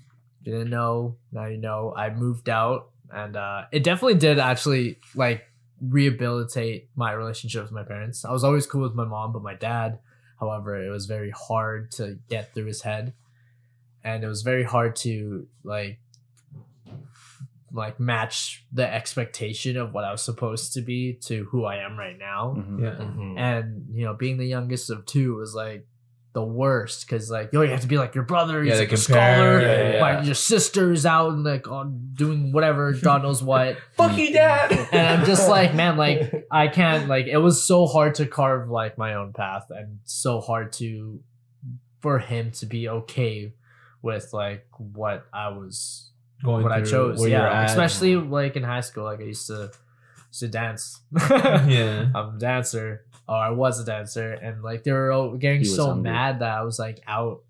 [0.43, 1.17] Didn't know.
[1.33, 1.95] Now you know.
[1.97, 5.45] I moved out, and uh, it definitely did actually like
[5.81, 8.25] rehabilitate my relationship with my parents.
[8.25, 9.99] I was always cool with my mom, but my dad,
[10.39, 13.15] however, it was very hard to get through his head,
[14.05, 15.99] and it was very hard to like
[17.73, 21.97] like match the expectation of what I was supposed to be to who I am
[21.97, 22.57] right now.
[22.59, 22.81] Mhm.
[22.83, 23.05] Yeah.
[23.05, 23.39] Mhm.
[23.39, 25.87] And you know, being the youngest of two was like
[26.33, 28.63] the worst because like yo, you have to be like your brother.
[28.65, 29.61] Yeah, He's they like a scholar.
[29.61, 30.01] yeah, yeah.
[30.01, 33.79] My, your sister's out and like on doing whatever, God knows what.
[33.97, 34.73] Fuck you, dad.
[34.93, 38.69] and I'm just like, man, like I can't like it was so hard to carve
[38.69, 41.21] like my own path and so hard to
[42.01, 43.53] for him to be okay
[44.03, 46.11] with like what I was
[46.43, 47.19] Going what I chose.
[47.21, 47.63] where you're Yeah.
[47.63, 47.71] at.
[47.71, 49.71] Especially like in high school, like I used to
[50.29, 51.01] used to dance.
[51.31, 52.09] yeah.
[52.15, 55.65] I'm a dancer, or I was a dancer, and like they were all getting He
[55.67, 57.43] so mad that I was like out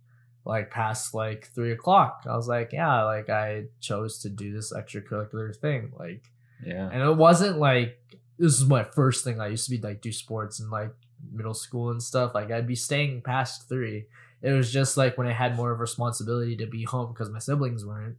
[0.45, 2.25] like past like three o'clock.
[2.29, 6.25] I was like, yeah, like I chose to do this extracurricular thing, like,
[6.65, 6.89] Yeah.
[6.91, 7.97] and it wasn't like
[8.39, 9.39] this is my first thing.
[9.41, 10.93] I used to be like do sports in like
[11.31, 12.35] middle school and stuff.
[12.35, 14.07] Like I'd be staying past three.
[14.43, 17.29] It was just like when I had more of a responsibility to be home because
[17.31, 18.17] my siblings weren't.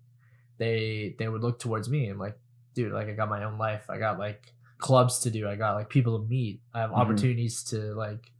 [0.57, 2.37] They they would look towards me and like,
[2.75, 3.89] dude, like I got my own life.
[3.89, 5.47] I got like clubs to do.
[5.49, 6.61] I got like people to meet.
[6.73, 6.95] I have Mhm.
[6.97, 8.31] opportunities to like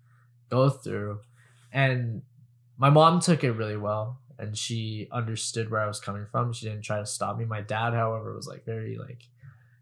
[0.49, 1.21] go through.
[1.71, 2.21] And
[2.77, 6.51] my mom took it really well and she understood where I was coming from.
[6.53, 7.45] She didn't try to stop me.
[7.45, 9.27] My dad, however, was like very like,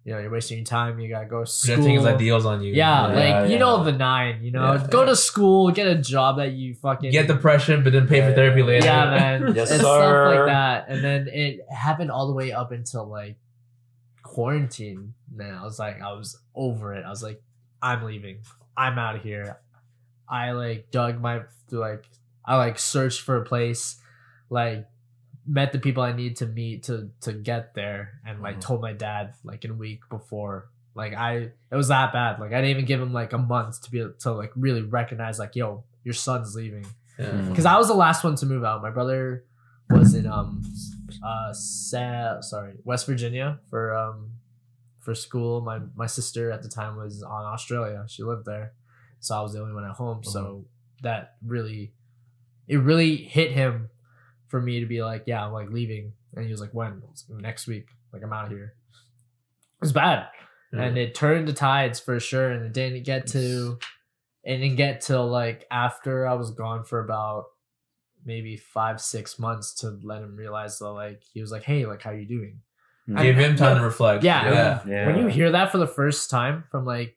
[0.10, 1.00] you know, you're wasting your time.
[1.00, 1.76] You gotta go to school.
[1.76, 2.74] Projecting his ideals on you.
[2.74, 3.58] Yeah, like Yeah, you yeah.
[3.60, 4.44] know the nine.
[4.44, 5.10] You know, Yeah, go yeah.
[5.10, 8.62] to school, get a job that you fucking Get depression, but then pay for therapy
[8.62, 8.66] yeah.
[8.66, 8.86] later.
[8.88, 9.06] yeah,
[9.40, 10.86] man, Yes, and stuff like that.
[10.90, 13.36] And then it happened all the way up until like
[14.24, 15.14] quarantine.
[15.32, 17.06] Man, I was like, I was over it.
[17.06, 17.40] I was like,
[17.80, 18.40] I'm leaving.
[18.76, 19.60] I'm out of here.
[20.28, 22.04] I like dug my like
[22.44, 23.98] I like searched for a place,
[24.50, 24.88] like
[25.50, 28.62] met the people I need to meet to to get there, and like Mhm.
[28.62, 30.70] told my dad like in a week before.
[30.96, 31.34] Like I,
[31.72, 32.40] it was that bad.
[32.40, 34.82] Like I didn't even give him like a month to be able to like really
[34.82, 36.86] recognize like, yo, your son's leaving
[37.18, 37.32] Yeah.
[37.50, 38.82] because I was the last one to move out.
[38.82, 39.46] My brother
[39.90, 40.62] was in um
[41.24, 44.32] uh Sa- sorry West Virginia for um
[45.00, 45.62] for school.
[45.62, 48.06] My my sister at the time was on Australia.
[48.08, 48.74] She lived there,
[49.20, 50.24] so I was the only one at home.
[50.24, 50.66] So
[51.02, 51.94] that really
[52.68, 53.90] it really hit him
[54.50, 57.02] for me to be like, yeah, I'm like leaving, and he was like, when?
[57.10, 57.86] Was like, Next week.
[58.12, 58.74] Like I'm out of here.
[58.74, 60.28] It was bad
[60.72, 63.78] and it turned the tides for sure and it didn't get to
[64.44, 67.46] it didn't get till like after i was gone for about
[68.26, 72.02] maybe five six months to let him realize that like he was like hey like
[72.02, 72.60] how you doing
[73.08, 73.22] mm.
[73.22, 74.24] Give him time to reflect.
[74.24, 74.82] yeah, Yeah.
[74.88, 75.08] Yeah.
[75.08, 77.16] when you hear that for the first time from like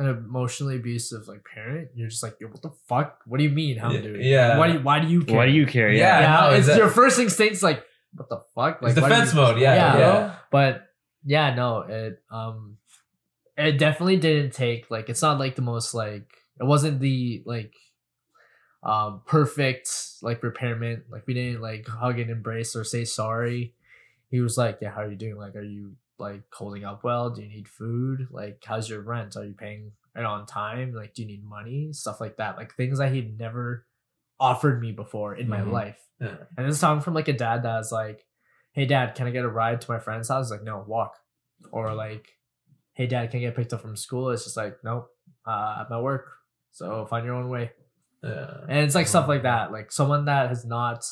[0.00, 3.50] an emotionally abusive like parent you're just like Yo, what the fuck what do you
[3.50, 4.58] mean how Yeah, i'm doing yeah.
[4.58, 5.90] why do you, why do you care Why do you care?
[5.92, 6.20] Yeah.
[6.20, 9.14] yeah, no, it's it's a- your first instinct's like what the fuck It's why do
[9.14, 9.58] defense you- mode.
[9.60, 9.74] Yeah.
[9.74, 9.98] Yeah.
[9.98, 10.34] Yeah.
[10.50, 10.86] but
[11.24, 12.76] yeah no it um
[13.56, 16.28] it definitely didn't take like it's not like the most like
[16.60, 17.74] it wasn't the like
[18.82, 19.90] um perfect
[20.22, 23.74] like repairment like we didn't like hug and embrace or say sorry
[24.30, 27.30] he was like yeah how are you doing like are you like holding up well?
[27.30, 28.28] Do you need food?
[28.30, 29.36] Like how's your rent?
[29.36, 30.92] Are you paying it on time?
[30.94, 31.92] Like do you need money?
[31.92, 32.56] Stuff like that.
[32.56, 33.86] Like things that he'd never
[34.38, 35.72] offered me before in my Mhm.
[35.72, 35.98] life.
[36.20, 36.36] Yeah.
[36.58, 38.26] and this time from like a dad that's like
[38.72, 40.46] hey dad can i get a ride to my friend's house?
[40.46, 41.14] He's like no walk.
[41.72, 42.26] Or like
[42.94, 44.30] hey dad can i get picked up from school?
[44.30, 45.08] It's just like nope
[45.46, 46.26] uh at my work
[46.72, 47.72] so find your own way.
[48.22, 48.60] Yeah.
[48.68, 49.72] and it's like stuff like that.
[49.72, 51.04] Like someone that has not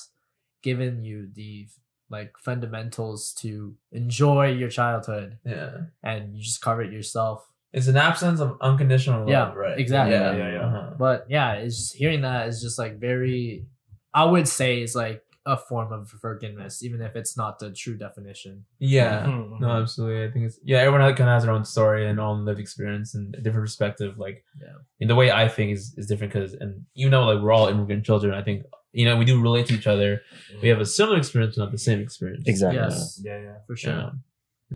[0.63, 1.67] given you the
[2.11, 5.71] like fundamentals to enjoy your childhood Yeah.
[6.03, 9.79] and you just cover it yourself It's an absence of unconditional love, Yeah, right?
[9.79, 10.15] exactly.
[10.17, 10.35] Yeah.
[10.37, 10.67] Yeah, yeah.
[10.67, 10.91] Uh-huh.
[10.99, 13.67] but yeah it's just hearing that is just like very
[14.15, 17.97] i would say is like a form of forgiveness even if it's not the true
[17.97, 19.25] definition Yeah.
[19.27, 19.61] Mhm.
[19.61, 20.25] No, absolutely.
[20.27, 20.79] I think it's yeah.
[20.79, 24.19] Everyone kind of has their own story and own lived experience and a different perspective.
[24.19, 24.77] Like, Yeah.
[25.01, 27.69] in the way I think is is different because and even though like we're all
[27.69, 28.59] immigrant children, I think
[28.93, 30.23] you know we do relate to each other.
[30.62, 32.44] We have a similar experience, not the same experience.
[32.47, 32.78] Exactly.
[32.81, 33.55] yes Yeah, yeah.
[33.66, 34.10] for sure Yeah.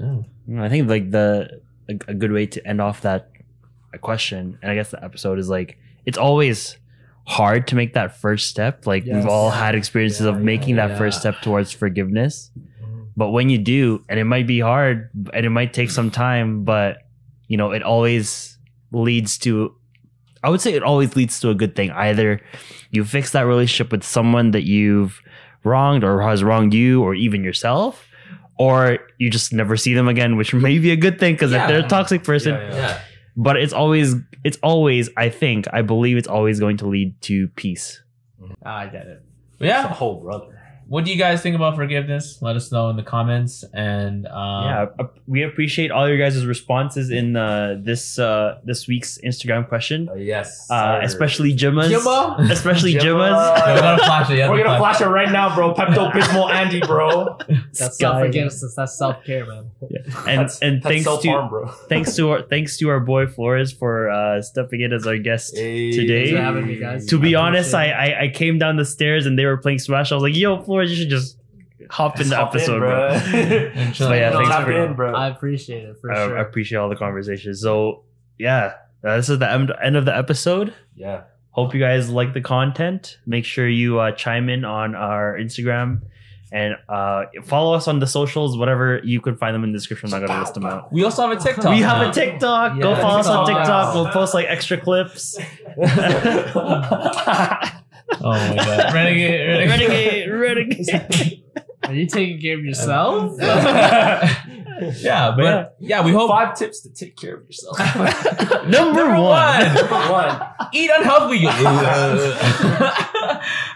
[0.00, 0.18] Yeah.
[0.48, 3.30] Mm, I think like the a, a good way to end off that
[4.00, 6.76] question, and I guess the episode is like it's always
[7.26, 8.86] hard to make that first step.
[8.86, 9.16] Like Yes.
[9.16, 10.98] we've all had experiences Yeah, of yeah, making that yeah.
[10.98, 12.50] first step towards forgiveness.
[12.58, 13.08] Mhm.
[13.16, 16.64] But when you do, and it might be hard, and it might take some time,
[16.64, 16.98] but
[17.48, 18.58] you know, it always
[18.92, 19.74] leads to.
[20.42, 21.90] I would say it always leads to a good thing.
[21.92, 22.40] Either
[22.90, 25.20] you fix that relationship with someone that you've
[25.64, 28.08] wronged or has wronged you, or even yourself,
[28.58, 31.62] or you just never see them again, which may be a good thing because Yeah.
[31.62, 32.76] if they're a toxic person, Yeah, yeah.
[32.76, 33.00] Yeah.
[33.36, 34.14] but it's always,
[34.44, 38.02] it's always, I think, I believe it's always going to lead to peace.
[38.64, 39.22] Ah, i get it
[39.58, 39.96] But yeah.
[40.00, 40.60] Oh, brother.
[40.92, 42.24] What do you guys think about forgiveness?
[42.42, 43.64] Let us know in the comments.
[43.72, 44.86] And um, yeah,
[45.26, 50.14] we appreciate all your guys' responses in uh, this uh, this week's Instagram question, Uh,
[50.16, 50.70] yes.
[50.70, 52.50] uh, especially Jimma's, Jimma?
[52.50, 53.00] especially Jimma.
[53.30, 53.58] Jimma's.
[53.64, 54.36] Yeah, we gotta flash it.
[54.38, 55.72] Yeah, We're gonna flash it right now, bro.
[55.72, 57.38] Pepto Bismol Andy, bro.
[57.78, 61.68] that's self-forgiveness that's self-care man and That's- and that's thanks to bro.
[61.88, 65.56] thanks to our thanks to our boy Flores for uh, stepping in as our guest.
[65.56, 65.92] Hey.
[65.92, 67.06] Today- Thanks for having me, guys.
[67.06, 69.78] To be I honest, I, I I came down the stairs and they were playing
[69.78, 70.12] Smash.
[70.12, 71.38] I was like, "Yo, Flores, you should just
[71.90, 74.08] hop in the Hop in, episode, bro." And chill.
[74.08, 75.14] But yeah, No, thanks for in, bro.
[75.14, 76.38] I appreciate it for I, sure.
[76.38, 77.60] I appreciate all the conversations.
[77.60, 78.04] So
[78.38, 80.74] yeah, uh, this is the end, end of the episode.
[80.94, 81.22] yeah.
[81.50, 83.18] Hope you guys like the content.
[83.26, 86.00] Make sure you uh, chime in on our Instagram
[86.50, 90.14] and uh, follow us on the socials, whatever you could find them in the description.
[90.14, 90.90] I'm not gonna list them out.
[90.90, 91.74] We also have a TikTok.
[91.74, 92.80] We have a TikTok.
[92.80, 93.64] Go Yeah, follow us on TikTok.
[93.66, 93.94] TikTok.
[93.94, 95.36] We'll post like extra clips.
[98.20, 98.94] Oh my god.
[98.94, 99.68] Renegade.
[99.68, 101.42] renegade, renegade.
[101.84, 103.36] Are you taking care of yourself?
[103.40, 106.30] yeah, but yeah, we hope.
[106.30, 107.78] Five tips to take care of yourself.
[108.68, 109.74] Number, one.
[109.74, 110.40] Number one.
[110.72, 111.44] Eat unhealthy.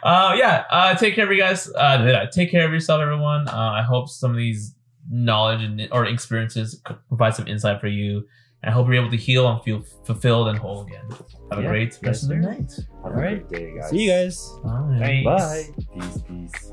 [0.03, 0.65] uh, yeah.
[0.71, 1.69] Uh, take care of you guys.
[1.75, 3.49] Uh, take care of yourself, everyone.
[3.49, 4.75] Uh, I hope some of these
[5.11, 8.27] knowledge and or experiences provide some insight for you.
[8.67, 11.05] And I hope you're able to heal and feel fulfilled and whole again.
[11.53, 12.73] Have a great rest of the night.
[12.77, 13.49] Have a All right.
[13.49, 13.91] great day, guys.
[13.91, 14.51] See you guys.
[14.65, 15.23] Bye.
[15.25, 15.63] Bye.
[15.95, 16.73] Peace, peace.